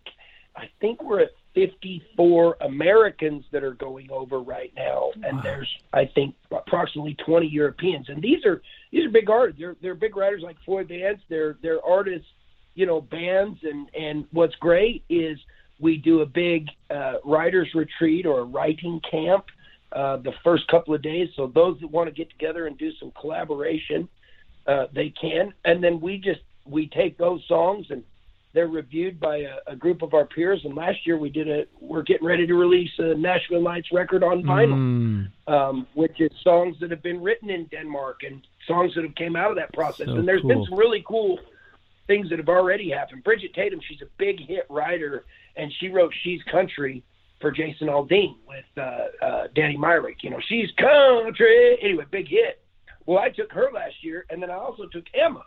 I 0.56 0.70
think 0.82 1.04
we're 1.04 1.22
at 1.22 1.30
54 1.54 2.58
Americans 2.62 3.46
that 3.52 3.64
are 3.64 3.74
going 3.74 4.10
over 4.12 4.40
right 4.40 4.74
now, 4.76 5.12
and 5.24 5.42
there's 5.44 5.70
I 5.94 6.06
think 6.06 6.36
approximately 6.52 7.16
20 7.26 7.48
Europeans, 7.48 8.10
and 8.10 8.22
these 8.22 8.46
are 8.46 8.62
these 8.92 9.06
are 9.06 9.10
big 9.10 9.30
artists. 9.30 9.60
They're 9.60 9.76
they're 9.82 9.96
big 9.96 10.16
writers 10.16 10.42
like 10.42 10.58
Foy 10.66 10.84
Vance. 10.84 11.22
They're 11.30 11.58
they're 11.62 11.84
artists, 11.84 12.28
you 12.74 12.86
know, 12.86 13.02
bands, 13.02 13.60
and 13.64 13.88
and 13.94 14.26
what's 14.32 14.56
great 14.56 15.04
is 15.10 15.38
we 15.80 15.98
do 15.98 16.22
a 16.22 16.26
big 16.26 16.68
uh, 16.90 17.16
writers 17.24 17.70
retreat 17.76 18.26
or 18.26 18.40
a 18.40 18.44
writing 18.46 19.00
camp 19.10 19.46
uh, 19.92 20.18
the 20.18 20.34
first 20.44 20.68
couple 20.68 20.94
of 20.94 21.02
days. 21.02 21.30
So 21.36 21.48
those 21.48 21.80
that 21.82 21.88
want 21.92 22.08
to 22.08 22.16
get 22.16 22.30
together 22.30 22.66
and 22.66 22.78
do 22.78 22.92
some 23.00 23.12
collaboration, 23.20 24.10
uh, 24.66 24.88
they 24.94 25.10
can, 25.10 25.54
and 25.66 25.84
then 25.84 26.00
we 26.00 26.18
just 26.18 26.42
we 26.66 26.88
take 26.88 27.18
those 27.18 27.44
songs 27.48 27.88
and 27.90 28.04
they're 28.54 28.68
reviewed 28.68 29.20
by 29.20 29.38
a, 29.38 29.56
a, 29.68 29.76
group 29.76 30.04
of 30.04 30.14
our 30.14 30.26
peers. 30.26 30.62
And 30.64 30.76
last 30.76 31.06
year 31.06 31.18
we 31.18 31.30
did 31.30 31.50
a, 31.50 31.66
we're 31.80 32.04
getting 32.04 32.26
ready 32.26 32.46
to 32.46 32.54
release 32.54 32.92
a 33.00 33.16
Nashville 33.16 33.62
Nights 33.62 33.88
record 33.92 34.24
on 34.24 34.44
vinyl, 34.44 35.28
mm. 35.48 35.52
um, 35.52 35.88
which 35.96 36.22
is 36.22 36.32
songs 36.44 36.78
that 36.80 36.92
have 36.92 37.02
been 37.02 37.22
written 37.22 37.50
in 37.50 37.66
Denmark 37.66 38.22
and 38.24 38.46
songs 38.68 38.94
that 38.96 39.04
have 39.04 39.16
came 39.16 39.36
out 39.36 39.50
of 39.50 39.58
that 39.58 39.74
process. 39.74 40.06
So 40.06 40.16
and 40.16 40.28
there's 40.28 40.42
cool. 40.42 40.50
been 40.50 40.66
some 40.66 40.78
really 40.78 41.04
cool 41.08 41.40
things 42.06 42.30
that 42.30 42.38
have 42.38 42.50
already 42.50 42.92
happened. 42.92 43.24
Bridgette 43.24 43.56
Tatum, 43.56 43.80
she's 43.88 44.02
a 44.02 44.10
big 44.18 44.40
hit 44.40 44.68
writer, 44.70 45.26
and 45.56 45.72
she 45.80 45.90
wrote 45.90 46.14
"She's 46.24 46.42
Country" 46.44 47.04
for 47.42 47.52
Jason 47.52 47.88
Aldean 47.88 48.36
with 48.48 48.66
uh, 48.78 49.26
uh, 49.26 49.48
Danny 49.56 49.78
Myrick. 49.78 50.18
You 50.22 50.30
know, 50.30 50.40
she's 50.48 50.70
country. 50.78 51.78
Anyway, 51.82 52.06
big 52.12 52.28
hit. 52.28 52.62
Well, 53.06 53.20
I 53.20 53.30
took 53.30 53.52
her 53.52 53.70
last 53.74 53.96
year, 54.02 54.26
and 54.30 54.42
then 54.42 54.50
I 54.50 54.56
also 54.56 54.86
took 54.86 55.06
Emma 55.14 55.44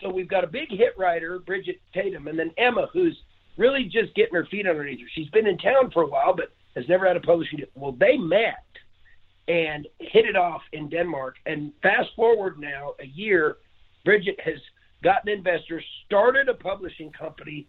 so 0.00 0.08
we've 0.08 0.28
got 0.28 0.44
a 0.44 0.48
big 0.48 0.70
hit 0.70 0.96
writer, 0.98 1.38
Bridgette 1.38 1.80
Tatum, 1.94 2.28
and 2.28 2.38
then 2.38 2.52
Emma, 2.56 2.88
who's 2.92 3.16
really 3.56 3.84
just 3.84 4.14
getting 4.14 4.34
her 4.34 4.46
feet 4.50 4.66
underneath 4.66 5.00
her. 5.00 5.06
She's 5.14 5.28
been 5.30 5.46
in 5.46 5.58
town 5.58 5.90
for 5.92 6.02
a 6.02 6.06
while, 6.06 6.34
but 6.34 6.52
has 6.74 6.88
never 6.88 7.06
had 7.06 7.16
a 7.16 7.20
publishing 7.20 7.58
deal. 7.58 7.66
Well, 7.74 7.92
they 7.92 8.16
met 8.16 8.64
and 9.48 9.86
hit 9.98 10.26
it 10.26 10.36
off 10.36 10.62
in 10.72 10.88
Denmark. 10.88 11.36
And 11.46 11.72
fast 11.82 12.10
forward 12.14 12.58
now 12.58 12.94
a 13.00 13.06
year, 13.06 13.56
Bridgette 14.06 14.40
has 14.44 14.58
gotten 15.02 15.30
investors, 15.30 15.84
started 16.06 16.48
a 16.48 16.54
publishing 16.54 17.10
company 17.10 17.66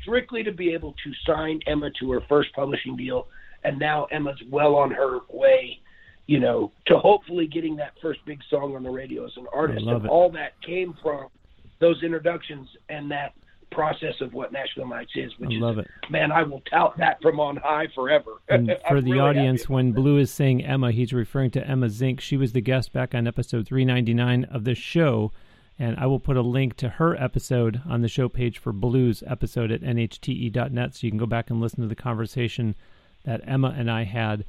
strictly 0.00 0.42
to 0.42 0.52
be 0.52 0.72
able 0.72 0.92
to 1.04 1.12
sign 1.26 1.60
Emma 1.66 1.90
to 2.00 2.10
her 2.12 2.20
first 2.28 2.52
publishing 2.54 2.96
deal. 2.96 3.28
And 3.64 3.78
now 3.78 4.06
Emma's 4.12 4.40
well 4.50 4.76
on 4.76 4.90
her 4.92 5.18
way, 5.28 5.80
you 6.26 6.38
know, 6.38 6.72
to 6.86 6.98
hopefully 6.98 7.46
getting 7.46 7.76
that 7.76 7.92
first 8.00 8.20
big 8.24 8.40
song 8.48 8.76
on 8.76 8.84
the 8.84 8.90
radio 8.90 9.26
as 9.26 9.32
an 9.36 9.46
artist. 9.52 9.84
and 9.86 10.04
it. 10.04 10.08
all 10.08 10.30
that 10.32 10.52
came 10.62 10.94
from 11.02 11.28
those 11.78 12.02
introductions 12.02 12.68
and 12.88 13.10
that 13.10 13.34
process 13.70 14.14
of 14.20 14.32
what 14.32 14.52
Nashville 14.52 14.88
Nights 14.88 15.12
is. 15.14 15.32
Which 15.38 15.50
I 15.52 15.58
love 15.58 15.78
is, 15.78 15.84
it. 15.84 16.10
Man, 16.10 16.32
I 16.32 16.42
will 16.42 16.62
tout 16.70 16.96
that 16.98 17.20
from 17.20 17.40
on 17.40 17.56
high 17.56 17.86
forever. 17.94 18.32
And 18.48 18.70
for 18.88 19.00
the 19.00 19.12
really 19.12 19.20
audience, 19.20 19.68
when 19.68 19.92
Blue 19.92 20.18
is 20.18 20.30
saying 20.30 20.64
Emma, 20.64 20.92
he's 20.92 21.12
referring 21.12 21.50
to 21.52 21.66
Emma 21.66 21.88
Zinck. 21.88 22.20
She 22.20 22.36
was 22.36 22.52
the 22.52 22.60
guest 22.60 22.92
back 22.92 23.14
on 23.14 23.26
episode 23.26 23.66
399 23.66 24.44
of 24.44 24.64
this 24.64 24.78
show. 24.78 25.32
And 25.78 25.98
I 25.98 26.06
will 26.06 26.20
put 26.20 26.38
a 26.38 26.42
link 26.42 26.76
to 26.78 26.88
her 26.88 27.14
episode 27.22 27.82
on 27.86 28.00
the 28.00 28.08
show 28.08 28.30
page 28.30 28.56
for 28.56 28.72
Blue's 28.72 29.22
episode 29.26 29.70
at 29.70 29.82
nhte.net 29.82 30.94
so 30.94 31.06
you 31.06 31.10
can 31.10 31.18
go 31.18 31.26
back 31.26 31.50
and 31.50 31.60
listen 31.60 31.82
to 31.82 31.88
the 31.88 31.94
conversation 31.94 32.74
that 33.24 33.42
Emma 33.44 33.74
and 33.76 33.90
I 33.90 34.04
had. 34.04 34.44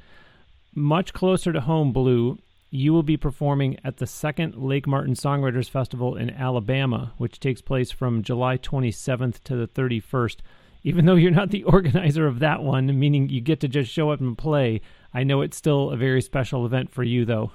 Much 0.74 1.12
closer 1.12 1.52
to 1.52 1.60
home, 1.60 1.92
Blue, 1.92 2.38
you 2.70 2.94
will 2.94 3.04
be 3.04 3.18
performing 3.18 3.78
at 3.84 3.98
the 3.98 4.08
second 4.08 4.56
Lake 4.56 4.88
Martin 4.88 5.14
Songwriters 5.14 5.70
Festival 5.70 6.16
in 6.16 6.30
Alabama, 6.30 7.14
which 7.18 7.40
takes 7.40 7.62
place 7.62 7.92
from 7.92 8.24
July 8.24 8.58
27th 8.58 9.42
to 9.44 9.56
the 9.56 9.68
31st. 9.68 10.38
Even 10.84 11.06
though 11.06 11.16
you're 11.16 11.32
not 11.32 11.52
the 11.52 11.64
organizer 11.66 12.28
of 12.28 12.40
that 12.40 12.62
one, 12.62 13.00
meaning 13.00 13.30
you 13.30 13.42
get 13.42 13.62
to 13.62 13.68
just 13.68 13.92
show 13.92 14.12
up 14.12 14.20
and 14.20 14.38
play, 14.38 14.82
I 15.14 15.24
know 15.24 15.42
it's 15.42 15.58
still 15.58 15.92
a 15.92 15.98
very 15.98 16.22
special 16.22 16.66
event 16.66 16.92
for 16.92 17.04
you, 17.04 17.26
though. 17.26 17.52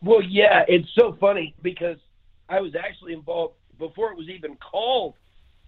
Well, 0.00 0.22
yeah, 0.22 0.64
it's 0.68 0.88
so 0.94 1.16
funny 1.20 1.54
because 1.60 1.98
I 2.48 2.60
was 2.60 2.74
actually 2.74 3.12
involved 3.12 3.54
before 3.78 4.10
it 4.10 4.16
was 4.16 4.28
even 4.28 4.56
called 4.56 5.14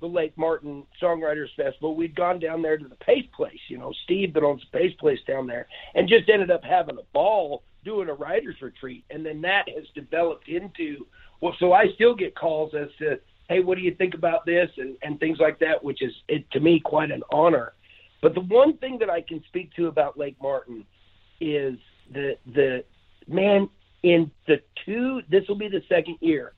the 0.01 0.07
Lake 0.07 0.33
Martin 0.37 0.85
Songwriters 1.03 1.55
Festival. 1.57 1.95
We'd 1.95 2.15
gone 2.15 2.39
down 2.39 2.63
there 2.63 2.79
to 2.79 2.89
the 2.89 2.97
Pace 2.97 3.27
Place, 3.35 3.61
you 3.69 3.79
know, 3.79 3.93
Steve 4.05 4.35
that 4.35 4.43
owns 4.43 4.63
the 4.71 4.79
Pace 4.79 4.95
Place 4.99 5.21
down 5.27 5.47
there, 5.47 5.67
and 5.95 6.09
just 6.09 6.29
ended 6.29 6.51
up 6.51 6.65
having 6.65 6.99
a 6.99 7.05
ball 7.13 7.63
doing 7.85 8.09
a 8.09 8.15
writers 8.15 8.57
retreat. 8.61 9.05
And 9.11 9.25
then 9.25 9.41
that 9.43 9.69
has 9.69 9.85
developed 9.95 10.49
into 10.49 11.07
well, 11.41 11.55
so 11.59 11.73
I 11.73 11.87
still 11.95 12.15
get 12.15 12.37
calls 12.37 12.75
as 12.75 12.89
to, 12.99 13.19
hey, 13.49 13.61
what 13.61 13.77
do 13.79 13.83
you 13.83 13.95
think 13.95 14.15
about 14.15 14.45
this 14.45 14.69
and, 14.77 14.97
and 15.03 15.19
things 15.19 15.39
like 15.41 15.59
that, 15.61 15.83
which 15.83 16.03
is 16.03 16.13
it, 16.29 16.51
to 16.51 16.61
me 16.61 16.81
quite 16.81 17.11
an 17.11 17.23
honor. 17.33 17.73
But 18.23 18.35
the 18.35 18.43
one 18.43 18.77
thing 18.77 18.99
that 18.99 19.09
I 19.09 19.23
can 19.23 19.43
speak 19.49 19.75
to 19.77 19.87
about 19.87 20.19
Lake 20.19 20.37
Martin 20.43 20.85
is 21.41 21.79
the 22.13 22.37
the 22.55 22.85
man, 23.27 23.69
in 24.03 24.31
the 24.47 24.57
two. 24.85 25.23
This 25.31 25.47
will 25.49 25.57
be 25.57 25.69
the 25.69 25.83
second 25.89 26.17
year. 26.21 26.53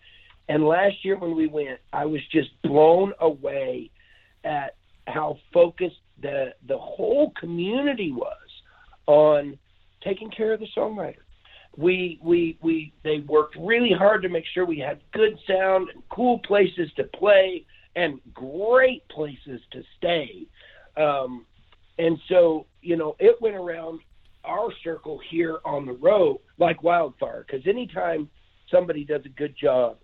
And 0.48 0.64
last 0.64 1.04
year 1.04 1.18
when 1.18 1.36
we 1.36 1.46
went, 1.46 1.78
I 1.92 2.04
was 2.04 2.20
just 2.30 2.50
blown 2.62 3.12
away 3.20 3.90
at 4.44 4.76
how 5.06 5.38
focused 5.52 6.00
the 6.20 6.54
the 6.66 6.78
whole 6.78 7.32
community 7.38 8.12
was 8.12 8.36
on 9.06 9.58
taking 10.02 10.30
care 10.30 10.52
of 10.52 10.60
the 10.60 10.68
songwriter. 10.76 11.24
We 11.76 12.18
we 12.22 12.58
we 12.60 12.92
they 13.02 13.20
worked 13.20 13.56
really 13.58 13.92
hard 13.92 14.22
to 14.22 14.28
make 14.28 14.44
sure 14.52 14.64
we 14.64 14.78
had 14.78 15.00
good 15.12 15.38
sound 15.46 15.88
and 15.94 16.02
cool 16.10 16.38
places 16.40 16.90
to 16.96 17.04
play 17.04 17.64
and 17.96 18.20
great 18.34 19.06
places 19.08 19.60
to 19.72 19.82
stay. 19.98 20.46
Um, 20.96 21.46
and 21.98 22.18
so, 22.28 22.66
you 22.80 22.96
know, 22.96 23.16
it 23.18 23.40
went 23.40 23.56
around 23.56 24.00
our 24.44 24.68
circle 24.82 25.20
here 25.30 25.58
on 25.64 25.86
the 25.86 25.92
road 25.92 26.38
like 26.58 26.82
wildfire 26.82 27.44
because 27.46 27.66
anytime 27.66 28.28
somebody 28.70 29.04
does 29.04 29.22
a 29.24 29.28
good 29.28 29.54
job, 29.56 29.98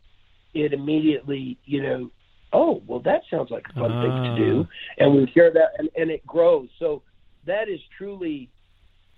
it 0.54 0.72
immediately, 0.72 1.58
you 1.64 1.82
know, 1.82 2.10
oh, 2.52 2.82
well, 2.86 3.00
that 3.00 3.22
sounds 3.30 3.50
like 3.50 3.66
a 3.70 3.74
fun 3.74 3.92
uh. 3.92 4.02
thing 4.02 4.36
to 4.36 4.36
do. 4.36 4.66
Ah. 4.68 4.94
And 4.98 5.14
we 5.14 5.30
share 5.32 5.50
that 5.52 5.72
and, 5.78 5.88
and 5.96 6.10
it 6.10 6.26
grows. 6.26 6.68
So 6.78 7.02
that 7.46 7.68
is 7.68 7.80
truly 7.96 8.50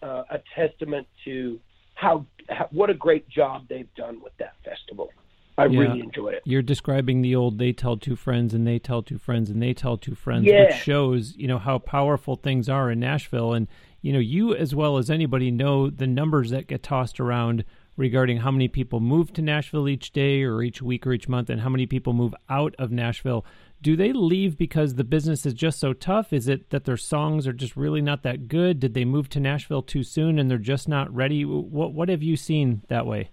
uh, 0.02 0.24
a 0.30 0.40
testament 0.54 1.06
to 1.24 1.60
how, 1.94 2.24
how, 2.48 2.68
what 2.70 2.90
a 2.90 2.94
great 2.94 3.28
job 3.28 3.66
they've 3.68 3.92
done 3.94 4.20
with 4.22 4.36
that 4.38 4.54
festival. 4.64 5.10
I 5.58 5.66
yeah. 5.66 5.80
really 5.80 6.00
enjoy 6.00 6.30
it. 6.30 6.42
You're 6.44 6.62
describing 6.62 7.20
the 7.20 7.36
old 7.36 7.58
they 7.58 7.72
tell 7.72 7.98
two 7.98 8.16
friends 8.16 8.54
and 8.54 8.66
they 8.66 8.78
tell 8.78 9.02
two 9.02 9.18
friends 9.18 9.50
and 9.50 9.62
they 9.62 9.74
tell 9.74 9.98
two 9.98 10.14
friends, 10.14 10.46
yeah. 10.46 10.66
which 10.66 10.76
shows, 10.76 11.36
you 11.36 11.46
know, 11.46 11.58
how 11.58 11.78
powerful 11.78 12.36
things 12.36 12.68
are 12.68 12.90
in 12.90 13.00
Nashville. 13.00 13.52
And, 13.52 13.68
you 14.00 14.12
know, 14.12 14.18
you 14.18 14.54
as 14.54 14.74
well 14.74 14.96
as 14.96 15.10
anybody 15.10 15.50
know 15.50 15.90
the 15.90 16.06
numbers 16.06 16.50
that 16.50 16.66
get 16.66 16.82
tossed 16.82 17.20
around 17.20 17.64
regarding 18.00 18.38
how 18.38 18.50
many 18.50 18.66
people 18.66 18.98
move 18.98 19.30
to 19.30 19.42
Nashville 19.42 19.86
each 19.86 20.10
day 20.10 20.42
or 20.42 20.62
each 20.62 20.80
week 20.80 21.06
or 21.06 21.12
each 21.12 21.28
month 21.28 21.50
and 21.50 21.60
how 21.60 21.68
many 21.68 21.84
people 21.84 22.14
move 22.14 22.34
out 22.48 22.74
of 22.78 22.90
Nashville. 22.90 23.44
Do 23.82 23.94
they 23.94 24.14
leave 24.14 24.56
because 24.56 24.94
the 24.94 25.04
business 25.04 25.44
is 25.44 25.52
just 25.52 25.78
so 25.78 25.92
tough? 25.92 26.32
Is 26.32 26.48
it 26.48 26.70
that 26.70 26.86
their 26.86 26.96
songs 26.96 27.46
are 27.46 27.52
just 27.52 27.76
really 27.76 28.00
not 28.00 28.22
that 28.22 28.48
good? 28.48 28.80
Did 28.80 28.94
they 28.94 29.04
move 29.04 29.28
to 29.28 29.40
Nashville 29.40 29.82
too 29.82 30.02
soon 30.02 30.38
and 30.38 30.50
they're 30.50 30.56
just 30.56 30.88
not 30.88 31.14
ready? 31.14 31.44
What 31.44 31.92
what 31.92 32.08
have 32.08 32.22
you 32.22 32.36
seen 32.36 32.82
that 32.88 33.04
way? 33.06 33.32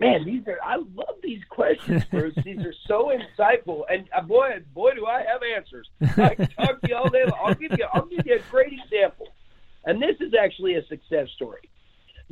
Man, 0.00 0.24
these 0.24 0.42
are 0.48 0.58
I 0.62 0.74
love 0.74 1.16
these 1.22 1.42
questions, 1.48 2.04
Bruce. 2.10 2.34
these 2.44 2.58
are 2.58 2.74
so 2.88 3.12
insightful, 3.16 3.82
and 3.88 4.08
uh, 4.12 4.22
boy, 4.22 4.58
boy, 4.74 4.90
do 4.96 5.06
I 5.06 5.20
have 5.20 5.40
answers. 5.56 5.88
I 6.16 6.34
can 6.34 6.48
talk 6.48 6.80
to 6.80 6.88
you 6.88 6.96
all 6.96 7.08
day. 7.08 7.24
Long. 7.26 7.38
I'll 7.44 7.54
give 7.54 7.78
you, 7.78 7.86
I'll 7.92 8.06
give 8.06 8.26
you 8.26 8.34
a 8.34 8.50
great 8.50 8.72
example, 8.72 9.28
and 9.84 10.02
this 10.02 10.16
is 10.20 10.34
actually 10.34 10.74
a 10.74 10.84
success 10.86 11.28
story. 11.36 11.70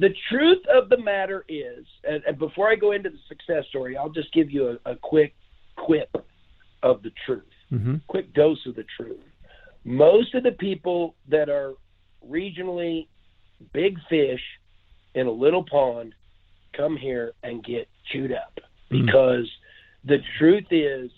The 0.02 0.12
truth 0.28 0.58
of 0.66 0.88
the 0.88 0.98
matter 0.98 1.44
is, 1.48 1.86
and, 2.02 2.24
and 2.26 2.36
before 2.36 2.68
I 2.68 2.74
go 2.74 2.90
into 2.90 3.08
the 3.08 3.20
success 3.28 3.64
story, 3.68 3.96
I'll 3.96 4.10
just 4.10 4.32
give 4.32 4.50
you 4.50 4.76
a, 4.84 4.90
a 4.90 4.96
quick 4.96 5.32
quip 5.76 6.10
of 6.82 7.04
the 7.04 7.12
truth, 7.24 7.44
mm-hmm. 7.70 7.98
quick 8.08 8.34
dose 8.34 8.58
of 8.66 8.74
the 8.74 8.84
truth. 8.96 9.20
Most 9.84 10.34
of 10.34 10.42
the 10.42 10.50
people 10.50 11.14
that 11.28 11.48
are 11.48 11.74
regionally 12.28 13.06
big 13.72 13.96
fish 14.10 14.40
in 15.14 15.28
a 15.28 15.30
little 15.30 15.64
pond 15.70 16.16
come 16.76 16.96
here 16.96 17.34
and 17.44 17.62
get 17.62 17.88
chewed 18.10 18.32
up 18.32 18.58
mm. 18.90 19.06
because 19.06 19.48
the 20.04 20.18
truth 20.36 20.66
is, 20.72 21.12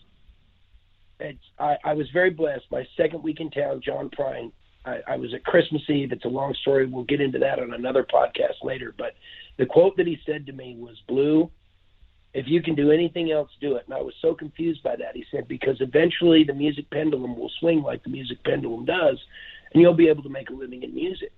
it's, 1.20 1.38
I, 1.58 1.76
I 1.82 1.94
was 1.94 2.06
very 2.12 2.28
blessed. 2.28 2.66
My 2.70 2.86
second 2.98 3.22
week 3.22 3.40
in 3.40 3.50
town, 3.50 3.80
John 3.82 4.10
Prine, 4.10 4.52
I, 4.84 5.00
I 5.06 5.16
was 5.16 5.32
at 5.34 5.44
Christmas 5.44 5.82
Eve. 5.88 6.12
It's 6.12 6.24
a 6.24 6.28
long 6.28 6.54
story. 6.54 6.86
We'll 6.86 7.04
get 7.04 7.20
into 7.20 7.38
that 7.40 7.58
on 7.58 7.72
another 7.72 8.04
podcast 8.04 8.62
later. 8.62 8.94
But 8.96 9.14
the 9.56 9.66
quote 9.66 9.96
that 9.96 10.06
he 10.06 10.18
said 10.26 10.46
to 10.46 10.52
me 10.52 10.76
was, 10.78 11.00
Blue, 11.08 11.50
if 12.34 12.48
you 12.48 12.62
can 12.62 12.74
do 12.74 12.90
anything 12.90 13.30
else, 13.30 13.50
do 13.60 13.76
it. 13.76 13.84
And 13.86 13.94
I 13.94 14.02
was 14.02 14.14
so 14.20 14.34
confused 14.34 14.82
by 14.82 14.96
that. 14.96 15.14
He 15.14 15.24
said, 15.30 15.46
because 15.46 15.80
eventually 15.80 16.44
the 16.44 16.52
music 16.52 16.90
pendulum 16.90 17.36
will 17.38 17.50
swing 17.60 17.82
like 17.82 18.02
the 18.02 18.10
music 18.10 18.42
pendulum 18.44 18.84
does, 18.84 19.18
and 19.72 19.80
you'll 19.80 19.94
be 19.94 20.08
able 20.08 20.24
to 20.24 20.28
make 20.28 20.50
a 20.50 20.52
living 20.52 20.82
in 20.82 20.94
music. 20.94 21.32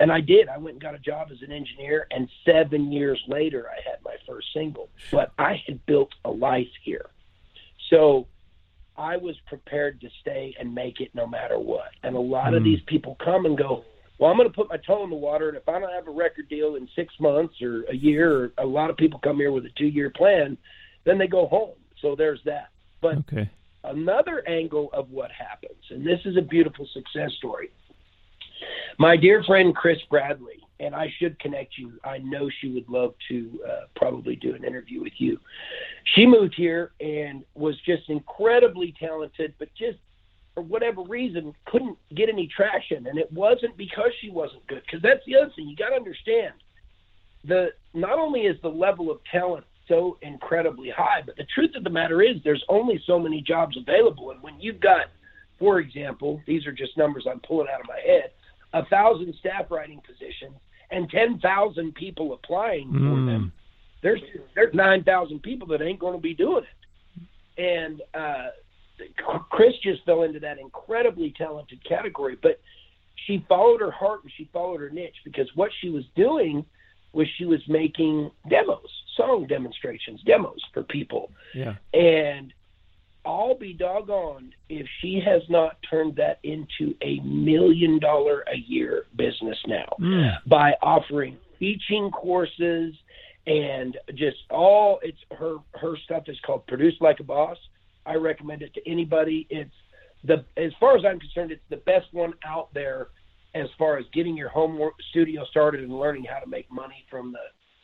And 0.00 0.12
I 0.12 0.20
did. 0.20 0.48
I 0.48 0.58
went 0.58 0.74
and 0.74 0.82
got 0.82 0.94
a 0.94 0.98
job 0.98 1.28
as 1.32 1.42
an 1.42 1.52
engineer, 1.52 2.06
and 2.10 2.28
seven 2.44 2.92
years 2.92 3.22
later, 3.26 3.66
I 3.68 3.88
had 3.88 4.02
my 4.04 4.16
first 4.26 4.48
single. 4.52 4.88
But 5.10 5.32
I 5.38 5.62
had 5.66 5.84
built 5.86 6.10
a 6.24 6.30
life 6.30 6.68
here. 6.82 7.06
So 7.90 8.26
I 8.98 9.16
was 9.16 9.36
prepared 9.46 10.00
to 10.00 10.08
stay 10.20 10.54
and 10.58 10.74
make 10.74 11.00
it 11.00 11.14
no 11.14 11.26
matter 11.26 11.58
what. 11.58 11.90
And 12.02 12.16
a 12.16 12.20
lot 12.20 12.52
mm. 12.52 12.56
of 12.56 12.62
hmm. 12.62 12.68
these 12.68 12.80
people 12.86 13.16
come 13.24 13.46
and 13.46 13.56
go, 13.56 13.84
well, 14.18 14.30
I'm 14.30 14.36
going 14.36 14.48
to 14.48 14.54
put 14.54 14.68
my 14.68 14.78
toe 14.78 15.04
in 15.04 15.10
the 15.10 15.16
water, 15.16 15.48
and 15.48 15.56
if 15.56 15.68
I 15.68 15.78
don't 15.78 15.92
have 15.92 16.08
a 16.08 16.10
record 16.10 16.48
deal 16.48 16.74
in 16.74 16.88
six 16.96 17.14
months 17.20 17.54
or 17.62 17.84
a 17.84 17.94
year, 17.94 18.36
or 18.36 18.52
a 18.58 18.66
lot 18.66 18.90
of 18.90 18.96
people 18.96 19.20
come 19.20 19.36
here 19.36 19.52
with 19.52 19.64
a 19.64 19.70
two 19.78 19.86
year 19.86 20.10
plan, 20.10 20.58
then 21.04 21.18
they 21.18 21.28
go 21.28 21.46
home. 21.46 21.76
So 22.02 22.16
there's 22.16 22.40
that. 22.44 22.70
But 23.00 23.18
okay. 23.18 23.48
another 23.84 24.46
angle 24.48 24.90
of 24.92 25.10
what 25.10 25.30
happens, 25.30 25.78
and 25.90 26.04
this 26.04 26.18
is 26.24 26.36
a 26.36 26.42
beautiful 26.42 26.88
success 26.92 27.30
story 27.38 27.70
my 28.98 29.16
dear 29.16 29.42
friend 29.44 29.74
Kris 29.74 29.98
Bradley, 30.10 30.60
and 30.80 30.94
I 30.94 31.12
should 31.18 31.38
connect 31.40 31.76
you. 31.76 31.92
I 32.04 32.18
know 32.18 32.48
she 32.60 32.68
would 32.68 32.88
love 32.88 33.14
to 33.28 33.60
uh, 33.68 33.80
probably 33.96 34.36
do 34.36 34.54
an 34.54 34.64
interview 34.64 35.02
with 35.02 35.14
you. 35.18 35.38
She 36.14 36.26
moved 36.26 36.54
here 36.56 36.92
and 37.00 37.44
was 37.54 37.74
just 37.84 38.08
incredibly 38.08 38.94
talented, 38.98 39.54
but 39.58 39.68
just 39.76 39.98
for 40.54 40.62
whatever 40.62 41.02
reason 41.02 41.52
couldn't 41.66 41.98
get 42.14 42.28
any 42.28 42.48
traction. 42.54 43.06
And 43.06 43.18
it 43.18 43.32
wasn't 43.32 43.76
because 43.76 44.10
she 44.20 44.30
wasn't 44.30 44.66
good, 44.66 44.82
because 44.86 45.02
that's 45.02 45.24
the 45.26 45.36
other 45.36 45.52
thing 45.54 45.68
you 45.68 45.76
got 45.76 45.90
to 45.90 45.96
understand. 45.96 46.54
The 47.44 47.68
not 47.94 48.18
only 48.18 48.42
is 48.42 48.56
the 48.62 48.68
level 48.68 49.10
of 49.10 49.18
talent 49.30 49.64
so 49.88 50.18
incredibly 50.22 50.90
high, 50.90 51.22
but 51.24 51.36
the 51.36 51.46
truth 51.54 51.70
of 51.74 51.84
the 51.84 51.90
matter 51.90 52.22
is 52.22 52.36
there's 52.44 52.64
only 52.68 53.02
so 53.06 53.18
many 53.18 53.40
jobs 53.40 53.76
available, 53.76 54.30
and 54.32 54.42
when 54.42 54.60
you've 54.60 54.80
got, 54.80 55.06
for 55.58 55.80
example, 55.80 56.42
these 56.46 56.66
are 56.66 56.72
just 56.72 56.96
numbers 56.96 57.26
I'm 57.28 57.40
pulling 57.40 57.68
out 57.72 57.80
of 57.80 57.86
my 57.86 58.00
head 58.04 58.32
a 58.72 58.84
thousand 58.86 59.34
staff 59.40 59.66
writing 59.70 60.00
positions 60.06 60.56
and 60.90 61.08
ten 61.10 61.38
thousand 61.38 61.94
people 61.94 62.32
applying 62.32 62.90
for 62.92 62.98
hmm. 62.98 63.26
them, 63.26 63.52
there's 64.02 64.20
there's 64.54 64.74
nine 64.74 65.04
thousand 65.04 65.42
people 65.42 65.66
that 65.68 65.82
ain't 65.82 65.98
going 65.98 66.14
to 66.14 66.20
be 66.20 66.34
doing 66.34 66.64
it. 66.64 67.22
And 67.60 68.02
uh, 68.14 68.48
Kris 69.50 69.74
just 69.82 70.04
fell 70.04 70.22
into 70.22 70.40
that 70.40 70.58
incredibly 70.58 71.34
talented 71.36 71.84
category, 71.84 72.36
but 72.40 72.60
she 73.26 73.44
followed 73.48 73.80
her 73.80 73.90
heart 73.90 74.22
and 74.22 74.32
she 74.36 74.48
followed 74.52 74.80
her 74.80 74.90
niche 74.90 75.16
because 75.24 75.48
what 75.54 75.70
she 75.80 75.90
was 75.90 76.04
doing 76.14 76.64
was 77.12 77.26
she 77.36 77.44
was 77.44 77.60
making 77.68 78.30
demos, 78.48 78.88
song 79.16 79.46
demonstrations, 79.46 80.20
demos 80.24 80.60
for 80.72 80.82
people. 80.84 81.30
Yeah. 81.54 81.74
And 81.92 82.52
I'll 83.24 83.58
be 83.58 83.72
doggone 83.72 84.52
if 84.68 84.86
she 85.00 85.20
has 85.24 85.42
not 85.48 85.76
turned 85.88 86.16
that 86.16 86.38
into 86.42 86.94
a 87.02 87.20
million 87.20 87.98
dollar 87.98 88.44
a 88.52 88.56
year 88.56 89.04
business 89.16 89.58
now 89.66 89.96
mm. 90.00 90.30
by 90.46 90.72
offering 90.82 91.36
teaching 91.58 92.10
courses 92.10 92.94
and 93.46 93.96
just 94.14 94.36
all 94.50 95.00
it's 95.02 95.18
her 95.38 95.56
her 95.74 95.96
stuff 96.04 96.24
is 96.26 96.38
called 96.44 96.66
Produce 96.66 96.94
Like 97.00 97.20
a 97.20 97.24
Boss. 97.24 97.58
I 98.06 98.14
recommend 98.14 98.62
it 98.62 98.72
to 98.74 98.90
anybody. 98.90 99.46
It's 99.50 99.70
the 100.24 100.44
as 100.56 100.72
far 100.78 100.96
as 100.96 101.04
I'm 101.04 101.18
concerned, 101.18 101.52
it's 101.52 101.62
the 101.70 101.76
best 101.76 102.06
one 102.12 102.34
out 102.46 102.72
there 102.74 103.08
as 103.54 103.68
far 103.78 103.98
as 103.98 104.04
getting 104.12 104.36
your 104.36 104.50
home 104.50 104.78
studio 105.10 105.44
started 105.50 105.82
and 105.82 105.92
learning 105.92 106.24
how 106.24 106.38
to 106.38 106.46
make 106.48 106.70
money 106.70 107.04
from 107.10 107.32
the 107.32 107.38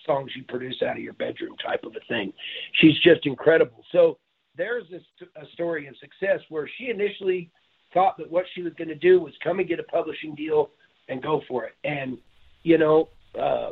songs 0.04 0.30
you 0.36 0.44
produce 0.44 0.82
out 0.82 0.96
of 0.96 1.02
your 1.02 1.14
bedroom 1.14 1.56
type 1.64 1.84
of 1.84 1.92
a 1.96 2.00
thing. 2.08 2.32
She's 2.80 2.98
just 3.02 3.24
incredible. 3.26 3.82
So 3.90 4.18
there's 4.56 4.84
a, 4.92 5.40
a 5.40 5.46
story 5.52 5.86
of 5.86 5.94
success 5.96 6.40
where 6.48 6.68
she 6.78 6.90
initially 6.90 7.50
thought 7.92 8.16
that 8.18 8.30
what 8.30 8.44
she 8.54 8.62
was 8.62 8.72
going 8.74 8.88
to 8.88 8.94
do 8.94 9.20
was 9.20 9.32
come 9.42 9.58
and 9.58 9.68
get 9.68 9.78
a 9.78 9.84
publishing 9.84 10.34
deal 10.34 10.70
and 11.08 11.22
go 11.22 11.42
for 11.48 11.64
it. 11.64 11.74
And, 11.84 12.18
you 12.62 12.78
know, 12.78 13.08
uh, 13.40 13.70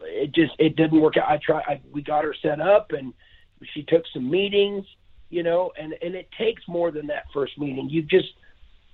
it 0.00 0.34
just, 0.34 0.52
it 0.58 0.76
didn't 0.76 1.00
work 1.00 1.16
out. 1.16 1.28
I 1.28 1.38
tried, 1.44 1.64
I, 1.66 1.80
we 1.92 2.02
got 2.02 2.24
her 2.24 2.34
set 2.42 2.60
up 2.60 2.92
and 2.92 3.12
she 3.72 3.82
took 3.84 4.04
some 4.12 4.30
meetings, 4.30 4.84
you 5.30 5.42
know, 5.42 5.72
and, 5.80 5.94
and 6.02 6.14
it 6.14 6.28
takes 6.36 6.62
more 6.68 6.90
than 6.90 7.06
that 7.06 7.24
first 7.32 7.58
meeting. 7.58 7.88
You 7.88 8.02
just, 8.02 8.28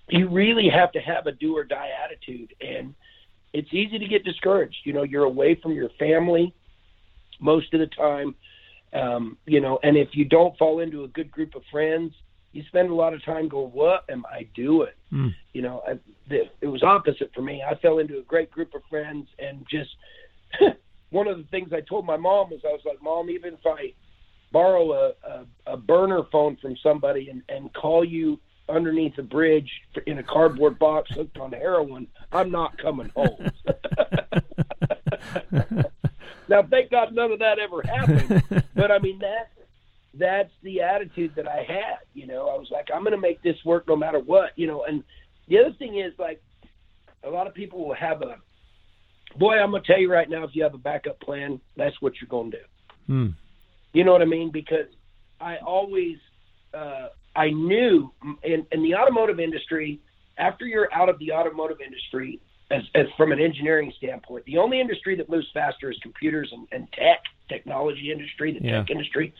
you 0.09 0.29
really 0.29 0.69
have 0.69 0.93
to 0.93 1.01
have 1.01 1.27
a 1.27 1.33
do 1.33 1.57
or 1.57 1.65
die 1.65 1.91
attitude. 2.05 2.55
And 2.61 2.95
it's 3.53 3.73
easy 3.73 3.99
to 3.99 4.07
get 4.07 4.25
discouraged. 4.25 4.79
You 4.85 4.93
know, 4.93 5.03
you're 5.03 5.25
away 5.25 5.59
from 5.61 5.73
your 5.73 5.89
family 5.99 6.55
most 7.41 7.73
of 7.75 7.81
the 7.81 7.87
time 7.87 8.35
um, 8.93 9.39
you 9.47 9.61
know, 9.61 9.79
and 9.83 9.97
if 9.97 10.09
you 10.13 10.25
don't 10.25 10.57
fall 10.59 10.81
into 10.81 11.05
a 11.05 11.09
good 11.09 11.31
group 11.31 11.55
of 11.55 11.63
friends, 11.71 12.13
you 12.53 12.65
spend 12.65 12.91
a 12.91 12.95
lot 12.95 13.15
of 13.15 13.25
time 13.25 13.49
going, 13.49 13.71
"What 13.71 14.05
am 14.11 14.25
I 14.27 14.49
doing?" 14.55 14.93
Mm. 15.13 15.35
You 15.53 15.63
know, 15.63 15.83
I, 15.87 15.99
it 16.31 16.67
was 16.67 16.83
opposite 16.83 17.31
for 17.35 17.43
me. 17.43 17.63
I 17.63 17.77
fell 17.77 17.99
into 17.99 18.19
a 18.19 18.23
great 18.23 18.51
group 18.51 18.75
of 18.75 18.83
friends, 18.91 19.29
and 19.39 19.65
just 19.71 19.91
one 21.11 21.29
of 21.29 21.39
the 21.39 21.45
things 21.45 21.73
I 21.73 21.81
told 21.81 22.05
my 22.05 22.17
mom 22.17 22.51
was, 22.51 22.61
I 22.65 22.73
was 22.73 22.83
like, 22.85 23.03
"Mom, 23.03 23.31
even 23.31 23.55
if 23.55 23.65
I 23.65 23.95
borrow 24.53 24.93
a, 24.93 25.13
a, 25.25 25.47
a 25.75 25.77
burner 25.77 26.23
phone 26.33 26.57
from 26.57 26.77
somebody 26.83 27.31
and, 27.31 27.43
and 27.49 27.73
call 27.73 28.05
you 28.05 28.41
underneath 28.69 29.17
a 29.19 29.23
bridge 29.23 29.71
in 30.07 30.19
a 30.19 30.23
cardboard 30.23 30.79
box 30.79 31.11
hooked 31.13 31.39
on 31.39 31.53
heroin, 31.53 32.09
I'm 32.33 32.51
not 32.51 32.77
coming 32.79 33.11
home." 33.15 33.51
now, 36.51 36.63
thank 36.69 36.91
God 36.91 37.15
none 37.15 37.33
of 37.33 37.39
that 37.39 37.59
ever 37.59 37.81
happened. 37.83 38.65
but 38.75 38.91
I 38.91 38.99
mean 38.99 39.21
that 39.21 39.51
that's 40.15 40.51
the 40.63 40.81
attitude 40.81 41.33
that 41.37 41.47
I 41.47 41.59
had. 41.59 41.99
You 42.15 42.27
know, 42.27 42.49
I 42.49 42.59
was 42.59 42.69
like, 42.71 42.89
I'm 42.95 43.03
going 43.03 43.13
to 43.13 43.21
make 43.21 43.43
this 43.43 43.57
work 43.65 43.87
no 43.87 43.97
matter 43.97 44.19
what. 44.19 44.51
You 44.57 44.67
know, 44.67 44.85
and 44.85 45.05
the 45.49 45.59
other 45.59 45.75
thing 45.79 45.99
is 45.99 46.13
like, 46.19 46.43
a 47.23 47.31
lot 47.31 47.47
of 47.47 47.55
people 47.55 47.87
will 47.87 47.95
have 47.95 48.23
a 48.23 48.37
boy. 49.39 49.55
I'm 49.55 49.71
going 49.71 49.83
to 49.83 49.87
tell 49.87 50.01
you 50.01 50.11
right 50.11 50.29
now, 50.29 50.45
if 50.45 50.51
you 50.55 50.63
have 50.63 50.75
a 50.75 50.79
backup 50.79 51.21
plan, 51.21 51.61
that's 51.77 51.95
what 52.01 52.15
you're 52.21 52.29
going 52.29 52.51
to 52.51 52.57
do. 52.57 52.65
Hmm. 53.07 53.27
You 53.93 54.05
know 54.05 54.13
what 54.13 54.23
I 54.23 54.27
mean? 54.27 54.51
Because 54.51 54.87
I 55.41 55.57
always 55.59 56.17
uh, 56.75 57.09
I 57.37 57.51
knew 57.51 58.13
in, 58.43 58.67
in 58.73 58.83
the 58.83 58.95
automotive 58.95 59.39
industry, 59.39 60.01
after 60.39 60.65
you're 60.65 60.93
out 60.93 61.09
of 61.09 61.19
the 61.19 61.33
automotive 61.33 61.81
industry, 61.81 62.41
as, 62.71 62.83
as 62.95 63.07
from 63.17 63.33
an 63.33 63.41
engineering 63.41 63.93
standpoint, 63.97 64.45
the 64.45 64.59
only 64.59 64.81
industry 64.81 65.17
that 65.17 65.29
moves 65.29 65.47
faster 65.53 65.91
is 65.91 65.99
computers 66.03 66.51
and, 66.53 66.69
and 66.73 66.91
tech, 66.93 67.21
technology 67.49 68.13
industry, 68.13 68.57
the 68.57 68.65
Yeah. 68.65 68.81
tech 68.81 68.91
industry. 68.91 69.35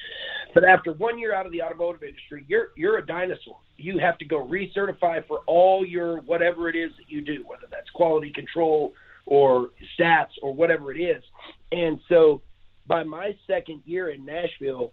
But 0.53 0.65
after 0.65 0.93
one 0.93 1.19
year 1.19 1.35
out 1.35 1.47
of 1.47 1.53
the 1.53 1.63
automotive 1.63 2.03
industry, 2.03 2.45
you're 2.49 2.69
you're 2.77 2.99
a 2.99 3.07
dinosaur. 3.07 3.59
You 3.77 3.99
have 3.99 4.19
to 4.19 4.25
go 4.25 4.45
recertify 4.45 5.27
for 5.27 5.41
all 5.47 5.87
your 5.87 6.21
whatever 6.23 6.69
it 6.69 6.77
is 6.77 6.91
that 6.97 7.09
you 7.09 7.21
do, 7.21 7.45
whether 7.47 7.67
that's 7.71 7.89
quality 7.91 8.31
control 8.31 8.95
or 9.27 9.71
stats 9.99 10.31
or 10.43 10.53
whatever 10.53 10.93
it 10.93 10.99
is. 11.01 11.23
And 11.71 12.01
so, 12.09 12.43
by 12.89 13.05
my 13.05 13.37
second 13.47 13.83
year 13.85 14.11
in 14.11 14.25
Nashville, 14.25 14.93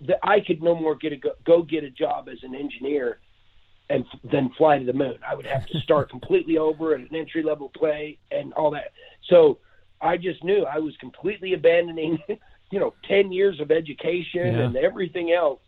that 0.00 0.18
I 0.24 0.40
could 0.40 0.62
no 0.62 0.74
more 0.74 0.96
get 0.96 1.12
a 1.12 1.16
go, 1.16 1.30
go 1.44 1.62
get 1.62 1.84
a 1.84 1.90
job 1.90 2.28
as 2.28 2.38
an 2.42 2.56
engineer 2.56 3.20
and 3.90 4.04
then 4.30 4.50
fly 4.56 4.78
to 4.78 4.84
the 4.84 4.92
moon. 4.92 5.18
I 5.26 5.34
would 5.34 5.46
have 5.46 5.66
to 5.66 5.78
start 5.80 6.10
completely 6.16 6.58
over 6.58 6.94
at 6.94 7.00
an 7.00 7.14
entry 7.14 7.42
level 7.42 7.70
play 7.70 8.18
and 8.30 8.52
all 8.54 8.70
that. 8.72 8.92
So 9.28 9.58
I 10.00 10.16
just 10.16 10.44
knew 10.44 10.64
I 10.64 10.78
was 10.78 10.96
completely 10.98 11.54
abandoning, 11.54 12.18
you 12.70 12.80
know, 12.80 12.94
ten 13.06 13.32
years 13.32 13.60
of 13.60 13.70
education 13.70 14.54
Yeah. 14.54 14.64
and 14.66 14.76
everything 14.76 15.32
else. 15.32 15.60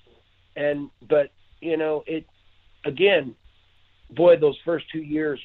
And 0.56 0.90
but 1.08 1.30
you 1.60 1.76
know 1.76 2.04
it 2.06 2.26
again, 2.84 3.34
boy, 4.10 4.36
those 4.36 4.58
first 4.64 4.86
two 4.92 5.02
years, 5.02 5.40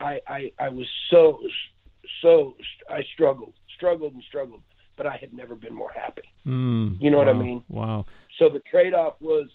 I 0.00 0.20
I, 0.26 0.52
I 0.58 0.68
was 0.68 0.86
so 1.10 1.40
so 2.22 2.54
I 2.88 3.02
struggled, 3.14 3.52
struggled 3.76 4.14
and 4.14 4.22
struggled, 4.28 4.62
but 4.96 5.06
I 5.06 5.16
had 5.16 5.32
never 5.32 5.54
been 5.54 5.74
more 5.74 5.92
happy. 5.94 6.22
Hmm. 6.44 6.94
You 6.98 7.10
know 7.10 7.18
what 7.18 7.28
I 7.28 7.32
mean? 7.34 7.62
Wow. 7.68 8.06
So 8.38 8.48
the 8.48 8.60
trade 8.60 8.94
off 8.94 9.14
was 9.20 9.46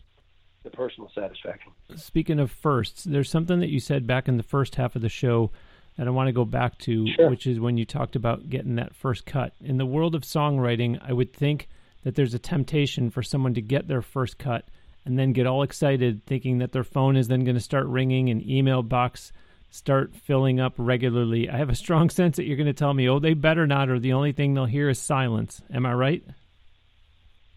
the 0.65 0.69
personal 0.71 1.09
satisfaction. 1.15 1.71
Speaking 1.95 2.39
of 2.39 2.51
firsts, 2.51 3.05
there's 3.05 3.29
something 3.29 3.61
that 3.61 3.69
you 3.69 3.79
said 3.79 4.05
back 4.05 4.27
in 4.27 4.35
the 4.37 4.43
first 4.43 4.75
half 4.75 4.95
of 4.97 5.01
the 5.01 5.07
show 5.09 5.51
that 5.97 6.07
I 6.07 6.09
want 6.09 6.27
to 6.27 6.33
go 6.33 6.43
back 6.43 6.77
to, 6.79 7.07
Sure. 7.13 7.29
which 7.29 7.47
is 7.47 7.59
when 7.59 7.77
you 7.77 7.85
talked 7.85 8.17
about 8.17 8.49
getting 8.49 8.75
that 8.75 8.93
first 8.93 9.25
cut. 9.25 9.53
In 9.63 9.77
the 9.77 9.85
world 9.85 10.13
of 10.13 10.23
songwriting, 10.23 10.99
I 11.01 11.13
would 11.13 11.31
think 11.31 11.69
that 12.03 12.15
there's 12.15 12.33
a 12.33 12.39
temptation 12.39 13.09
for 13.09 13.23
someone 13.23 13.53
to 13.53 13.61
get 13.61 13.87
their 13.87 14.01
first 14.01 14.37
cut 14.37 14.65
and 15.05 15.17
then 15.17 15.31
get 15.31 15.47
all 15.47 15.63
excited 15.63 16.25
thinking 16.25 16.57
that 16.57 16.73
their 16.73 16.83
phone 16.83 17.15
is 17.15 17.27
then 17.29 17.45
going 17.45 17.55
to 17.55 17.61
start 17.61 17.85
ringing 17.85 18.29
and 18.29 18.45
email 18.45 18.83
box 18.83 19.31
start 19.71 20.15
filling 20.15 20.59
up 20.59 20.73
regularly. 20.77 21.49
I 21.49 21.57
have 21.57 21.69
a 21.69 21.75
strong 21.75 22.09
sense 22.19 22.37
that 22.37 22.45
you're 22.45 22.55
going 22.57 22.65
to 22.67 22.73
tell 22.73 22.93
me, 22.93 23.09
"Oh, 23.09 23.19
they 23.19 23.33
better 23.33 23.67
not," 23.67 23.89
or 23.89 23.99
the 23.99 24.13
only 24.13 24.31
thing 24.31 24.53
they'll 24.53 24.65
hear 24.65 24.89
is 24.89 24.99
silence. 24.99 25.61
Am 25.73 25.85
I 25.85 25.93
right? 25.93 26.23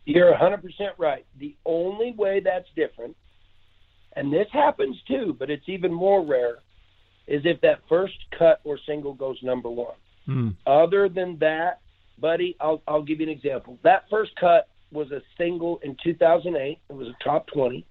You're 0.09 0.35
100% 0.35 0.63
right. 0.97 1.27
The 1.39 1.55
only 1.67 2.15
way 2.17 2.41
that's 2.41 2.67
different, 2.75 3.15
and 4.17 4.33
this 4.33 4.47
happens 4.51 4.97
too, 5.07 5.37
but 5.39 5.51
it's 5.51 5.69
even 5.69 5.93
more 5.93 6.25
rare, 6.25 6.61
is 7.27 7.43
if 7.45 7.61
that 7.61 7.81
first 7.91 8.15
cut 8.39 8.63
or 8.65 8.79
single 8.87 9.13
goes 9.13 9.37
number 9.43 9.69
one. 9.69 9.97
Hmm. 10.25 10.49
Other 10.67 11.11
than 11.11 11.37
that, 11.41 11.81
buddy, 12.19 12.57
I'll, 12.59 12.81
I'll 12.89 13.03
give 13.03 13.21
you 13.21 13.27
an 13.27 13.33
example. 13.33 13.79
That 13.83 14.05
first 14.09 14.31
cut 14.41 14.69
was 14.91 15.11
a 15.11 15.21
single 15.37 15.79
in 15.83 15.95
2008. 16.03 16.79
It 16.89 16.93
was 16.97 17.09
a 17.09 17.25
top 17.25 17.47
20. 17.49 17.85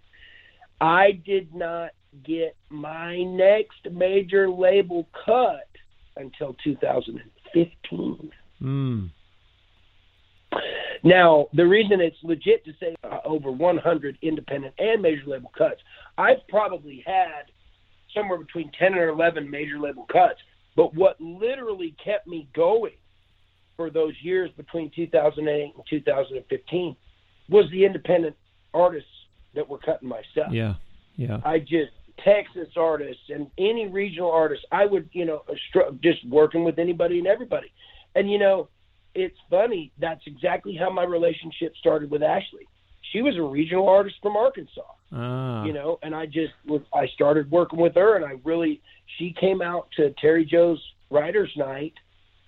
I 0.82 1.22
did 1.24 1.54
not 1.54 1.92
get 2.26 2.56
my 2.70 3.22
next 3.22 3.88
major 3.92 4.50
label 4.50 5.08
cut 5.24 5.70
until 6.16 6.56
2015. 6.64 8.32
Hmm. 8.58 9.06
Now, 11.04 11.48
the 11.54 11.66
reason 11.66 12.02
it's 12.02 12.18
legit 12.24 12.66
to 12.66 12.74
say 12.80 12.96
uh, 13.04 13.20
over 13.24 13.52
100 13.52 14.18
independent 14.22 14.74
and 14.80 15.02
major 15.02 15.24
label 15.28 15.52
cuts, 15.58 15.82
I've 16.18 16.46
probably 16.50 17.04
had 17.06 17.44
somewhere 18.14 18.38
between 18.38 18.72
10 18.78 18.94
and 18.94 19.10
11 19.10 19.50
major 19.50 19.80
label 19.80 20.06
cuts. 20.12 20.40
But 20.76 20.94
what 20.94 21.20
literally 21.20 21.96
kept 22.04 22.28
me 22.28 22.48
going 22.56 22.94
for 23.76 23.90
those 23.90 24.14
years 24.22 24.50
between 24.58 24.92
2008 24.96 25.74
and 25.76 25.84
2015 25.90 26.96
was 27.50 27.66
the 27.72 27.86
independent 27.86 28.36
artists 28.74 29.10
that 29.56 29.68
were 29.68 29.80
cutting 29.80 30.10
my 30.10 30.22
stuff. 30.32 30.52
Yeah. 30.52 30.76
Yeah. 31.16 31.40
I 31.44 31.60
just 31.60 31.92
Texas 32.24 32.70
artists 32.76 33.24
and 33.30 33.48
any 33.58 33.88
regional 33.88 34.32
artists. 34.32 34.66
I 34.72 34.86
would, 34.86 35.10
you 35.14 35.26
know, 35.26 35.44
just 36.02 36.28
working 36.28 36.64
with 36.64 36.80
anybody 36.80 37.20
and 37.20 37.28
everybody. 37.28 37.72
And 38.16 38.30
you 38.30 38.40
know, 38.40 38.70
it's 39.18 39.38
funny. 39.50 39.92
That's 40.00 40.22
exactly 40.28 40.76
how 40.76 40.90
my 40.90 41.04
relationship 41.04 41.76
started 41.78 42.10
with 42.12 42.24
Ashley. 42.24 42.68
She 43.12 43.22
was 43.22 43.36
a 43.38 43.42
regional 43.42 43.88
artist 43.90 44.16
from 44.22 44.36
Arkansas, 44.36 44.82
Ah. 45.14 45.64
you 45.66 45.74
know, 45.74 45.98
and 46.04 46.14
I 46.16 46.26
just 46.26 46.54
was, 46.66 46.82
I 46.94 47.08
started 47.08 47.50
working 47.50 47.80
with 47.80 47.96
her, 47.96 48.16
and 48.16 48.26
I 48.26 48.34
really 48.44 48.82
she 49.18 49.34
came 49.40 49.62
out 49.62 49.88
to 49.98 50.12
Terry 50.22 50.46
Joe's 50.46 50.82
Writers 51.10 51.52
Night 51.56 51.94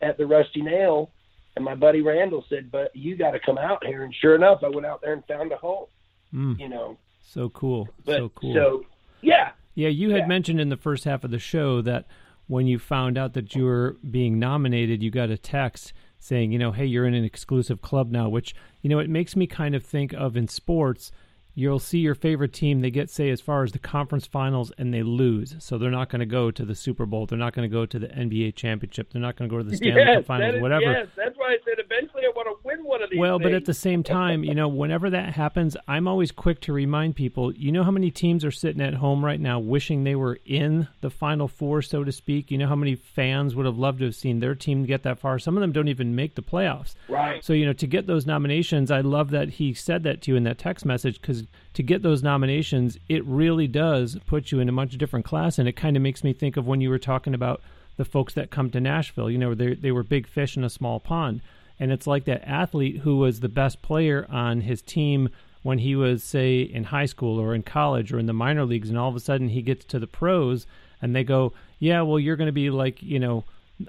at 0.02 0.18
the 0.18 0.26
Rusty 0.28 0.62
Nail, 0.62 1.10
and 1.56 1.64
my 1.66 1.76
buddy 1.76 2.02
Randall 2.02 2.44
said, 2.50 2.70
"But 2.72 2.94
you 2.96 3.16
got 3.16 3.32
to 3.32 3.40
come 3.40 3.58
out 3.58 3.86
here." 3.86 4.04
And 4.04 4.14
sure 4.14 4.36
enough, 4.36 4.60
I 4.64 4.70
went 4.70 4.86
out 4.86 5.02
there 5.02 5.14
and 5.14 5.24
found 5.26 5.52
a 5.52 5.58
home, 5.58 5.86
Hmm. 6.32 6.54
you 6.60 6.68
know. 6.70 6.98
So 7.22 7.50
cool. 7.50 7.88
But 8.06 8.18
so 8.18 8.30
cool. 8.30 8.54
so 8.54 8.86
yeah, 9.22 9.52
Yeah, 9.76 9.88
you 9.90 10.10
had 10.10 10.20
Yeah. 10.22 10.28
mentioned 10.28 10.60
in 10.60 10.68
the 10.70 10.78
first 10.78 11.06
half 11.06 11.24
of 11.24 11.32
the 11.32 11.40
show 11.40 11.82
that 11.82 12.06
when 12.48 12.68
you 12.68 12.78
found 12.80 13.18
out 13.18 13.34
that 13.34 13.56
you 13.56 13.64
were 13.64 13.96
being 14.10 14.38
nominated, 14.40 15.02
you 15.02 15.10
got 15.12 15.30
a 15.30 15.38
text 15.38 15.94
saying, 16.20 16.52
you 16.52 16.60
know, 16.60 16.72
hey, 16.72 16.86
you're 16.86 17.06
in 17.06 17.14
an 17.14 17.24
exclusive 17.24 17.82
club 17.82 18.12
now, 18.12 18.30
which, 18.30 18.54
you 18.82 18.90
know, 18.90 19.00
it 19.00 19.10
makes 19.10 19.36
me 19.36 19.48
kind 19.48 19.74
of 19.74 19.84
think 19.84 20.14
of 20.14 20.36
in 20.36 20.48
sports, 20.48 21.12
you'll 21.60 21.80
see 21.80 22.00
your 22.00 22.16
favorite 22.16 22.54
team, 22.54 22.80
they 22.80 22.90
get, 22.90 23.10
say, 23.10 23.30
as 23.30 23.42
far 23.42 23.64
as 23.64 23.74
the 23.74 23.80
conference 23.80 24.26
finals 24.26 24.72
and 24.78 24.94
they 24.94 25.04
lose. 25.04 25.56
So 25.60 25.78
they're 25.78 25.92
not 25.92 26.10
going 26.10 26.22
to 26.22 26.26
go 26.26 26.52
to 26.52 26.64
the 26.64 26.74
Super 26.74 27.06
Bowl. 27.06 27.26
They're 27.26 27.38
not 27.38 27.54
going 27.54 27.70
to 27.70 27.74
go 27.74 27.86
to 27.86 28.00
the 28.00 28.08
NBA 28.08 28.56
championship. 28.56 29.12
They're 29.12 29.22
not 29.22 29.36
going 29.36 29.50
to 29.50 29.54
go 29.54 29.62
to 29.62 29.70
the 29.70 29.76
Stanley 29.76 30.02
yes, 30.02 30.18
Cup 30.20 30.26
finals, 30.26 30.56
is- 30.56 30.62
whatever. 30.62 30.82
Yes, 30.84 31.08
that's 31.18 31.38
why 31.38 31.48
I 31.50 31.58
said 31.66 31.84
eventually 31.84 32.24
I 32.24 32.32
want 32.34 32.48
to 32.48 32.68
win 32.68 32.84
one 32.86 33.04
of 33.04 33.10
these. 33.10 33.20
Well, 33.20 33.40
but 33.40 33.54
at 33.54 33.66
the 33.66 33.74
same 33.74 34.04
time, 34.04 34.44
you 34.44 34.56
know, 34.56 34.70
whenever 34.70 35.10
that 35.10 35.34
happens, 35.34 35.76
I'm 35.88 36.08
always 36.08 36.32
quick 36.32 36.62
to 36.62 36.74
remind 36.74 37.18
people, 37.18 37.54
you 37.54 37.72
know 37.72 37.84
how 37.84 37.92
many 37.92 38.10
teams 38.10 38.46
are 38.46 38.52
sitting 38.52 38.82
at 38.82 38.94
home 38.94 39.24
right 39.26 39.40
now 39.40 39.60
wishing 39.60 40.04
they 40.04 40.16
were 40.16 40.40
in 40.46 40.88
the 41.02 41.10
final 41.10 41.48
four, 41.50 41.82
so 41.82 42.06
to 42.06 42.12
speak? 42.12 42.52
You 42.52 42.58
know 42.58 42.68
how 42.68 42.76
many 42.76 42.96
fans 42.96 43.56
would 43.56 43.66
have 43.66 43.78
loved 43.78 44.00
to 44.00 44.06
have 44.06 44.16
seen 44.16 44.40
their 44.40 44.56
team 44.56 44.86
get 44.86 45.04
that 45.04 45.20
far? 45.20 45.40
Some 45.40 45.58
of 45.58 45.62
them 45.62 45.74
don't 45.74 45.90
even 45.90 46.16
make 46.16 46.36
the 46.36 46.42
playoffs. 46.42 46.96
right. 47.10 47.44
So, 47.44 47.52
you 47.54 47.66
know, 47.66 47.74
to 47.74 47.88
get 47.88 48.08
those 48.08 48.26
nominations, 48.26 48.92
I 48.92 49.02
love 49.02 49.32
that 49.32 49.50
he 49.50 49.74
said 49.74 50.04
that 50.04 50.22
to 50.22 50.32
you 50.32 50.38
in 50.38 50.44
that 50.44 50.58
text 50.58 50.86
message 50.86 51.20
because 51.20 51.44
to 51.74 51.84
get 51.84 52.02
those 52.02 52.24
nominations, 52.24 52.98
it 53.08 53.26
really 53.26 53.68
does 53.68 54.18
put 54.26 54.52
you 54.52 54.60
in 54.60 54.70
a 54.70 54.74
much 54.74 54.98
different 54.98 55.26
class. 55.26 55.60
And 55.60 55.68
it 55.68 55.76
kind 55.76 55.96
of 55.96 56.02
makes 56.02 56.24
me 56.24 56.34
think 56.34 56.58
of 56.58 56.68
when 56.68 56.82
you 56.82 56.90
were 56.90 57.00
talking 57.00 57.34
about 57.34 57.62
the 57.98 58.06
folks 58.06 58.34
that 58.34 58.52
come 58.52 58.70
to 58.72 58.80
Nashville. 58.80 59.30
You 59.30 59.38
know, 59.38 59.54
they 59.54 59.76
they 59.76 59.92
were 59.92 60.04
big 60.04 60.28
fish 60.28 60.58
in 60.58 60.64
a 60.64 60.70
small 60.70 61.00
pond. 61.00 61.42
And 61.80 61.92
it's 61.92 62.08
like 62.08 62.26
that 62.26 62.48
athlete 62.48 63.00
who 63.00 63.18
was 63.18 63.40
the 63.40 63.50
best 63.50 63.82
player 63.82 64.28
on 64.30 64.62
his 64.62 64.82
team 64.82 65.30
when 65.64 65.80
he 65.80 65.96
was, 65.96 66.24
say, 66.24 66.62
in 66.62 66.86
high 66.86 67.06
school 67.06 67.40
or 67.40 67.54
in 67.54 67.64
college 67.64 68.12
or 68.12 68.20
in 68.20 68.26
the 68.26 68.34
minor 68.34 68.66
leagues. 68.66 68.90
And 68.90 68.98
all 68.98 69.10
of 69.10 69.16
a 69.16 69.20
sudden 69.20 69.50
he 69.50 69.62
gets 69.62 69.86
to 69.86 70.00
the 70.00 70.08
pros 70.08 70.66
and 71.02 71.16
they 71.16 71.24
go, 71.24 71.54
yeah, 71.80 72.02
well, 72.02 72.20
you're 72.20 72.36
going 72.36 72.48
to 72.48 72.54
be 72.54 72.70
like, 72.70 73.02
you 73.02 73.20
know, 73.20 73.46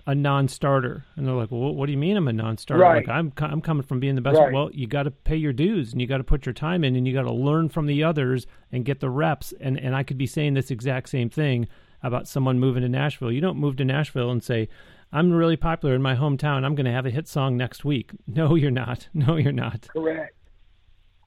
a 0.07 0.15
non-starter, 0.15 1.05
and 1.17 1.27
they're 1.27 1.35
like, 1.35 1.51
"Well, 1.51 1.75
what 1.75 1.87
do 1.87 1.93
you 1.93 1.99
mean 1.99 2.17
I'm 2.17 2.29
a 2.29 2.33
non-starter? 2.33 2.83
Right. 2.83 3.07
Like 3.07 3.09
I'm 3.09 3.33
I'm 3.39 3.61
coming 3.61 3.83
from 3.83 4.01
being 4.01 4.15
the 4.15 4.21
best." 4.21 4.39
Right. 4.39 4.53
Well, 4.53 4.71
you 4.73 4.87
got 4.87 5.05
to 5.05 5.11
pay 5.11 5.37
your 5.37 5.53
dues, 5.53 5.93
and 5.93 6.01
you 6.01 6.07
got 6.07 6.19
to 6.19 6.25
put 6.25 6.47
your 6.47 6.53
time 6.53 6.85
in, 6.85 6.97
and 6.97 7.07
you 7.07 7.15
got 7.15 7.23
to 7.23 7.33
learn 7.33 7.69
from 7.69 7.87
the 7.87 8.05
others 8.05 8.47
and 8.73 8.85
get 8.85 9.01
the 9.01 9.11
reps. 9.11 9.53
And 9.61 9.79
and 9.79 9.95
I 9.95 10.03
could 10.03 10.19
be 10.19 10.27
saying 10.27 10.55
this 10.55 10.71
exact 10.71 11.09
same 11.09 11.31
thing 11.31 11.69
about 12.03 12.29
someone 12.29 12.59
moving 12.59 12.83
to 12.83 12.89
Nashville. 12.89 13.33
You 13.33 13.41
don't 13.41 13.59
move 13.59 13.77
to 13.77 13.85
Nashville 13.85 14.31
and 14.31 14.43
say, 14.43 14.69
"I'm 15.13 15.33
really 15.33 15.57
popular 15.57 15.95
in 15.95 16.03
my 16.03 16.15
hometown. 16.15 16.65
I'm 16.65 16.75
going 16.75 16.87
to 16.87 16.93
have 16.93 17.07
a 17.07 17.11
hit 17.11 17.29
song 17.29 17.57
next 17.57 17.85
week." 17.85 18.13
No, 18.27 18.55
you're 18.55 18.71
not. 18.71 19.09
No, 19.15 19.37
you're 19.37 19.53
not. 19.53 19.89
Correct. 19.93 20.35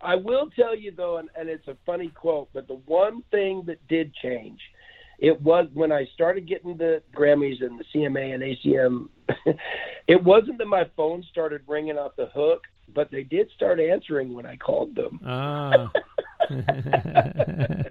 I 0.02 0.16
will 0.16 0.50
tell 0.50 0.76
you 0.76 0.92
though, 0.96 1.18
and, 1.18 1.30
and 1.36 1.50
it's 1.50 1.68
a 1.68 1.78
funny 1.86 2.10
quote, 2.10 2.50
but 2.54 2.68
the 2.68 2.80
one 2.86 3.24
thing 3.32 3.64
that 3.68 3.88
did 3.88 4.14
change, 4.14 4.60
it 5.20 5.42
was 5.42 5.68
when 5.74 5.92
I 5.92 6.06
started 6.14 6.48
getting 6.48 6.78
the 6.78 7.02
Grammys 7.16 7.64
and 7.64 7.80
the 7.80 7.86
CMA 7.94 8.34
and 8.34 8.44
ACM. 8.44 9.10
it 10.08 10.24
wasn't 10.24 10.58
that 10.58 10.68
my 10.68 10.90
phone 10.96 11.24
started 11.32 11.62
ringing 11.68 11.98
off 11.98 12.16
the 12.18 12.28
hook, 12.28 12.64
but 12.94 13.10
they 13.12 13.24
did 13.24 13.50
start 13.56 13.80
answering 13.80 14.34
when 14.34 14.46
I 14.46 14.58
called 14.58 14.96
them. 14.96 15.20
Ah. 15.26 15.92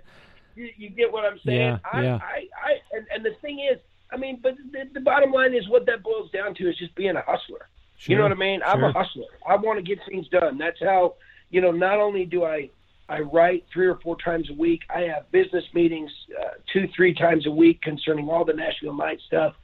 You, 0.54 0.68
you 0.76 0.90
get 0.90 1.12
what 1.12 1.24
I'm 1.24 1.38
saying? 1.44 1.60
Yeah, 1.60 1.78
I, 1.92 2.02
yeah. 2.02 2.16
I, 2.16 2.36
I, 2.62 2.96
and, 2.96 3.06
and 3.14 3.24
the 3.24 3.34
thing 3.40 3.60
is, 3.60 3.78
I 4.12 4.16
mean, 4.16 4.38
but 4.42 4.56
the, 4.70 4.84
the 4.92 5.00
bottom 5.00 5.32
line 5.32 5.54
is 5.54 5.68
what 5.68 5.86
that 5.86 6.02
boils 6.02 6.30
down 6.30 6.54
to 6.56 6.68
is 6.68 6.76
just 6.76 6.94
being 6.94 7.16
a 7.16 7.22
hustler. 7.22 7.68
Sure, 7.96 8.12
you 8.12 8.16
know 8.16 8.24
what 8.24 8.32
I 8.32 8.36
mean? 8.36 8.60
I'm 8.64 8.82
a 8.84 8.92
hustler. 8.92 9.24
I 9.48 9.56
want 9.56 9.78
to 9.78 9.82
get 9.82 9.98
things 10.06 10.28
done. 10.28 10.58
That's 10.58 10.78
how, 10.80 11.14
you 11.50 11.60
know, 11.60 11.70
not 11.70 11.98
only 11.98 12.24
do 12.24 12.44
I 12.44 12.68
I 13.09 13.20
write 13.20 13.66
three 13.72 13.86
or 13.86 13.96
four 13.96 14.16
times 14.16 14.48
a 14.50 14.55
week. 14.55 14.82
I 14.94 15.00
have 15.03 15.30
business 15.32 15.64
meetings 15.74 16.11
uh, 16.40 16.55
two, 16.72 16.88
three 16.94 17.14
times 17.14 17.46
a 17.46 17.50
week 17.50 17.82
concerning 17.82 18.28
all 18.28 18.44
the 18.44 18.53
Nashville 18.53 18.96
Night 18.96 19.20
stuff. 19.26 19.55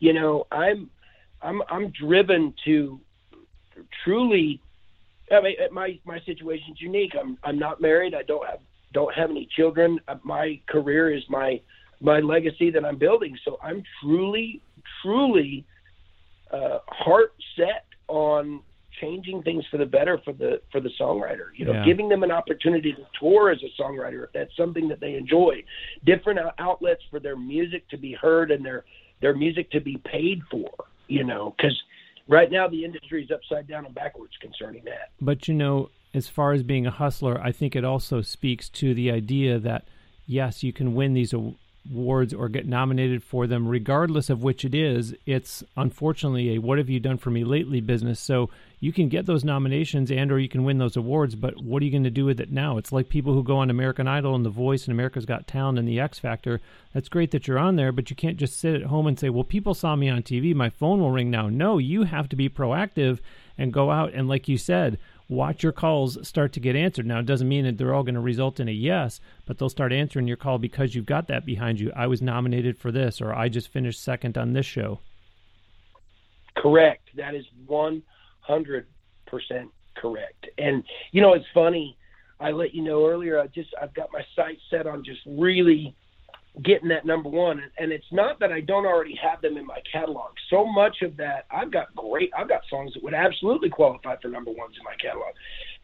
You 0.00 0.12
know, 0.12 0.46
I'm 0.50 0.90
I'm 1.42 1.62
I'm 1.70 1.90
driven 1.90 2.54
to 2.64 3.00
truly. 4.04 4.60
I 5.30 5.40
mean, 5.40 5.56
my 5.72 5.98
my 6.04 6.20
situation's 6.20 6.80
unique. 6.80 7.12
I'm 7.18 7.38
I'm 7.42 7.58
not 7.58 7.80
married. 7.80 8.14
I 8.14 8.22
don't 8.22 8.46
have 8.46 8.60
don't 8.92 9.14
have 9.14 9.30
any 9.30 9.48
children. 9.56 10.00
Uh, 10.08 10.16
my 10.22 10.60
career 10.68 11.14
is 11.14 11.22
my 11.28 11.60
my 12.00 12.20
legacy 12.20 12.70
that 12.70 12.84
I'm 12.84 12.98
building. 12.98 13.36
So 13.44 13.58
I'm 13.62 13.82
truly 14.02 14.60
truly 15.02 15.64
uh, 16.50 16.78
heart 16.88 17.34
set 17.56 17.86
on 18.08 18.60
changing 19.00 19.42
things 19.42 19.64
for 19.70 19.76
the 19.76 19.86
better 19.86 20.18
for 20.24 20.32
the 20.32 20.60
for 20.70 20.80
the 20.80 20.90
songwriter. 21.00 21.46
You 21.54 21.66
know, 21.66 21.72
yeah. 21.72 21.84
giving 21.84 22.08
them 22.08 22.22
an 22.22 22.30
opportunity 22.30 22.92
to 22.92 23.06
tour 23.18 23.50
as 23.50 23.58
a 23.62 23.82
songwriter 23.82 24.24
if 24.24 24.32
that's 24.32 24.56
something 24.56 24.88
that 24.88 25.00
they 25.00 25.14
enjoy. 25.14 25.64
Different 26.04 26.40
outlets 26.58 27.02
for 27.10 27.20
their 27.20 27.36
music 27.36 27.88
to 27.90 27.96
be 27.96 28.12
heard 28.12 28.50
and 28.50 28.64
their 28.64 28.84
their 29.20 29.34
music 29.34 29.70
to 29.72 29.80
be 29.80 29.98
paid 29.98 30.42
for. 30.50 30.70
You 31.06 31.24
know, 31.24 31.54
because 31.56 31.80
right 32.28 32.50
now 32.50 32.68
the 32.68 32.84
industry 32.84 33.24
is 33.24 33.30
upside 33.30 33.66
down 33.66 33.86
and 33.86 33.94
backwards 33.94 34.34
concerning 34.40 34.84
that. 34.84 35.10
But 35.20 35.48
you 35.48 35.54
know, 35.54 35.90
as 36.14 36.28
far 36.28 36.52
as 36.52 36.62
being 36.62 36.86
a 36.86 36.90
hustler, 36.90 37.40
I 37.40 37.52
think 37.52 37.74
it 37.74 37.84
also 37.84 38.22
speaks 38.22 38.68
to 38.70 38.94
the 38.94 39.10
idea 39.10 39.58
that 39.58 39.86
yes, 40.26 40.62
you 40.62 40.72
can 40.72 40.94
win 40.94 41.14
these 41.14 41.32
awards 41.32 42.34
or 42.34 42.48
get 42.48 42.66
nominated 42.66 43.22
for 43.22 43.46
them, 43.46 43.66
regardless 43.66 44.30
of 44.30 44.42
which 44.42 44.64
it 44.64 44.74
is. 44.74 45.14
It's 45.26 45.64
unfortunately 45.76 46.54
a 46.54 46.58
"What 46.58 46.78
have 46.78 46.90
you 46.90 47.00
done 47.00 47.18
for 47.18 47.30
me 47.30 47.44
lately?" 47.44 47.80
business. 47.80 48.20
So 48.20 48.50
you 48.80 48.92
can 48.92 49.08
get 49.08 49.26
those 49.26 49.44
nominations 49.44 50.10
and 50.10 50.30
or 50.30 50.38
you 50.38 50.48
can 50.48 50.64
win 50.64 50.78
those 50.78 50.96
awards 50.96 51.34
but 51.34 51.62
what 51.62 51.82
are 51.82 51.84
you 51.84 51.90
going 51.90 52.04
to 52.04 52.10
do 52.10 52.24
with 52.24 52.40
it 52.40 52.52
now? 52.52 52.78
It's 52.78 52.92
like 52.92 53.08
people 53.08 53.32
who 53.32 53.42
go 53.42 53.58
on 53.58 53.70
american 53.70 54.06
idol 54.06 54.34
and 54.34 54.44
the 54.44 54.50
voice 54.50 54.84
and 54.84 54.92
america's 54.92 55.26
got 55.26 55.46
talent 55.46 55.78
and 55.78 55.88
the 55.88 56.00
x 56.00 56.18
factor. 56.18 56.60
That's 56.92 57.08
great 57.08 57.30
that 57.32 57.48
you're 57.48 57.58
on 57.58 57.76
there 57.76 57.92
but 57.92 58.10
you 58.10 58.16
can't 58.16 58.36
just 58.36 58.58
sit 58.58 58.74
at 58.74 58.82
home 58.84 59.06
and 59.06 59.18
say 59.18 59.30
well 59.30 59.44
people 59.44 59.74
saw 59.74 59.96
me 59.96 60.08
on 60.08 60.22
tv 60.22 60.54
my 60.54 60.70
phone 60.70 61.00
will 61.00 61.10
ring 61.10 61.30
now. 61.30 61.48
No 61.48 61.78
you 61.78 62.04
have 62.04 62.28
to 62.28 62.36
be 62.36 62.48
proactive 62.48 63.18
and 63.56 63.72
go 63.72 63.90
out 63.90 64.12
and 64.14 64.28
like 64.28 64.48
you 64.48 64.58
said 64.58 64.98
watch 65.28 65.62
your 65.62 65.72
calls 65.72 66.26
start 66.26 66.54
to 66.54 66.60
get 66.60 66.74
answered. 66.74 67.04
Now 67.04 67.18
it 67.18 67.26
doesn't 67.26 67.48
mean 67.48 67.64
that 67.64 67.76
they're 67.76 67.92
all 67.92 68.02
going 68.02 68.14
to 68.14 68.20
result 68.20 68.60
in 68.60 68.68
a 68.68 68.72
yes 68.72 69.20
but 69.44 69.58
they'll 69.58 69.68
start 69.68 69.92
answering 69.92 70.28
your 70.28 70.36
call 70.36 70.58
because 70.58 70.94
you've 70.94 71.06
got 71.06 71.26
that 71.28 71.44
behind 71.44 71.80
you. 71.80 71.92
I 71.96 72.06
was 72.06 72.22
nominated 72.22 72.78
for 72.78 72.92
this 72.92 73.20
or 73.20 73.34
i 73.34 73.48
just 73.48 73.68
finished 73.68 74.00
second 74.00 74.38
on 74.38 74.52
this 74.52 74.66
show. 74.66 75.00
Correct. 76.56 77.08
That 77.16 77.34
is 77.34 77.44
one 77.66 78.02
hundred 78.48 78.86
percent 79.26 79.70
correct. 79.96 80.46
And 80.58 80.82
you 81.12 81.20
know, 81.20 81.34
it's 81.34 81.46
funny. 81.54 81.96
I 82.40 82.50
let 82.50 82.74
you 82.74 82.82
know 82.82 83.06
earlier. 83.06 83.40
I 83.40 83.48
just 83.48 83.70
I've 83.80 83.94
got 83.94 84.08
my 84.12 84.22
sights 84.34 84.60
set 84.70 84.86
on 84.86 85.04
just 85.04 85.20
really 85.26 85.94
getting 86.62 86.88
that 86.88 87.06
number 87.06 87.28
one. 87.28 87.62
And 87.78 87.92
it's 87.92 88.10
not 88.10 88.40
that 88.40 88.50
I 88.50 88.60
don't 88.60 88.86
already 88.86 89.18
have 89.22 89.40
them 89.40 89.56
in 89.56 89.66
my 89.66 89.78
catalog. 89.90 90.30
So 90.50 90.64
much 90.66 91.02
of 91.02 91.16
that 91.16 91.46
I've 91.50 91.70
got 91.70 91.94
great. 91.94 92.30
I've 92.36 92.48
got 92.48 92.62
songs 92.68 92.94
that 92.94 93.02
would 93.02 93.14
absolutely 93.14 93.68
qualify 93.68 94.16
for 94.20 94.28
number 94.28 94.50
ones 94.50 94.74
in 94.78 94.84
my 94.84 94.94
catalog. 95.00 95.34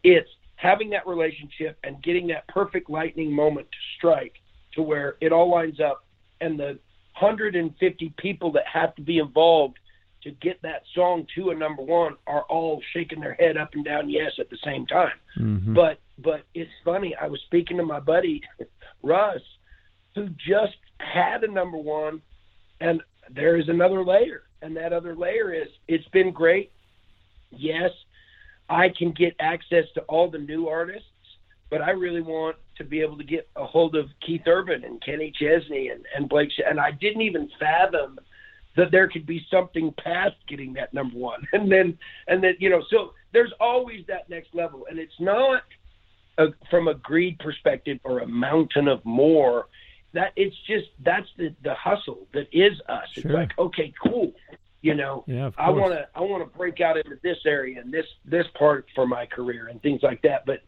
It's 0.03 0.29
having 0.55 0.89
that 0.91 1.05
relationship 1.05 1.77
and 1.83 2.01
getting 2.01 2.27
that 2.27 2.47
perfect 2.47 2.89
lightning 2.89 3.31
moment 3.31 3.67
to 3.71 3.77
strike 3.97 4.33
to 4.73 4.81
where 4.81 5.15
it 5.21 5.31
all 5.31 5.49
lines 5.49 5.79
up 5.79 6.05
and 6.41 6.59
the 6.59 6.79
150 7.19 8.13
people 8.17 8.51
that 8.51 8.63
have 8.71 8.93
to 8.95 9.01
be 9.01 9.19
involved 9.19 9.77
to 10.25 10.31
get 10.31 10.59
that 10.63 10.81
song 10.95 11.25
to 11.35 11.51
a 11.51 11.55
number 11.55 11.83
one 11.83 12.15
are 12.25 12.41
all 12.49 12.81
shaking 12.93 13.19
their 13.19 13.35
head 13.35 13.57
up 13.57 13.69
and 13.73 13.85
down 13.85 14.09
yes 14.09 14.31
at 14.39 14.49
the 14.49 14.57
same 14.65 14.85
time. 14.87 15.13
Mm-hmm. 15.39 15.75
But 15.75 15.99
but 16.17 16.41
it's 16.55 16.71
funny. 16.83 17.15
I 17.15 17.27
was 17.27 17.39
speaking 17.45 17.77
to 17.77 17.83
my 17.83 17.99
buddy 17.99 18.41
Russ, 19.03 19.41
who 20.15 20.29
just 20.29 20.77
had 20.97 21.43
a 21.43 21.51
number 21.51 21.77
one, 21.77 22.21
and 22.81 23.01
there 23.29 23.57
is 23.57 23.69
another 23.69 24.03
layer, 24.03 24.43
and 24.63 24.75
that 24.75 24.93
other 24.93 25.15
layer 25.15 25.53
is 25.53 25.67
it's 25.87 26.07
been 26.07 26.31
great. 26.31 26.71
Yes, 27.51 27.91
I 28.67 28.89
can 28.89 29.11
get 29.11 29.35
access 29.39 29.85
to 29.93 30.01
all 30.01 30.31
the 30.31 30.39
new 30.39 30.67
artists, 30.67 31.07
but 31.69 31.81
I 31.81 31.91
really 31.91 32.21
want 32.21 32.55
to 32.79 32.83
be 32.83 32.99
able 33.01 33.17
to 33.19 33.23
get 33.23 33.47
a 33.55 33.65
hold 33.65 33.95
of 33.95 34.07
Keith 34.25 34.47
Urban 34.47 34.83
and 34.83 35.03
Kenny 35.03 35.31
Chesney 35.39 35.89
and, 35.89 36.03
and 36.15 36.27
Blake. 36.27 36.49
And 36.67 36.79
I 36.79 36.91
didn't 36.91 37.21
even 37.21 37.47
fathom 37.59 38.17
that 38.75 38.91
there 38.91 39.07
could 39.07 39.25
be 39.25 39.45
something 39.49 39.93
past 39.97 40.35
getting 40.47 40.73
that 40.73 40.93
number 40.93 41.17
one, 41.17 41.47
and 41.53 41.71
then 41.71 41.97
and 42.27 42.43
then 42.43 42.55
you 42.59 42.69
know, 42.69 42.83
so 42.89 43.13
there's 43.33 43.53
always 43.59 44.05
that 44.07 44.29
next 44.29 44.53
level, 44.53 44.87
and 44.89 44.99
it's 44.99 45.19
not 45.19 45.63
a, 46.37 46.47
from 46.69 46.87
a 46.87 46.93
greed 46.95 47.39
perspective 47.39 47.99
or 48.03 48.19
a 48.19 48.27
mountain 48.27 48.87
of 48.87 49.03
more. 49.05 49.67
That 50.13 50.31
it's 50.35 50.55
just 50.65 50.87
that's 51.03 51.27
the 51.37 51.53
the 51.63 51.73
hustle 51.73 52.27
that 52.33 52.47
is 52.51 52.79
us. 52.87 53.03
Sure. 53.11 53.23
It's 53.23 53.33
like 53.33 53.59
okay, 53.59 53.93
cool. 54.01 54.33
You 54.81 54.93
know, 54.93 55.23
yeah, 55.27 55.49
I 55.57 55.71
want 55.71 55.93
to 55.93 56.07
I 56.15 56.21
want 56.21 56.43
to 56.49 56.57
break 56.57 56.79
out 56.79 56.95
into 56.95 57.17
this 57.23 57.39
area 57.45 57.81
and 57.81 57.91
this 57.91 58.05
this 58.23 58.45
part 58.57 58.85
for 58.93 59.07
my 59.07 59.25
career 59.25 59.67
and 59.67 59.81
things 59.81 60.01
like 60.03 60.21
that. 60.21 60.45
But 60.45 60.61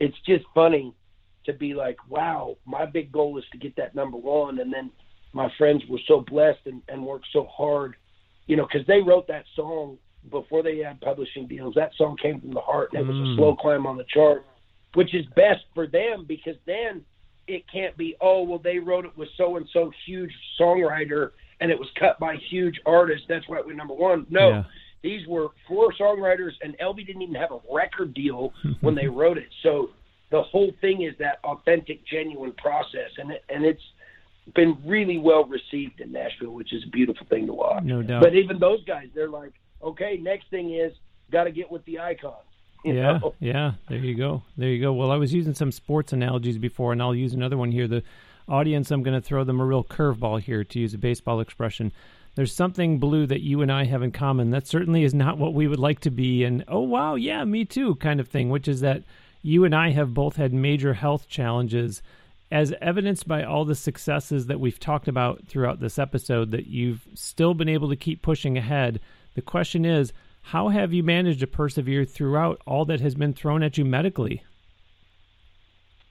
it's 0.00 0.16
just 0.26 0.44
funny 0.54 0.94
to 1.44 1.52
be 1.52 1.74
like, 1.74 1.96
wow, 2.08 2.56
my 2.64 2.86
big 2.86 3.12
goal 3.12 3.36
is 3.36 3.44
to 3.52 3.58
get 3.58 3.76
that 3.76 3.94
number 3.94 4.16
one, 4.16 4.60
and 4.60 4.72
then 4.72 4.90
my 5.34 5.52
friends 5.58 5.82
were 5.88 6.00
so 6.06 6.24
blessed 6.26 6.60
and, 6.66 6.82
and 6.88 7.04
worked 7.04 7.26
so 7.32 7.46
hard, 7.50 7.96
you 8.46 8.56
know, 8.56 8.66
because 8.70 8.86
they 8.86 9.00
wrote 9.00 9.26
that 9.28 9.44
song 9.54 9.98
before 10.30 10.62
they 10.62 10.78
had 10.78 11.00
publishing 11.00 11.46
deals. 11.46 11.74
That 11.74 11.90
song 11.96 12.16
came 12.20 12.40
from 12.40 12.54
the 12.54 12.60
heart, 12.60 12.90
and 12.92 13.02
it 13.02 13.12
was 13.12 13.16
mm. 13.16 13.32
a 13.34 13.36
slow 13.36 13.56
climb 13.56 13.86
on 13.86 13.96
the 13.96 14.04
chart, 14.12 14.44
which 14.94 15.14
is 15.14 15.26
best 15.36 15.64
for 15.74 15.86
them 15.86 16.24
because 16.26 16.56
then 16.66 17.02
it 17.46 17.64
can't 17.70 17.96
be, 17.96 18.16
oh, 18.20 18.42
well, 18.42 18.58
they 18.58 18.78
wrote 18.78 19.04
it 19.04 19.16
with 19.16 19.28
so 19.36 19.56
and 19.56 19.68
so 19.72 19.90
huge 20.06 20.32
songwriter 20.58 21.30
and 21.60 21.70
it 21.70 21.78
was 21.78 21.88
cut 21.98 22.18
by 22.18 22.36
huge 22.50 22.80
artists. 22.86 23.24
That's 23.28 23.48
why 23.48 23.58
it 23.58 23.66
went 23.66 23.78
number 23.78 23.94
one. 23.94 24.26
No. 24.28 24.50
Yeah. 24.50 24.62
These 25.02 25.26
were 25.26 25.48
four 25.68 25.92
songwriters, 26.00 26.52
and 26.62 26.76
Elvie 26.78 27.06
didn't 27.06 27.22
even 27.22 27.34
have 27.34 27.52
a 27.52 27.60
record 27.72 28.14
deal 28.14 28.52
when 28.80 28.94
they 28.94 29.06
wrote 29.06 29.38
it. 29.38 29.48
So 29.62 29.90
the 30.30 30.42
whole 30.42 30.72
thing 30.80 31.02
is 31.02 31.14
that 31.18 31.38
authentic, 31.44 32.06
genuine 32.06 32.52
process, 32.52 33.10
and 33.18 33.30
it, 33.30 33.44
and 33.48 33.64
it's 33.64 33.82
been 34.54 34.76
really 34.84 35.18
well 35.18 35.44
received 35.44 36.00
in 36.00 36.12
Nashville, 36.12 36.50
which 36.50 36.72
is 36.72 36.82
a 36.86 36.90
beautiful 36.90 37.26
thing 37.26 37.46
to 37.46 37.54
watch. 37.54 37.82
No 37.82 38.02
doubt. 38.02 38.22
But 38.22 38.34
even 38.34 38.58
those 38.58 38.84
guys, 38.84 39.08
they're 39.14 39.28
like, 39.28 39.52
okay, 39.82 40.18
next 40.20 40.50
thing 40.50 40.74
is 40.74 40.92
got 41.30 41.44
to 41.44 41.50
get 41.50 41.70
with 41.70 41.84
the 41.86 41.98
icons. 41.98 42.36
Yeah, 42.84 43.18
know? 43.18 43.34
yeah. 43.40 43.72
There 43.88 43.98
you 43.98 44.14
go. 44.14 44.42
There 44.56 44.68
you 44.68 44.80
go. 44.80 44.92
Well, 44.92 45.10
I 45.10 45.16
was 45.16 45.32
using 45.32 45.54
some 45.54 45.72
sports 45.72 46.12
analogies 46.12 46.58
before, 46.58 46.92
and 46.92 47.00
I'll 47.00 47.14
use 47.14 47.32
another 47.32 47.56
one 47.56 47.72
here. 47.72 47.88
The 47.88 48.02
audience, 48.48 48.90
I'm 48.90 49.02
going 49.02 49.18
to 49.18 49.26
throw 49.26 49.44
them 49.44 49.60
a 49.60 49.64
real 49.64 49.84
curveball 49.84 50.40
here, 50.42 50.64
to 50.64 50.78
use 50.78 50.92
a 50.92 50.98
baseball 50.98 51.40
expression. 51.40 51.92
There's 52.34 52.54
something 52.54 52.98
blue 52.98 53.26
that 53.26 53.42
you 53.42 53.62
and 53.62 53.70
I 53.70 53.84
have 53.84 54.02
in 54.02 54.10
common. 54.10 54.50
That 54.50 54.66
certainly 54.66 55.04
is 55.04 55.14
not 55.14 55.38
what 55.38 55.54
we 55.54 55.68
would 55.68 55.78
like 55.78 56.00
to 56.00 56.10
be. 56.10 56.44
And 56.44 56.64
oh 56.66 56.80
wow, 56.80 57.14
yeah, 57.14 57.44
me 57.44 57.64
too, 57.64 57.94
kind 57.96 58.18
of 58.18 58.28
thing. 58.28 58.50
Which 58.50 58.66
is 58.66 58.80
that 58.80 59.04
you 59.40 59.64
and 59.64 59.74
I 59.74 59.90
have 59.90 60.14
both 60.14 60.36
had 60.36 60.52
major 60.52 60.94
health 60.94 61.28
challenges 61.28 62.02
as 62.54 62.72
evidenced 62.80 63.26
by 63.26 63.42
all 63.42 63.64
the 63.64 63.74
successes 63.74 64.46
that 64.46 64.60
we've 64.60 64.78
talked 64.78 65.08
about 65.08 65.44
throughout 65.44 65.80
this 65.80 65.98
episode, 65.98 66.52
that 66.52 66.68
you've 66.68 67.04
still 67.12 67.52
been 67.52 67.68
able 67.68 67.88
to 67.88 67.96
keep 67.96 68.22
pushing 68.22 68.56
ahead. 68.56 69.00
The 69.34 69.42
question 69.42 69.84
is, 69.84 70.12
how 70.40 70.68
have 70.68 70.92
you 70.92 71.02
managed 71.02 71.40
to 71.40 71.48
persevere 71.48 72.04
throughout 72.04 72.62
all 72.64 72.84
that 72.84 73.00
has 73.00 73.16
been 73.16 73.34
thrown 73.34 73.64
at 73.64 73.76
you 73.76 73.84
medically? 73.84 74.44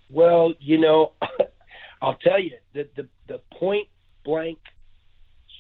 Well, 0.10 0.54
you 0.60 0.80
know, 0.80 1.14
I'll 2.02 2.18
tell 2.18 2.42
you 2.42 2.58
the, 2.74 2.90
the, 2.98 3.08
the 3.30 3.40
point 3.58 3.88
blank, 4.26 4.60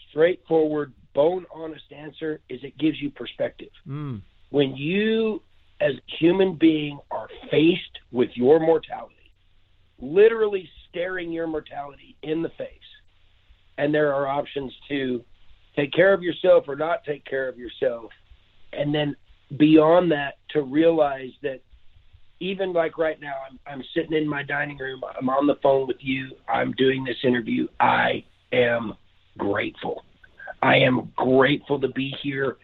straightforward, 0.09 0.91
bone 1.15 1.45
honest 1.49 1.93
answer 1.95 2.41
is 2.49 2.59
it 2.61 2.77
gives 2.77 3.01
you 3.01 3.09
perspective. 3.09 3.71
Mm. 3.87 4.21
When 4.49 4.75
you, 4.75 5.43
as 5.79 5.93
a 5.93 6.15
human 6.19 6.55
being, 6.55 6.99
are 7.09 7.29
faced 7.49 7.99
with 8.11 8.31
your 8.35 8.59
mortality, 8.59 9.12
literally 10.03 10.69
staring 10.89 11.31
your 11.31 11.47
mortality 11.47 12.15
in 12.23 12.41
the 12.41 12.49
face. 12.49 12.67
And 13.77 13.93
there 13.93 14.13
are 14.13 14.27
options 14.27 14.73
to 14.89 15.23
take 15.75 15.91
care 15.93 16.13
of 16.13 16.21
yourself 16.21 16.65
or 16.67 16.75
not 16.75 17.03
take 17.03 17.25
care 17.25 17.47
of 17.47 17.57
yourself. 17.57 18.11
And 18.71 18.93
then 18.93 19.15
beyond 19.57 20.11
that, 20.11 20.37
to 20.49 20.61
realize 20.61 21.31
that 21.41 21.61
even 22.39 22.73
like 22.73 22.97
right 22.97 23.19
now, 23.19 23.35
I'm, 23.49 23.59
I'm 23.65 23.83
sitting 23.95 24.13
in 24.13 24.27
my 24.27 24.43
dining 24.43 24.77
room, 24.77 25.01
I'm 25.17 25.29
on 25.29 25.47
the 25.47 25.55
phone 25.63 25.87
with 25.87 25.97
you, 26.01 26.35
I'm 26.47 26.73
doing 26.73 27.03
this 27.03 27.17
interview. 27.23 27.67
I 27.79 28.23
am 28.51 28.93
grateful. 29.37 30.03
I 30.61 30.77
am 30.77 31.11
grateful 31.15 31.79
to 31.79 31.87
be 31.87 32.13
here. 32.21 32.57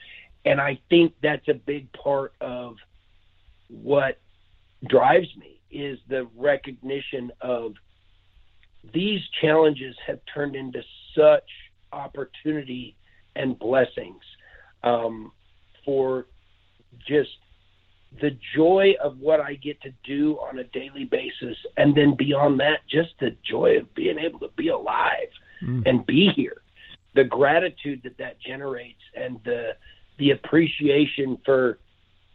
And 0.45 0.59
I 0.61 0.79
think 0.89 1.13
that's 1.23 1.47
a 1.47 1.53
big 1.53 1.91
part 1.93 2.33
of 2.41 2.75
what 3.69 4.19
drives 4.87 5.27
me 5.37 5.58
is 5.71 5.99
the 6.07 6.27
recognition 6.35 7.31
of 7.41 7.73
these 8.93 9.21
challenges 9.41 9.95
have 10.05 10.19
turned 10.33 10.55
into 10.55 10.81
such 11.15 11.49
opportunity 11.91 12.95
and 13.35 13.57
blessings 13.59 14.21
um, 14.83 15.31
for 15.85 16.27
just 17.07 17.29
the 18.21 18.35
joy 18.55 18.95
of 19.03 19.19
what 19.19 19.39
I 19.39 19.55
get 19.55 19.81
to 19.81 19.91
do 20.03 20.37
on 20.39 20.59
a 20.59 20.63
daily 20.63 21.05
basis, 21.05 21.57
and 21.77 21.95
then 21.95 22.15
beyond 22.15 22.59
that, 22.59 22.79
just 22.89 23.09
the 23.19 23.35
joy 23.47 23.77
of 23.77 23.93
being 23.93 24.17
able 24.17 24.39
to 24.39 24.49
be 24.55 24.69
alive 24.69 25.29
mm. 25.61 25.83
and 25.85 26.05
be 26.05 26.29
here. 26.35 26.61
The 27.13 27.23
gratitude 27.23 28.01
that 28.03 28.17
that 28.17 28.39
generates, 28.39 29.01
and 29.15 29.39
the 29.43 29.75
the 30.17 30.31
appreciation 30.31 31.37
for, 31.45 31.79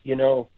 you 0.05 0.17
know, 0.17 0.49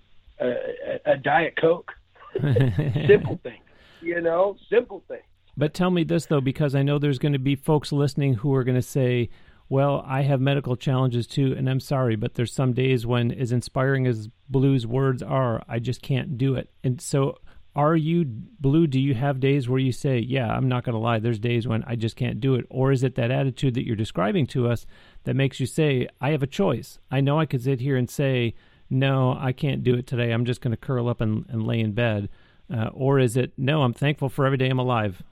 a, 0.40 0.48
a, 0.48 1.12
a 1.12 1.16
diet 1.16 1.56
coke, 1.60 1.92
simple 3.06 3.38
thing, 3.42 3.60
you 4.00 4.20
know, 4.20 4.56
simple 4.68 5.02
thing. 5.08 5.20
But 5.56 5.74
tell 5.74 5.90
me 5.90 6.04
this 6.04 6.26
though, 6.26 6.40
because 6.40 6.74
I 6.74 6.82
know 6.82 6.98
there's 6.98 7.18
going 7.18 7.32
to 7.32 7.38
be 7.38 7.56
folks 7.56 7.92
listening 7.92 8.34
who 8.34 8.54
are 8.54 8.64
going 8.64 8.76
to 8.76 8.82
say, 8.82 9.30
well, 9.68 10.04
I 10.06 10.22
have 10.22 10.40
medical 10.40 10.76
challenges 10.76 11.26
too, 11.26 11.54
and 11.56 11.68
I'm 11.68 11.80
sorry, 11.80 12.14
but 12.14 12.34
there's 12.34 12.52
some 12.52 12.72
days 12.72 13.04
when, 13.04 13.32
as 13.32 13.50
inspiring 13.50 14.06
as 14.06 14.28
Blue's 14.48 14.86
words 14.86 15.22
are, 15.22 15.62
I 15.68 15.80
just 15.80 16.02
can't 16.02 16.38
do 16.38 16.54
it. 16.54 16.70
And 16.84 17.00
so, 17.00 17.38
are 17.74 17.96
you, 17.96 18.24
Blue, 18.24 18.86
do 18.86 19.00
you 19.00 19.14
have 19.14 19.40
days 19.40 19.68
where 19.68 19.80
you 19.80 19.92
say, 19.92 20.18
yeah, 20.18 20.48
I'm 20.48 20.68
not 20.68 20.84
going 20.84 20.94
to 20.94 21.00
lie, 21.00 21.18
there's 21.18 21.38
days 21.38 21.66
when 21.66 21.82
I 21.84 21.96
just 21.96 22.16
can't 22.16 22.40
do 22.40 22.54
it? 22.54 22.64
Or 22.70 22.92
is 22.92 23.02
it 23.02 23.16
that 23.16 23.30
attitude 23.30 23.74
that 23.74 23.84
you're 23.84 23.96
describing 23.96 24.46
to 24.48 24.68
us 24.68 24.86
that 25.24 25.34
makes 25.34 25.58
you 25.58 25.66
say, 25.66 26.08
I 26.20 26.30
have 26.30 26.42
a 26.42 26.46
choice? 26.46 27.00
I 27.10 27.20
know 27.20 27.40
I 27.40 27.46
could 27.46 27.62
sit 27.62 27.80
here 27.80 27.96
and 27.96 28.08
say, 28.08 28.54
no, 28.90 29.36
I 29.38 29.52
can't 29.52 29.82
do 29.82 29.94
it 29.94 30.06
today. 30.06 30.32
I'm 30.32 30.44
just 30.44 30.60
going 30.60 30.72
to 30.72 30.76
curl 30.76 31.08
up 31.08 31.20
and, 31.20 31.46
and 31.48 31.66
lay 31.66 31.80
in 31.80 31.92
bed. 31.92 32.28
Uh, 32.72 32.88
or 32.92 33.18
is 33.18 33.36
it, 33.36 33.52
no, 33.56 33.82
I'm 33.82 33.94
thankful 33.94 34.28
for 34.28 34.44
every 34.44 34.58
day 34.58 34.68
I'm 34.68 34.78
alive? 34.78 35.22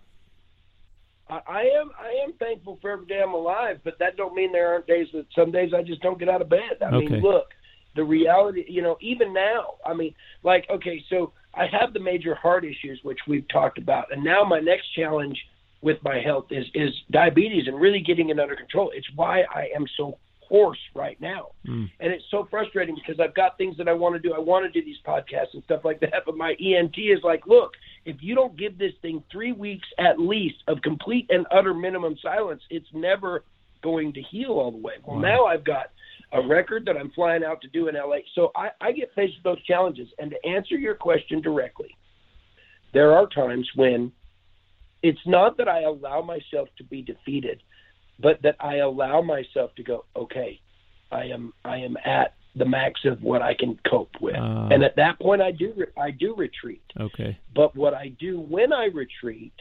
I, 1.28 1.62
am 1.80 1.90
I 1.98 2.22
am 2.22 2.34
thankful 2.34 2.78
for 2.80 2.90
every 2.90 3.06
day 3.06 3.20
I'm 3.22 3.34
alive, 3.34 3.80
but 3.82 3.98
that 3.98 4.16
don't 4.16 4.34
mean 4.34 4.52
there 4.52 4.72
aren't 4.72 4.86
days 4.86 5.08
that 5.14 5.26
some 5.34 5.50
days 5.50 5.72
I 5.74 5.82
just 5.82 6.02
don't 6.02 6.18
get 6.18 6.28
out 6.28 6.42
of 6.42 6.48
bed. 6.48 6.78
I 6.82 6.86
okay. 6.86 7.08
mean, 7.08 7.22
look, 7.22 7.46
the 7.96 8.04
reality, 8.04 8.64
you 8.68 8.82
know, 8.82 8.98
even 9.00 9.32
now, 9.32 9.74
I 9.86 9.94
mean, 9.94 10.14
like, 10.42 10.66
okay, 10.68 11.02
so 11.08 11.32
I 11.54 11.66
have 11.66 11.92
the 11.92 12.00
major 12.00 12.34
heart 12.34 12.64
issues 12.64 13.00
which 13.02 13.18
we've 13.26 13.48
talked 13.48 13.78
about, 13.78 14.12
and 14.12 14.22
now 14.22 14.44
my 14.44 14.60
next 14.60 14.88
challenge 14.94 15.38
with 15.80 15.98
my 16.02 16.18
health 16.20 16.46
is 16.50 16.66
is 16.74 16.90
diabetes 17.10 17.68
and 17.68 17.80
really 17.80 18.00
getting 18.00 18.30
it 18.30 18.38
under 18.38 18.56
control. 18.56 18.90
It's 18.94 19.08
why 19.14 19.42
I 19.42 19.68
am 19.74 19.86
so 19.96 20.18
hoarse 20.48 20.78
right 20.94 21.20
now. 21.20 21.48
Mm. 21.66 21.90
And 22.00 22.12
it's 22.12 22.24
so 22.30 22.46
frustrating 22.50 22.94
because 22.94 23.20
I've 23.20 23.34
got 23.34 23.58
things 23.58 23.76
that 23.78 23.88
I 23.88 23.92
want 23.92 24.14
to 24.14 24.18
do. 24.18 24.34
I 24.34 24.38
want 24.38 24.64
to 24.64 24.80
do 24.80 24.84
these 24.84 24.98
podcasts 25.06 25.54
and 25.54 25.62
stuff 25.64 25.82
like 25.84 26.00
that, 26.00 26.22
but 26.26 26.36
my 26.36 26.54
ENT 26.60 26.96
is 26.96 27.20
like, 27.22 27.46
look, 27.46 27.72
if 28.04 28.16
you 28.20 28.34
don't 28.34 28.56
give 28.56 28.78
this 28.78 28.92
thing 29.02 29.22
three 29.30 29.52
weeks 29.52 29.86
at 29.98 30.18
least 30.18 30.56
of 30.68 30.80
complete 30.82 31.26
and 31.30 31.46
utter 31.50 31.74
minimum 31.74 32.16
silence, 32.22 32.62
it's 32.70 32.88
never 32.92 33.44
going 33.82 34.12
to 34.14 34.22
heal 34.22 34.52
all 34.52 34.70
the 34.70 34.78
way. 34.78 34.94
Well, 35.04 35.16
wow. 35.16 35.22
now 35.22 35.44
I've 35.46 35.64
got 35.64 35.86
a 36.32 36.46
record 36.46 36.84
that 36.86 36.96
I'm 36.96 37.10
flying 37.12 37.44
out 37.44 37.60
to 37.62 37.68
do 37.68 37.88
in 37.88 37.94
LA. 37.94 38.18
So 38.34 38.50
I, 38.56 38.70
I 38.80 38.92
get 38.92 39.10
faced 39.14 39.34
with 39.36 39.44
those 39.44 39.64
challenges. 39.64 40.08
And 40.18 40.32
to 40.32 40.48
answer 40.48 40.76
your 40.76 40.94
question 40.94 41.40
directly, 41.40 41.96
there 42.92 43.12
are 43.12 43.26
times 43.28 43.68
when 43.76 44.12
it's 45.02 45.20
not 45.26 45.56
that 45.58 45.68
I 45.68 45.82
allow 45.82 46.22
myself 46.22 46.68
to 46.78 46.84
be 46.84 47.02
defeated, 47.02 47.62
but 48.18 48.42
that 48.42 48.56
I 48.60 48.76
allow 48.76 49.22
myself 49.22 49.74
to 49.76 49.82
go, 49.82 50.04
okay, 50.16 50.60
I 51.10 51.24
am 51.24 51.52
I 51.64 51.78
am 51.78 51.96
at 52.04 52.34
the 52.56 52.64
max 52.64 53.00
of 53.04 53.22
what 53.22 53.42
I 53.42 53.54
can 53.54 53.78
cope 53.88 54.12
with. 54.20 54.36
Uh, 54.36 54.68
and 54.70 54.84
at 54.84 54.96
that 54.96 55.18
point, 55.18 55.42
I 55.42 55.50
do 55.50 55.84
I 55.96 56.10
do 56.10 56.34
retreat. 56.34 56.84
Okay. 56.98 57.38
But 57.54 57.76
what 57.76 57.94
I 57.94 58.08
do 58.08 58.40
when 58.40 58.72
I 58.72 58.86
retreat 58.86 59.54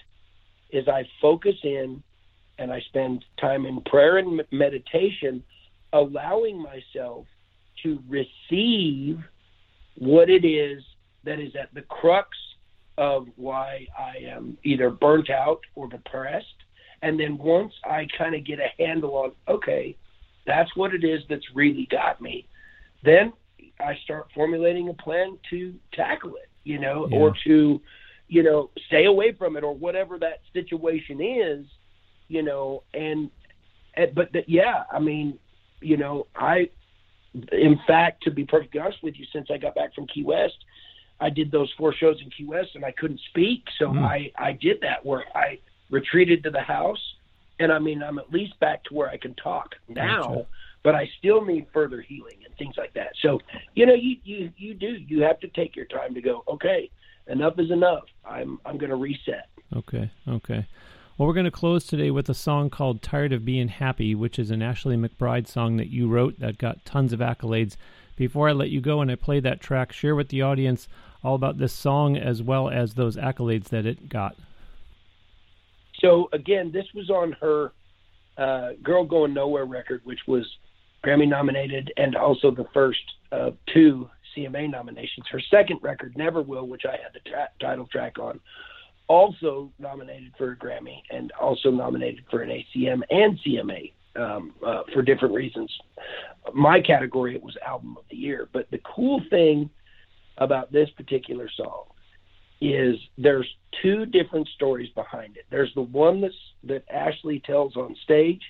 is 0.71 0.87
I 0.87 1.07
focus 1.21 1.55
in, 1.63 2.03
and 2.57 2.71
I 2.71 2.81
spend 2.81 3.25
time 3.39 3.65
in 3.65 3.81
prayer 3.81 4.17
and 4.17 4.41
meditation, 4.51 5.43
allowing 5.91 6.61
myself 6.61 7.25
to 7.83 8.01
receive 8.07 9.19
what 9.95 10.29
it 10.29 10.45
is 10.45 10.83
that 11.23 11.39
is 11.39 11.55
at 11.55 11.73
the 11.73 11.81
crux 11.81 12.29
of 12.97 13.27
why 13.35 13.87
I 13.97 14.17
am 14.25 14.57
either 14.63 14.89
burnt 14.89 15.29
out 15.29 15.61
or 15.75 15.87
depressed. 15.87 16.62
And 17.03 17.19
then 17.19 17.37
once 17.37 17.73
I 17.85 18.07
kind 18.17 18.33
of 18.33 18.43
get 18.43 18.57
a 18.59 18.69
handle 18.83 19.15
on, 19.15 19.33
okay, 19.47 19.95
that's 20.47 20.75
what 20.75 20.95
it 20.95 21.03
is 21.03 21.21
that's 21.29 21.45
really 21.53 21.87
got 21.91 22.19
me 22.19 22.47
then 23.03 23.33
I 23.79 23.95
start 24.03 24.27
formulating 24.33 24.89
a 24.89 24.93
plan 24.93 25.37
to 25.49 25.73
tackle 25.93 26.35
it, 26.35 26.49
you 26.63 26.79
know, 26.79 27.07
yeah. 27.09 27.17
or 27.17 27.33
to, 27.45 27.81
you 28.27 28.43
know, 28.43 28.69
stay 28.87 29.05
away 29.05 29.33
from 29.33 29.57
it 29.57 29.63
or 29.63 29.75
whatever 29.75 30.17
that 30.19 30.41
situation 30.53 31.21
is, 31.21 31.65
you 32.27 32.43
know, 32.43 32.83
and, 32.93 33.29
and 33.95 34.15
but 34.15 34.31
that, 34.33 34.47
yeah, 34.47 34.83
I 34.91 34.99
mean, 34.99 35.37
you 35.81 35.97
know, 35.97 36.27
I, 36.35 36.69
in 37.51 37.79
fact, 37.85 38.23
to 38.23 38.31
be 38.31 38.45
perfectly 38.45 38.79
honest 38.79 39.03
with 39.03 39.15
you, 39.17 39.25
since 39.33 39.47
I 39.51 39.57
got 39.57 39.75
back 39.75 39.93
from 39.93 40.07
Key 40.07 40.23
West, 40.23 40.57
I 41.19 41.29
did 41.29 41.51
those 41.51 41.71
four 41.77 41.93
shows 41.93 42.17
in 42.23 42.29
Key 42.29 42.45
West 42.45 42.69
and 42.75 42.85
I 42.85 42.91
couldn't 42.91 43.19
speak. 43.29 43.63
So 43.79 43.87
mm. 43.87 44.03
I, 44.03 44.31
I 44.37 44.53
did 44.53 44.77
that 44.81 45.05
where 45.05 45.23
I 45.35 45.59
retreated 45.93 46.43
to 46.43 46.49
the 46.49 46.61
house 46.61 47.15
and 47.59 47.71
I 47.71 47.79
mean, 47.79 48.01
I'm 48.01 48.17
at 48.17 48.31
least 48.31 48.59
back 48.59 48.83
to 48.85 48.93
where 48.95 49.09
I 49.09 49.17
can 49.17 49.35
talk 49.35 49.75
now. 49.87 50.23
Gotcha 50.23 50.47
but 50.83 50.95
I 50.95 51.09
still 51.17 51.43
need 51.43 51.65
further 51.73 52.01
healing 52.01 52.37
and 52.45 52.55
things 52.57 52.75
like 52.77 52.93
that. 52.93 53.13
So, 53.21 53.39
you 53.73 53.85
know, 53.85 53.93
you 53.93 54.17
you 54.23 54.51
you 54.57 54.73
do 54.73 54.97
you 55.07 55.23
have 55.23 55.39
to 55.39 55.47
take 55.47 55.75
your 55.75 55.85
time 55.85 56.13
to 56.13 56.21
go. 56.21 56.43
Okay, 56.47 56.91
enough 57.27 57.57
is 57.57 57.71
enough. 57.71 58.03
I'm 58.25 58.59
I'm 58.65 58.77
going 58.77 58.89
to 58.89 58.97
reset. 58.97 59.49
Okay, 59.75 60.11
okay. 60.27 60.67
Well, 61.17 61.27
we're 61.27 61.33
going 61.33 61.45
to 61.45 61.51
close 61.51 61.85
today 61.85 62.11
with 62.11 62.29
a 62.29 62.33
song 62.33 62.69
called 62.69 63.01
"Tired 63.01 63.31
of 63.33 63.45
Being 63.45 63.69
Happy," 63.69 64.13
which 64.13 64.37
is 64.37 64.51
an 64.51 64.61
Ashley 64.61 64.97
McBryde 64.97 65.47
song 65.47 65.77
that 65.77 65.89
you 65.89 66.07
wrote 66.07 66.39
that 66.39 66.57
got 66.57 66.85
tons 66.85 67.13
of 67.13 67.19
accolades. 67.19 67.77
Before 68.15 68.47
I 68.47 68.51
let 68.51 68.69
you 68.69 68.79
go 68.79 69.01
and 69.01 69.09
I 69.09 69.15
play 69.15 69.39
that 69.39 69.59
track, 69.59 69.91
share 69.91 70.15
with 70.15 70.27
the 70.27 70.43
audience 70.43 70.87
all 71.23 71.33
about 71.33 71.57
this 71.57 71.73
song 71.73 72.15
as 72.15 72.43
well 72.43 72.69
as 72.69 72.93
those 72.93 73.15
accolades 73.15 73.69
that 73.69 73.85
it 73.85 74.09
got. 74.09 74.35
So 76.03 76.29
again, 76.33 76.71
this 76.71 76.85
was 76.93 77.09
on 77.09 77.31
her 77.41 77.71
uh, 78.37 78.73
"Girl 78.81 79.05
Going 79.05 79.33
Nowhere" 79.33 79.65
record, 79.65 80.01
which 80.03 80.19
was 80.27 80.45
Grammy 81.03 81.27
nominated, 81.27 81.91
and 81.97 82.15
also 82.15 82.51
the 82.51 82.65
first 82.73 82.99
of 83.31 83.55
two 83.73 84.09
CMA 84.35 84.69
nominations. 84.69 85.25
Her 85.31 85.41
second 85.51 85.79
record, 85.81 86.17
Never 86.17 86.41
Will, 86.41 86.67
which 86.67 86.83
I 86.85 86.91
had 86.91 87.13
the 87.13 87.29
tra- 87.29 87.49
title 87.59 87.87
track 87.87 88.19
on, 88.19 88.39
also 89.07 89.71
nominated 89.79 90.33
for 90.37 90.51
a 90.51 90.55
Grammy 90.55 91.01
and 91.11 91.31
also 91.39 91.69
nominated 91.69 92.23
for 92.29 92.41
an 92.41 92.49
ACM 92.49 93.01
and 93.09 93.39
CMA 93.45 93.93
um, 94.15 94.53
uh, 94.65 94.83
for 94.93 95.01
different 95.01 95.33
reasons. 95.33 95.71
My 96.53 96.81
category, 96.81 97.35
it 97.35 97.43
was 97.43 97.55
Album 97.65 97.97
of 97.97 98.03
the 98.09 98.17
Year. 98.17 98.49
But 98.51 98.69
the 98.71 98.79
cool 98.95 99.21
thing 99.29 99.69
about 100.37 100.71
this 100.71 100.89
particular 100.91 101.49
song 101.55 101.85
is 102.71 102.97
there's 103.17 103.47
two 103.81 104.05
different 104.05 104.47
stories 104.55 104.89
behind 104.95 105.37
it. 105.37 105.45
There's 105.49 105.73
the 105.73 105.81
one 105.81 106.21
that's, 106.21 106.33
that 106.65 106.83
Ashley 106.89 107.41
tells 107.45 107.75
on 107.75 107.95
stage, 108.03 108.41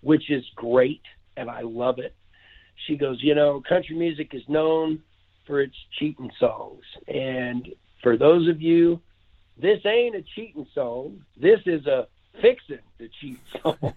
which 0.00 0.30
is 0.30 0.44
great– 0.56 1.02
and 1.40 1.50
I 1.50 1.62
love 1.62 1.98
it. 1.98 2.14
She 2.86 2.96
goes, 2.96 3.18
you 3.22 3.34
know, 3.34 3.62
country 3.66 3.96
music 3.96 4.30
is 4.32 4.42
known 4.48 5.02
for 5.46 5.60
its 5.60 5.74
cheating 5.98 6.30
songs. 6.38 6.82
And 7.08 7.68
for 8.02 8.16
those 8.16 8.48
of 8.48 8.60
you, 8.60 9.00
this 9.60 9.80
ain't 9.84 10.16
a 10.16 10.22
cheating 10.34 10.66
song. 10.74 11.24
This 11.36 11.60
is 11.66 11.86
a 11.86 12.06
fixing 12.40 12.78
the 12.98 13.10
cheat 13.20 13.38
song. 13.62 13.94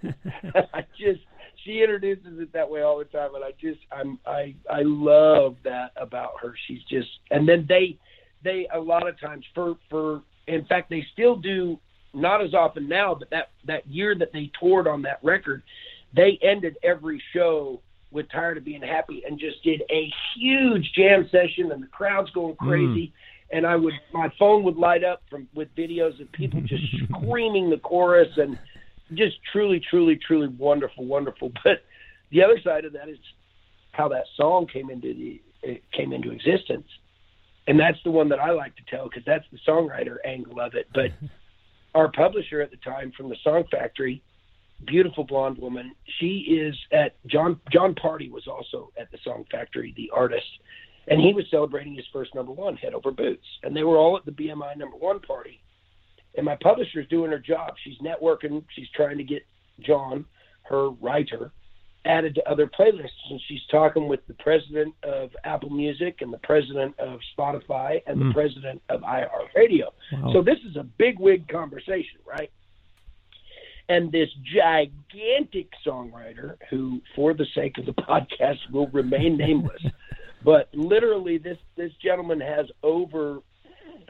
I 0.73 0.85
just 0.97 1.21
she 1.63 1.81
introduces 1.81 2.39
it 2.39 2.51
that 2.53 2.69
way 2.69 2.81
all 2.81 2.97
the 2.97 3.05
time 3.05 3.35
and 3.35 3.43
I 3.43 3.51
just 3.59 3.79
I'm 3.91 4.19
I 4.25 4.55
I 4.69 4.81
love 4.81 5.57
that 5.63 5.91
about 5.95 6.33
her. 6.41 6.55
She's 6.67 6.83
just 6.83 7.09
and 7.31 7.47
then 7.47 7.65
they 7.67 7.97
they 8.43 8.67
a 8.73 8.79
lot 8.79 9.07
of 9.07 9.19
times 9.19 9.45
for 9.53 9.75
for 9.89 10.21
in 10.47 10.65
fact 10.65 10.89
they 10.89 11.05
still 11.13 11.35
do 11.35 11.79
not 12.13 12.43
as 12.43 12.53
often 12.53 12.87
now, 12.87 13.15
but 13.15 13.29
that 13.31 13.49
that 13.65 13.87
year 13.87 14.15
that 14.15 14.31
they 14.31 14.51
toured 14.59 14.87
on 14.87 15.01
that 15.03 15.19
record, 15.23 15.63
they 16.15 16.37
ended 16.41 16.77
every 16.83 17.21
show 17.33 17.81
with 18.11 18.29
tired 18.31 18.57
of 18.57 18.63
being 18.63 18.81
happy 18.81 19.23
and 19.27 19.39
just 19.39 19.63
did 19.63 19.81
a 19.89 20.11
huge 20.35 20.91
jam 20.95 21.27
session 21.31 21.71
and 21.71 21.81
the 21.81 21.87
crowd's 21.87 22.29
going 22.31 22.55
crazy. 22.57 23.11
Mm. 23.51 23.57
and 23.57 23.65
i 23.65 23.75
would 23.75 23.93
my 24.13 24.31
phone 24.37 24.63
would 24.63 24.75
light 24.75 25.03
up 25.03 25.23
from 25.31 25.47
with 25.55 25.67
videos 25.75 26.21
of 26.21 26.31
people 26.31 26.61
just 26.65 26.83
screaming 27.09 27.71
the 27.71 27.77
chorus 27.77 28.29
and 28.37 28.57
just 29.15 29.35
truly 29.51 29.81
truly 29.89 30.15
truly 30.15 30.47
wonderful 30.47 31.05
wonderful. 31.05 31.51
But 31.63 31.83
the 32.31 32.43
other 32.43 32.59
side 32.63 32.85
of 32.85 32.93
that 32.93 33.09
is 33.09 33.17
how 33.91 34.07
that 34.09 34.25
song 34.37 34.67
came 34.67 34.89
into 34.91 35.13
the 35.13 35.41
it 35.63 35.83
came 35.91 36.13
into 36.13 36.31
existence 36.31 36.87
and 37.67 37.79
that's 37.79 37.97
the 38.03 38.11
one 38.11 38.29
that 38.29 38.39
i 38.39 38.51
like 38.51 38.75
to 38.75 38.83
tell 38.89 39.05
because 39.05 39.23
that's 39.25 39.45
the 39.51 39.59
songwriter 39.67 40.17
angle 40.25 40.59
of 40.59 40.73
it 40.75 40.87
but 40.93 41.11
our 41.95 42.11
publisher 42.11 42.61
at 42.61 42.71
the 42.71 42.77
time 42.77 43.11
from 43.15 43.29
the 43.29 43.37
song 43.43 43.63
factory 43.71 44.23
beautiful 44.85 45.23
blonde 45.23 45.57
woman. 45.57 45.93
She 46.19 46.59
is 46.59 46.75
at 46.91 47.15
Jon 47.27 47.59
Jon 47.71 47.95
Pardi 47.95 48.29
was 48.29 48.47
also 48.47 48.91
at 48.99 49.11
the 49.11 49.17
Song 49.23 49.45
Factory, 49.51 49.93
the 49.95 50.11
artist, 50.13 50.45
and 51.07 51.19
he 51.19 51.33
was 51.33 51.45
celebrating 51.49 51.95
his 51.95 52.05
first 52.11 52.33
number 52.35 52.51
one, 52.51 52.75
Head 52.75 52.93
Over 52.93 53.11
Boots, 53.11 53.45
and 53.63 53.75
they 53.75 53.83
were 53.83 53.97
all 53.97 54.17
at 54.17 54.25
the 54.25 54.31
BMI 54.31 54.77
number 54.77 54.97
one 54.97 55.19
party. 55.19 55.61
And 56.35 56.45
my 56.45 56.57
publisher's 56.61 57.07
doing 57.09 57.31
her 57.31 57.39
job. 57.39 57.75
She's 57.83 57.97
networking. 57.99 58.63
She's 58.75 58.89
trying 58.95 59.17
to 59.17 59.23
get 59.23 59.43
John, 59.81 60.25
her 60.63 60.89
writer, 60.89 61.51
added 62.05 62.35
to 62.35 62.49
other 62.49 62.67
playlists. 62.67 63.09
And 63.29 63.39
she's 63.47 63.61
talking 63.71 64.07
with 64.07 64.25
the 64.27 64.33
president 64.35 64.93
of 65.03 65.31
Apple 65.43 65.69
Music 65.69 66.21
and 66.21 66.33
the 66.33 66.37
president 66.39 66.99
of 66.99 67.19
Spotify 67.37 68.01
and 68.07 68.17
Mm. 68.19 68.27
the 68.29 68.33
president 68.33 68.81
of 68.89 69.01
iHeartRadio. 69.01 69.87
Wow. 70.11 70.33
So 70.33 70.41
this 70.41 70.59
is 70.69 70.75
a 70.75 70.83
big 70.83 71.19
wig 71.19 71.47
conversation, 71.47 72.19
right? 72.25 72.51
And 73.89 74.11
this 74.11 74.29
gigantic 74.53 75.67
songwriter, 75.85 76.55
who, 76.69 77.01
for 77.15 77.33
the 77.33 77.45
sake 77.53 77.77
of 77.77 77.85
the 77.85 77.93
podcast, 78.09 78.59
will 78.71 78.87
remain 78.87 79.37
nameless, 79.37 79.81
but 80.43 80.69
literally, 80.73 81.37
this 81.37 81.57
this 81.75 81.91
gentleman 82.01 82.39
has 82.39 82.67
over, 82.81 83.39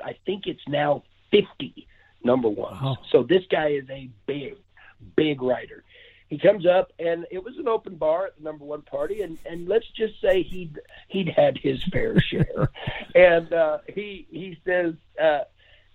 I 0.03 0.15
think 0.25 0.45
it's 0.47 0.67
now 0.67 1.03
fifty 1.31 1.87
number 2.23 2.49
ones. 2.49 2.79
Wow. 2.81 2.97
So 3.11 3.23
this 3.23 3.43
guy 3.49 3.69
is 3.69 3.89
a 3.89 4.09
big, 4.27 4.55
big 5.15 5.41
writer. 5.41 5.83
He 6.33 6.39
comes 6.39 6.65
up, 6.65 6.91
and 6.97 7.27
it 7.29 7.43
was 7.43 7.59
an 7.59 7.67
open 7.67 7.95
bar 7.95 8.25
at 8.25 8.37
the 8.37 8.43
number 8.43 8.65
one 8.65 8.81
party, 8.81 9.21
and 9.21 9.37
and 9.45 9.67
let's 9.67 9.85
just 9.95 10.19
say 10.19 10.41
he'd 10.41 10.79
he'd 11.07 11.29
had 11.29 11.59
his 11.59 11.83
fair 11.91 12.19
share, 12.19 12.71
and 13.13 13.53
uh, 13.53 13.77
he 13.87 14.25
he 14.31 14.57
says, 14.65 14.95
uh, 15.21 15.41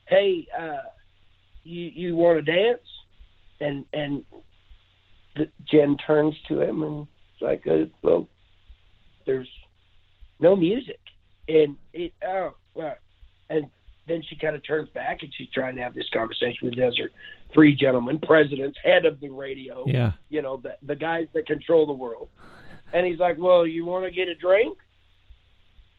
"Hey, 0.07 0.47
uh, 0.57 0.91
you 1.65 1.87
you 1.87 2.15
want 2.15 2.39
to 2.47 2.53
dance?" 2.53 2.87
And 3.59 3.85
and 3.93 4.25
the, 5.35 5.49
Jen 5.65 5.97
turns 5.97 6.41
to 6.47 6.61
him 6.61 6.85
and 6.85 7.09
it's 7.33 7.43
like, 7.43 7.67
uh, 7.67 7.87
"Well, 8.03 8.29
there's 9.27 9.51
no 10.39 10.55
music," 10.55 11.01
and 11.49 11.77
it 11.93 12.13
oh 12.25 12.55
well, 12.75 12.95
and 13.51 13.71
then 14.09 14.23
she 14.29 14.37
kind 14.37 14.57
of 14.57 14.65
turns 14.67 14.89
back 14.91 15.23
and 15.23 15.33
she's 15.37 15.49
trying 15.51 15.77
to 15.77 15.83
have 15.83 15.95
this 15.95 16.09
conversation 16.13 16.67
with 16.69 16.77
the 16.77 16.87
other 16.87 17.11
three 17.53 17.75
gentlemen, 17.75 18.19
presidents, 18.19 18.79
head 18.83 19.05
of 19.07 19.21
the 19.21 19.29
radio, 19.29 19.85
Yeah. 19.87 20.13
you 20.31 20.43
know, 20.43 20.57
the 20.57 20.77
the 20.83 20.97
guys 20.97 21.29
that 21.35 21.47
control 21.47 21.87
the 21.87 21.93
world. 21.93 22.29
And 22.93 23.07
he's 23.07 23.19
like, 23.19 23.37
"Well, 23.39 23.67
you 23.67 23.85
want 23.85 24.05
to 24.07 24.11
get 24.11 24.29
a 24.29 24.35
drink?" 24.35 24.77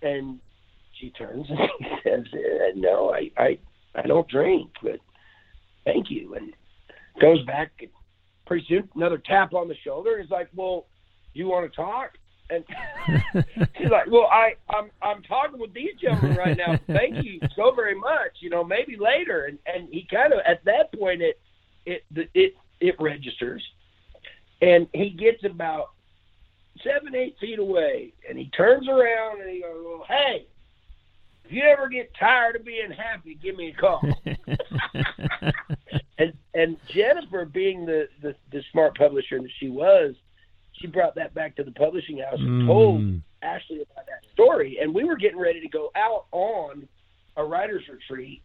And 0.02 0.40
she 1.00 1.12
turns 1.12 1.46
and 1.50 1.60
he 1.80 1.88
says, 2.04 2.26
uh, 2.34 2.72
"No, 2.76 3.12
I 3.14 3.30
I 3.38 3.58
I 3.96 4.02
don't 4.04 4.28
drink, 4.28 4.72
but 4.82 5.00
thank 5.86 6.10
you." 6.10 6.36
And 6.36 6.54
goes 7.22 7.44
back. 7.46 7.72
And 7.80 7.90
pretty 8.46 8.66
soon, 8.68 8.90
another 8.96 9.18
tap 9.20 9.54
on 9.54 9.68
the 9.68 9.76
shoulder. 9.84 10.20
He's 10.20 10.32
like, 10.32 10.50
"Well, 10.56 10.88
you 11.34 11.48
want 11.48 11.70
to 11.70 11.76
talk?" 11.76 12.18
And 12.50 12.64
he's 13.76 13.90
like, 13.90 14.08
"Well, 14.10 14.28
I 14.32 14.56
I'm 14.70 14.90
I'm 15.02 15.22
talking 15.24 15.60
with 15.60 15.74
these 15.74 15.96
gentlemen 16.02 16.38
right 16.38 16.58
now. 16.58 16.80
Thank 16.88 17.24
you 17.24 17.40
so 17.56 17.72
very 17.72 17.96
much. 17.96 18.38
You 18.40 18.50
know, 18.50 18.64
maybe 18.64 18.98
later." 18.98 19.46
And 19.46 19.60
and 19.66 19.88
he 19.90 20.08
kind 20.10 20.34
of 20.34 20.40
at 20.46 20.64
that 20.66 20.92
point 20.94 21.22
it 21.22 21.40
it 21.86 22.04
it 22.34 22.56
it 22.80 22.96
registers, 23.00 23.64
and 24.62 24.88
he 24.94 25.12
gets 25.12 25.44
about 25.44 25.92
seven 26.84 27.16
eight 27.16 27.38
feet 27.40 27.60
away, 27.60 28.14
and 28.28 28.38
he 28.38 28.46
turns 28.50 28.88
around 28.88 29.42
and 29.42 29.50
he 29.50 29.62
goes, 29.62 29.84
"Well, 29.86 30.06
hey." 30.08 30.46
If 31.46 31.56
you 31.56 31.64
ever 31.64 31.90
get 31.90 32.14
tired 32.14 32.58
of 32.58 32.64
being 32.64 32.92
happy, 32.92 33.34
give 33.34 33.58
me 33.58 33.70
a 33.70 33.74
call. 33.74 34.04
and 36.20 36.34
and 36.54 36.78
Jennifer, 36.94 37.46
being 37.46 37.88
the, 37.88 38.08
the 38.22 38.36
the 38.52 38.62
smart 38.72 38.96
publisher 38.96 39.42
that 39.42 39.50
she 39.60 39.68
was, 39.68 40.14
she 40.80 40.88
brought 40.88 41.16
that 41.16 41.34
back 41.34 41.56
to 41.58 41.64
the 41.64 41.72
publishing 41.72 42.18
house 42.20 42.40
and 42.40 42.68
told 42.68 43.02
Mm. 43.02 43.22
Ashley 43.42 43.82
about 43.82 44.06
that 44.06 44.24
story. 44.34 44.78
And 44.82 44.94
we 44.94 45.04
were 45.04 45.16
getting 45.16 45.40
ready 45.40 45.62
to 45.62 45.68
go 45.70 45.92
out 45.96 46.26
on 46.32 46.88
a 47.38 47.44
writers 47.44 47.84
retreat. 47.90 48.42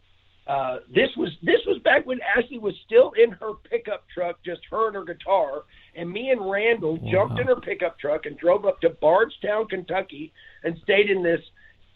Uh, 0.47 0.77
this 0.93 1.09
was 1.17 1.31
this 1.41 1.59
was 1.65 1.79
back 1.83 2.05
when 2.05 2.19
Ashley 2.21 2.59
was 2.59 2.75
still 2.85 3.11
in 3.13 3.31
her 3.31 3.53
pickup 3.69 4.03
truck, 4.13 4.37
just 4.45 4.61
her 4.69 4.87
and 4.87 4.95
her 4.95 5.03
guitar, 5.03 5.63
and 5.95 6.09
me 6.09 6.29
and 6.29 6.49
Randall 6.49 6.97
Wow. 6.97 7.11
jumped 7.11 7.39
in 7.39 7.47
her 7.47 7.55
pickup 7.59 7.97
truck 7.97 8.25
and 8.27 8.37
drove 8.37 8.63
up 8.65 8.79
to 8.81 8.89
Bardstown, 8.91 9.67
Kentucky, 9.67 10.31
and 10.63 10.77
stayed 10.83 11.09
in 11.09 11.23
this 11.23 11.41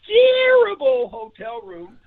terrible 0.07 1.09
hotel 1.09 1.61
room. 1.61 1.97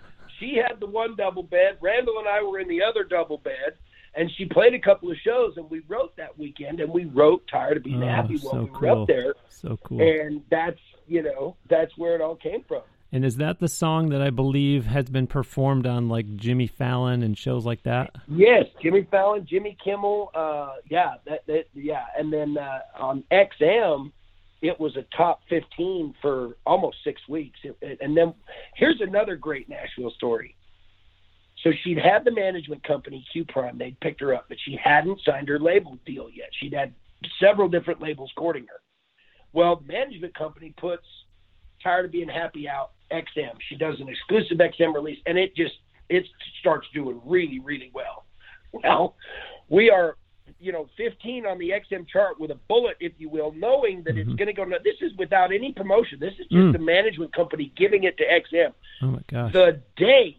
She 0.40 0.56
had 0.56 0.80
the 0.80 0.86
one 0.86 1.14
double 1.16 1.42
bed. 1.44 1.78
Randall 1.80 2.18
and 2.18 2.28
I 2.28 2.42
were 2.42 2.58
in 2.58 2.68
the 2.68 2.82
other 2.82 3.04
double 3.04 3.38
bed. 3.38 3.76
And 4.14 4.30
she 4.36 4.44
played 4.44 4.74
a 4.74 4.78
couple 4.78 5.10
of 5.10 5.16
shows, 5.24 5.54
and 5.56 5.70
we 5.70 5.80
wrote 5.88 6.14
that 6.16 6.38
weekend, 6.38 6.80
and 6.80 6.92
we 6.92 7.06
wrote 7.06 7.46
"Tired 7.50 7.78
of 7.78 7.82
Being 7.84 8.02
Oh, 8.02 8.06
Happy" 8.08 8.36
so 8.36 8.48
while 8.50 8.64
we 8.64 8.70
were 8.70 9.02
up 9.02 9.08
there, 9.08 9.34
So 9.48 9.78
cool. 9.84 10.00
and 10.02 10.42
that's 10.50 10.78
you 11.08 11.22
know 11.22 11.56
that's 11.68 11.96
where 11.96 12.14
it 12.14 12.20
all 12.20 12.36
came 12.36 12.62
from. 12.68 12.82
And 13.14 13.24
is 13.26 13.36
that 13.36 13.58
the 13.58 13.68
song 13.68 14.08
that 14.08 14.22
I 14.22 14.30
believe 14.30 14.86
has 14.86 15.04
been 15.10 15.26
performed 15.26 15.86
on 15.86 16.08
like 16.08 16.34
Jimmy 16.36 16.66
Fallon 16.66 17.22
and 17.22 17.36
shows 17.36 17.64
like 17.66 17.82
that? 17.82 18.10
Yes, 18.26 18.64
Jimmy 18.82 19.06
Fallon, 19.10 19.46
Jimmy 19.46 19.76
Kimmel, 19.84 20.30
uh, 20.34 20.76
yeah, 20.90 21.16
that, 21.26 21.46
that, 21.46 21.64
yeah, 21.74 22.04
and 22.16 22.32
then 22.32 22.56
uh, 22.56 22.80
on 22.98 23.22
XM, 23.30 24.12
it 24.62 24.80
was 24.80 24.96
a 24.96 25.02
top 25.14 25.40
fifteen 25.48 26.14
for 26.22 26.56
almost 26.66 26.98
six 27.04 27.20
weeks. 27.28 27.58
It, 27.64 27.76
it- 27.82 27.98
and 28.02 28.16
then 28.16 28.34
here's 28.76 29.00
another 29.00 29.36
great 29.36 29.68
Nashville 29.68 30.10
story. 30.12 30.54
So 31.62 31.70
she'd 31.82 31.98
had 31.98 32.24
the 32.24 32.32
management 32.32 32.82
company 32.82 33.24
Q 33.32 33.44
Prime, 33.44 33.78
they'd 33.78 33.98
picked 34.00 34.20
her 34.20 34.34
up, 34.34 34.46
but 34.48 34.58
she 34.64 34.76
hadn't 34.82 35.20
signed 35.24 35.48
her 35.48 35.58
label 35.58 35.98
deal 36.04 36.28
yet. 36.30 36.48
She'd 36.58 36.72
had 36.72 36.92
several 37.38 37.68
different 37.68 38.00
labels 38.00 38.32
courting 38.36 38.66
her. 38.66 38.80
Well, 39.52 39.76
the 39.76 39.86
management 39.86 40.34
company 40.34 40.74
puts 40.76 41.06
"Tired 41.82 42.06
of 42.06 42.10
Being 42.12 42.28
Happy" 42.28 42.68
out 42.68 42.92
XM. 43.12 43.56
She 43.68 43.76
does 43.76 44.00
an 44.00 44.08
exclusive 44.08 44.58
XM 44.58 44.94
release, 44.94 45.18
and 45.26 45.38
it 45.38 45.54
just 45.54 45.74
it 46.08 46.26
starts 46.60 46.86
doing 46.92 47.20
really, 47.24 47.60
really 47.60 47.90
well. 47.94 48.26
Well, 48.72 49.16
we 49.68 49.88
are, 49.90 50.16
you 50.58 50.72
know, 50.72 50.88
15 50.96 51.46
on 51.46 51.58
the 51.58 51.70
XM 51.70 52.06
chart 52.08 52.40
with 52.40 52.50
a 52.50 52.58
bullet, 52.68 52.96
if 53.00 53.12
you 53.18 53.28
will, 53.28 53.52
knowing 53.52 54.02
that 54.02 54.18
it's 54.18 54.28
Mhm. 54.28 54.36
going 54.36 54.46
to 54.46 54.52
go. 54.52 54.78
This 54.82 55.00
is 55.00 55.14
without 55.14 55.52
any 55.52 55.72
promotion. 55.72 56.18
This 56.18 56.32
is 56.34 56.46
just 56.48 56.52
Mm. 56.54 56.72
the 56.72 56.78
management 56.78 57.32
company 57.32 57.72
giving 57.76 58.04
it 58.04 58.16
to 58.18 58.24
XM. 58.30 58.74
Oh 59.00 59.06
my 59.06 59.22
gosh. 59.28 59.52
The 59.52 59.80
day, 59.96 60.38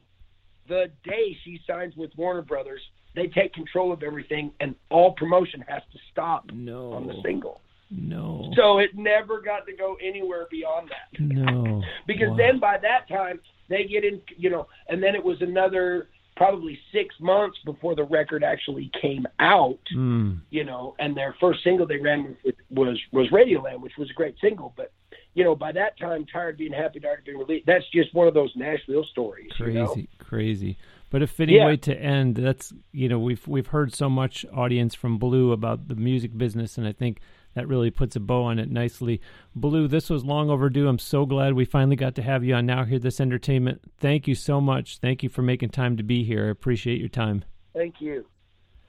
the 0.68 0.92
day 1.04 1.38
she 1.44 1.60
signs 1.68 1.96
with 1.96 2.12
Warner 2.16 2.42
Brothers, 2.42 2.82
they 3.16 3.28
take 3.28 3.54
control 3.54 3.92
of 3.92 4.02
everything, 4.04 4.52
and 4.60 4.76
all 4.90 5.12
promotion 5.14 5.64
has 5.68 5.82
to 5.92 6.00
stop 6.12 6.50
no. 6.54 6.94
on 6.94 7.08
the 7.08 7.16
single. 7.24 7.62
No. 7.92 8.52
So 8.56 8.80
it 8.80 8.92
never 8.96 9.40
got 9.40 9.68
to 9.68 9.74
go 9.76 9.98
anywhere 10.02 10.48
beyond 10.50 10.90
that 10.90 11.20
no. 11.22 11.82
because 12.08 12.30
Wow. 12.30 12.38
then 12.38 12.60
by 12.60 12.78
that 12.82 13.08
time 13.08 13.40
they 13.70 13.84
get 13.86 14.04
in 14.04 14.20
you 14.36 14.50
know 14.50 14.68
and 14.90 15.02
then 15.04 15.14
it 15.14 15.24
was 15.24 15.38
another 15.42 16.08
probably 16.36 16.80
six 16.92 17.14
months 17.20 17.58
before 17.66 17.94
the 17.94 18.04
record 18.06 18.44
actually 18.44 18.90
came 19.00 19.28
out 19.40 19.78
Mm. 19.96 20.40
you 20.50 20.64
know 20.64 20.96
and 20.98 21.16
their 21.16 21.36
first 21.40 21.64
single 21.64 21.86
they 21.86 21.98
ran 21.98 22.36
with 22.44 22.56
was 22.72 23.00
was 23.12 23.28
radioland 23.30 23.82
which 23.82 23.94
was 24.00 24.10
a 24.10 24.14
great 24.14 24.36
single 24.42 24.74
but 24.76 24.92
you 25.36 25.44
know 25.44 25.56
by 25.56 25.72
that 25.72 25.96
time 26.00 26.26
tired 26.26 26.58
being 26.58 26.74
happy 26.74 27.00
tired 27.00 27.24
being 27.26 27.38
released 27.38 27.68
that's 27.68 27.86
just 27.94 28.12
one 28.16 28.28
of 28.28 28.34
those 28.34 28.52
nashville 28.56 29.06
stories 29.12 29.52
crazy 29.56 29.74
you 29.74 29.84
know? 29.84 29.96
Crazy. 30.34 30.78
But 31.10 31.22
a 31.22 31.28
fitting 31.28 31.58
Yeah. 31.58 31.68
way 31.68 31.78
to 31.78 31.96
end 31.96 32.36
that's 32.36 32.74
you 32.92 33.08
know 33.08 33.20
we've 33.20 33.48
we've 33.48 33.68
heard 33.68 33.94
so 33.94 34.10
much 34.10 34.46
audience 34.52 34.96
from 34.96 35.20
blue 35.20 35.52
about 35.52 35.88
the 35.88 35.96
music 35.96 36.36
business 36.36 36.76
and 36.78 36.88
i 36.88 36.92
think 36.92 37.20
that 37.54 37.68
really 37.68 37.92
puts 37.92 38.16
a 38.16 38.20
bow 38.20 38.46
on 38.46 38.58
it 38.58 38.72
nicely. 38.72 39.22
Blue 39.56 39.88
this 39.88 40.10
was 40.10 40.26
long 40.26 40.50
overdue. 40.50 40.88
I'm 40.88 40.98
so 40.98 41.28
glad 41.28 41.54
we 41.54 41.66
finally 41.66 41.96
got 41.96 42.16
to 42.16 42.24
have 42.24 42.44
you 42.44 42.56
on 42.56 42.66
now 42.66 42.84
hear 42.84 42.98
this 42.98 43.20
entertainment. 43.20 43.80
Thank 44.00 44.28
you 44.28 44.34
so 44.34 44.60
much. 44.60 44.98
Thank 44.98 45.22
you 45.22 45.30
for 45.30 45.44
making 45.44 45.70
time 45.70 45.96
to 45.98 46.04
be 46.04 46.24
here. 46.24 46.48
I 46.48 46.50
appreciate 46.50 47.00
your 47.00 47.10
time. 47.10 47.46
Thank 47.76 48.02
you 48.02 48.26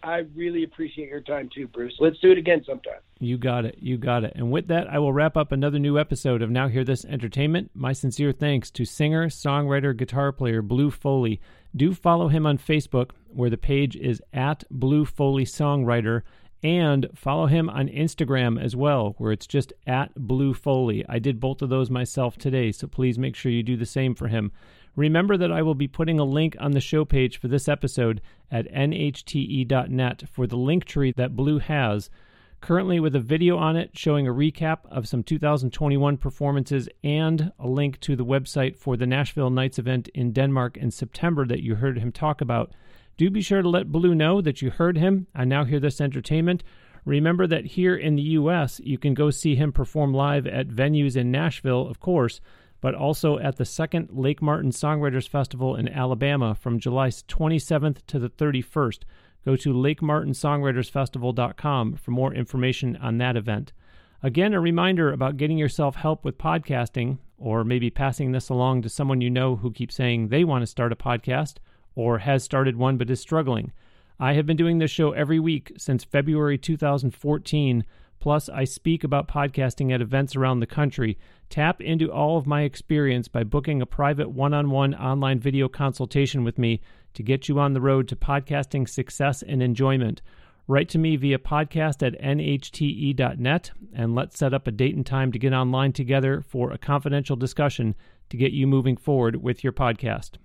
i 0.04 0.18
really 0.34 0.64
appreciate 0.64 1.08
your 1.08 1.20
time 1.20 1.48
too 1.54 1.66
bruce 1.66 1.94
let's 1.98 2.18
do 2.20 2.30
it 2.30 2.38
again 2.38 2.62
sometime 2.66 3.00
You 3.20 3.38
got 3.38 3.64
it. 3.64 3.78
You 3.80 3.96
got 3.96 4.24
it. 4.24 4.32
And 4.36 4.50
with 4.50 4.66
that, 4.68 4.86
I 4.88 4.98
will 4.98 5.12
wrap 5.12 5.34
up 5.36 5.50
another 5.50 5.78
new 5.78 5.98
episode 5.98 6.42
of 6.42 6.50
Now 6.50 6.68
Hear 6.68 6.84
This 6.84 7.06
Entertainment. 7.06 7.70
My 7.72 7.94
sincere 7.94 8.32
thanks 8.32 8.70
to 8.72 8.84
singer, 8.84 9.28
songwriter, 9.28 9.96
guitar 9.96 10.30
player 10.30 10.60
Blue 10.60 10.90
Foley. 10.90 11.40
Do 11.74 11.94
follow 11.94 12.28
him 12.28 12.44
on 12.44 12.58
Facebook, 12.58 13.12
where 13.28 13.48
the 13.48 13.56
page 13.56 13.96
is 13.96 14.20
at 14.34 14.64
Blue 14.70 15.06
Foley 15.06 15.44
Songwriter, 15.44 16.22
and 16.62 17.08
follow 17.14 17.46
him 17.46 17.70
on 17.70 17.88
Instagram 17.88 18.62
as 18.62 18.76
well, 18.76 19.14
where 19.18 19.32
it's 19.32 19.46
just 19.46 19.72
at 19.86 20.14
Blue 20.14 20.52
Foley. 20.52 21.04
I 21.08 21.18
did 21.18 21.40
both 21.40 21.62
of 21.62 21.70
those 21.70 21.88
myself 21.90 22.36
today, 22.36 22.72
so 22.72 22.86
please 22.86 23.18
make 23.18 23.36
sure 23.36 23.52
you 23.52 23.62
do 23.62 23.76
the 23.76 23.86
same 23.86 24.14
for 24.14 24.28
him. 24.28 24.52
Remember 24.96 25.36
that 25.36 25.50
I 25.50 25.62
will 25.62 25.74
be 25.74 25.88
putting 25.88 26.20
a 26.20 26.24
link 26.24 26.56
on 26.60 26.72
the 26.72 26.80
show 26.80 27.04
page 27.04 27.38
for 27.38 27.48
this 27.48 27.68
episode 27.68 28.20
at 28.50 28.72
nhte.net 28.72 30.22
for 30.30 30.46
the 30.46 30.56
link 30.56 30.84
tree 30.84 31.12
that 31.16 31.34
Blue 31.34 31.58
has 31.58 32.10
currently 32.64 32.98
with 32.98 33.14
a 33.14 33.20
video 33.20 33.58
on 33.58 33.76
it 33.76 33.90
showing 33.92 34.26
a 34.26 34.32
recap 34.32 34.78
of 34.90 35.06
some 35.06 35.22
2021 35.22 36.16
performances 36.16 36.88
and 37.02 37.52
a 37.58 37.68
link 37.68 38.00
to 38.00 38.16
the 38.16 38.24
website 38.24 38.74
for 38.74 38.96
the 38.96 39.06
Nashville 39.06 39.50
Nights 39.50 39.78
event 39.78 40.08
in 40.14 40.32
Denmark 40.32 40.78
in 40.78 40.90
September 40.90 41.44
that 41.44 41.62
you 41.62 41.74
heard 41.74 41.98
him 41.98 42.10
talk 42.10 42.40
about. 42.40 42.72
Do 43.18 43.28
be 43.30 43.42
sure 43.42 43.60
to 43.60 43.68
let 43.68 43.92
Blue 43.92 44.14
know 44.14 44.40
that 44.40 44.62
you 44.62 44.70
heard 44.70 44.96
him. 44.96 45.26
I 45.34 45.44
now 45.44 45.64
hear 45.64 45.78
this 45.78 46.00
entertainment. 46.00 46.64
Remember 47.04 47.46
that 47.46 47.66
here 47.66 47.94
in 47.94 48.16
the 48.16 48.22
U.S., 48.22 48.80
you 48.82 48.96
can 48.96 49.12
go 49.12 49.30
see 49.30 49.56
him 49.56 49.70
perform 49.70 50.14
live 50.14 50.46
at 50.46 50.68
venues 50.68 51.16
in 51.16 51.30
Nashville, 51.30 51.86
of 51.86 52.00
course, 52.00 52.40
but 52.84 52.94
also 52.94 53.38
at 53.38 53.56
the 53.56 53.64
second 53.64 54.10
Lake 54.12 54.42
Martin 54.42 54.70
Songwriters 54.70 55.26
Festival 55.26 55.74
in 55.74 55.88
Alabama 55.88 56.54
from 56.54 56.78
July 56.78 57.08
27th 57.08 58.04
to 58.06 58.18
the 58.18 58.28
31st. 58.28 59.04
Go 59.46 59.56
to 59.56 59.72
LakeMartinSongwritersFestival.com 59.72 61.94
for 61.94 62.10
more 62.10 62.34
information 62.34 62.96
on 62.96 63.16
that 63.16 63.38
event. 63.38 63.72
Again, 64.22 64.52
a 64.52 64.60
reminder 64.60 65.10
about 65.10 65.38
getting 65.38 65.56
yourself 65.56 65.96
help 65.96 66.26
with 66.26 66.36
podcasting, 66.36 67.16
or 67.38 67.64
maybe 67.64 67.88
passing 67.88 68.32
this 68.32 68.50
along 68.50 68.82
to 68.82 68.90
someone 68.90 69.22
you 69.22 69.30
know 69.30 69.56
who 69.56 69.72
keeps 69.72 69.94
saying 69.94 70.28
they 70.28 70.44
want 70.44 70.60
to 70.60 70.66
start 70.66 70.92
a 70.92 70.96
podcast 70.96 71.54
or 71.94 72.18
has 72.18 72.44
started 72.44 72.76
one 72.76 72.98
but 72.98 73.08
is 73.08 73.18
struggling. 73.18 73.72
I 74.20 74.34
have 74.34 74.44
been 74.44 74.58
doing 74.58 74.76
this 74.76 74.90
show 74.90 75.12
every 75.12 75.40
week 75.40 75.72
since 75.78 76.04
February 76.04 76.58
2014. 76.58 77.86
Plus, 78.20 78.50
I 78.50 78.64
speak 78.64 79.04
about 79.04 79.28
podcasting 79.28 79.90
at 79.90 80.02
events 80.02 80.36
around 80.36 80.60
the 80.60 80.66
country. 80.66 81.16
Tap 81.54 81.80
into 81.80 82.10
all 82.10 82.36
of 82.36 82.48
my 82.48 82.62
experience 82.62 83.28
by 83.28 83.44
booking 83.44 83.80
a 83.80 83.86
private 83.86 84.30
one 84.30 84.52
on 84.52 84.72
one 84.72 84.92
online 84.92 85.38
video 85.38 85.68
consultation 85.68 86.42
with 86.42 86.58
me 86.58 86.80
to 87.12 87.22
get 87.22 87.48
you 87.48 87.60
on 87.60 87.74
the 87.74 87.80
road 87.80 88.08
to 88.08 88.16
podcasting 88.16 88.88
success 88.88 89.40
and 89.40 89.62
enjoyment. 89.62 90.20
Write 90.66 90.88
to 90.88 90.98
me 90.98 91.14
via 91.14 91.38
podcast 91.38 92.04
at 92.04 92.20
nhte.net 92.20 93.70
and 93.94 94.16
let's 94.16 94.36
set 94.36 94.52
up 94.52 94.66
a 94.66 94.72
date 94.72 94.96
and 94.96 95.06
time 95.06 95.30
to 95.30 95.38
get 95.38 95.52
online 95.52 95.92
together 95.92 96.40
for 96.40 96.72
a 96.72 96.76
confidential 96.76 97.36
discussion 97.36 97.94
to 98.30 98.36
get 98.36 98.50
you 98.50 98.66
moving 98.66 98.96
forward 98.96 99.36
with 99.36 99.62
your 99.62 99.72
podcast. 99.72 100.38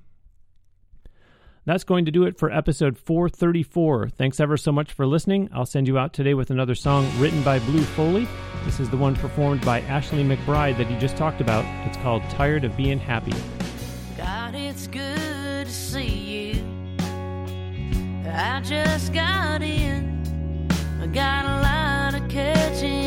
That's 1.69 1.83
going 1.83 2.05
to 2.05 2.11
do 2.11 2.23
it 2.23 2.35
for 2.35 2.51
episode 2.51 2.97
434. 2.97 4.09
Thanks 4.17 4.39
ever 4.39 4.57
so 4.57 4.71
much 4.71 4.91
for 4.91 5.05
listening. 5.05 5.51
I'll 5.53 5.67
send 5.67 5.87
you 5.87 5.99
out 5.99 6.13
today 6.13 6.33
with 6.33 6.49
another 6.49 6.73
song 6.73 7.07
written 7.19 7.43
by 7.43 7.59
Blue 7.59 7.83
Foley. 7.83 8.27
This 8.65 8.79
is 8.79 8.89
the 8.89 8.97
one 8.97 9.15
performed 9.15 9.63
by 9.63 9.81
Ashley 9.81 10.23
McBryde 10.23 10.79
that 10.79 10.87
he 10.87 10.97
just 10.97 11.15
talked 11.15 11.41
about. 11.41 11.63
It's 11.85 11.97
called 11.97 12.23
Tired 12.31 12.63
of 12.63 12.75
Being 12.75 12.97
Happy. 12.97 13.35
God, 14.17 14.55
it's 14.55 14.87
good 14.87 15.67
to 15.67 15.71
see 15.71 16.53
you. 16.53 16.63
I 18.25 18.61
just 18.63 19.13
got 19.13 19.61
in. 19.61 20.67
I 20.99 21.05
got 21.05 21.45
a 21.45 21.61
lot 21.61 22.19
of 22.19 22.27
catching 22.31 22.98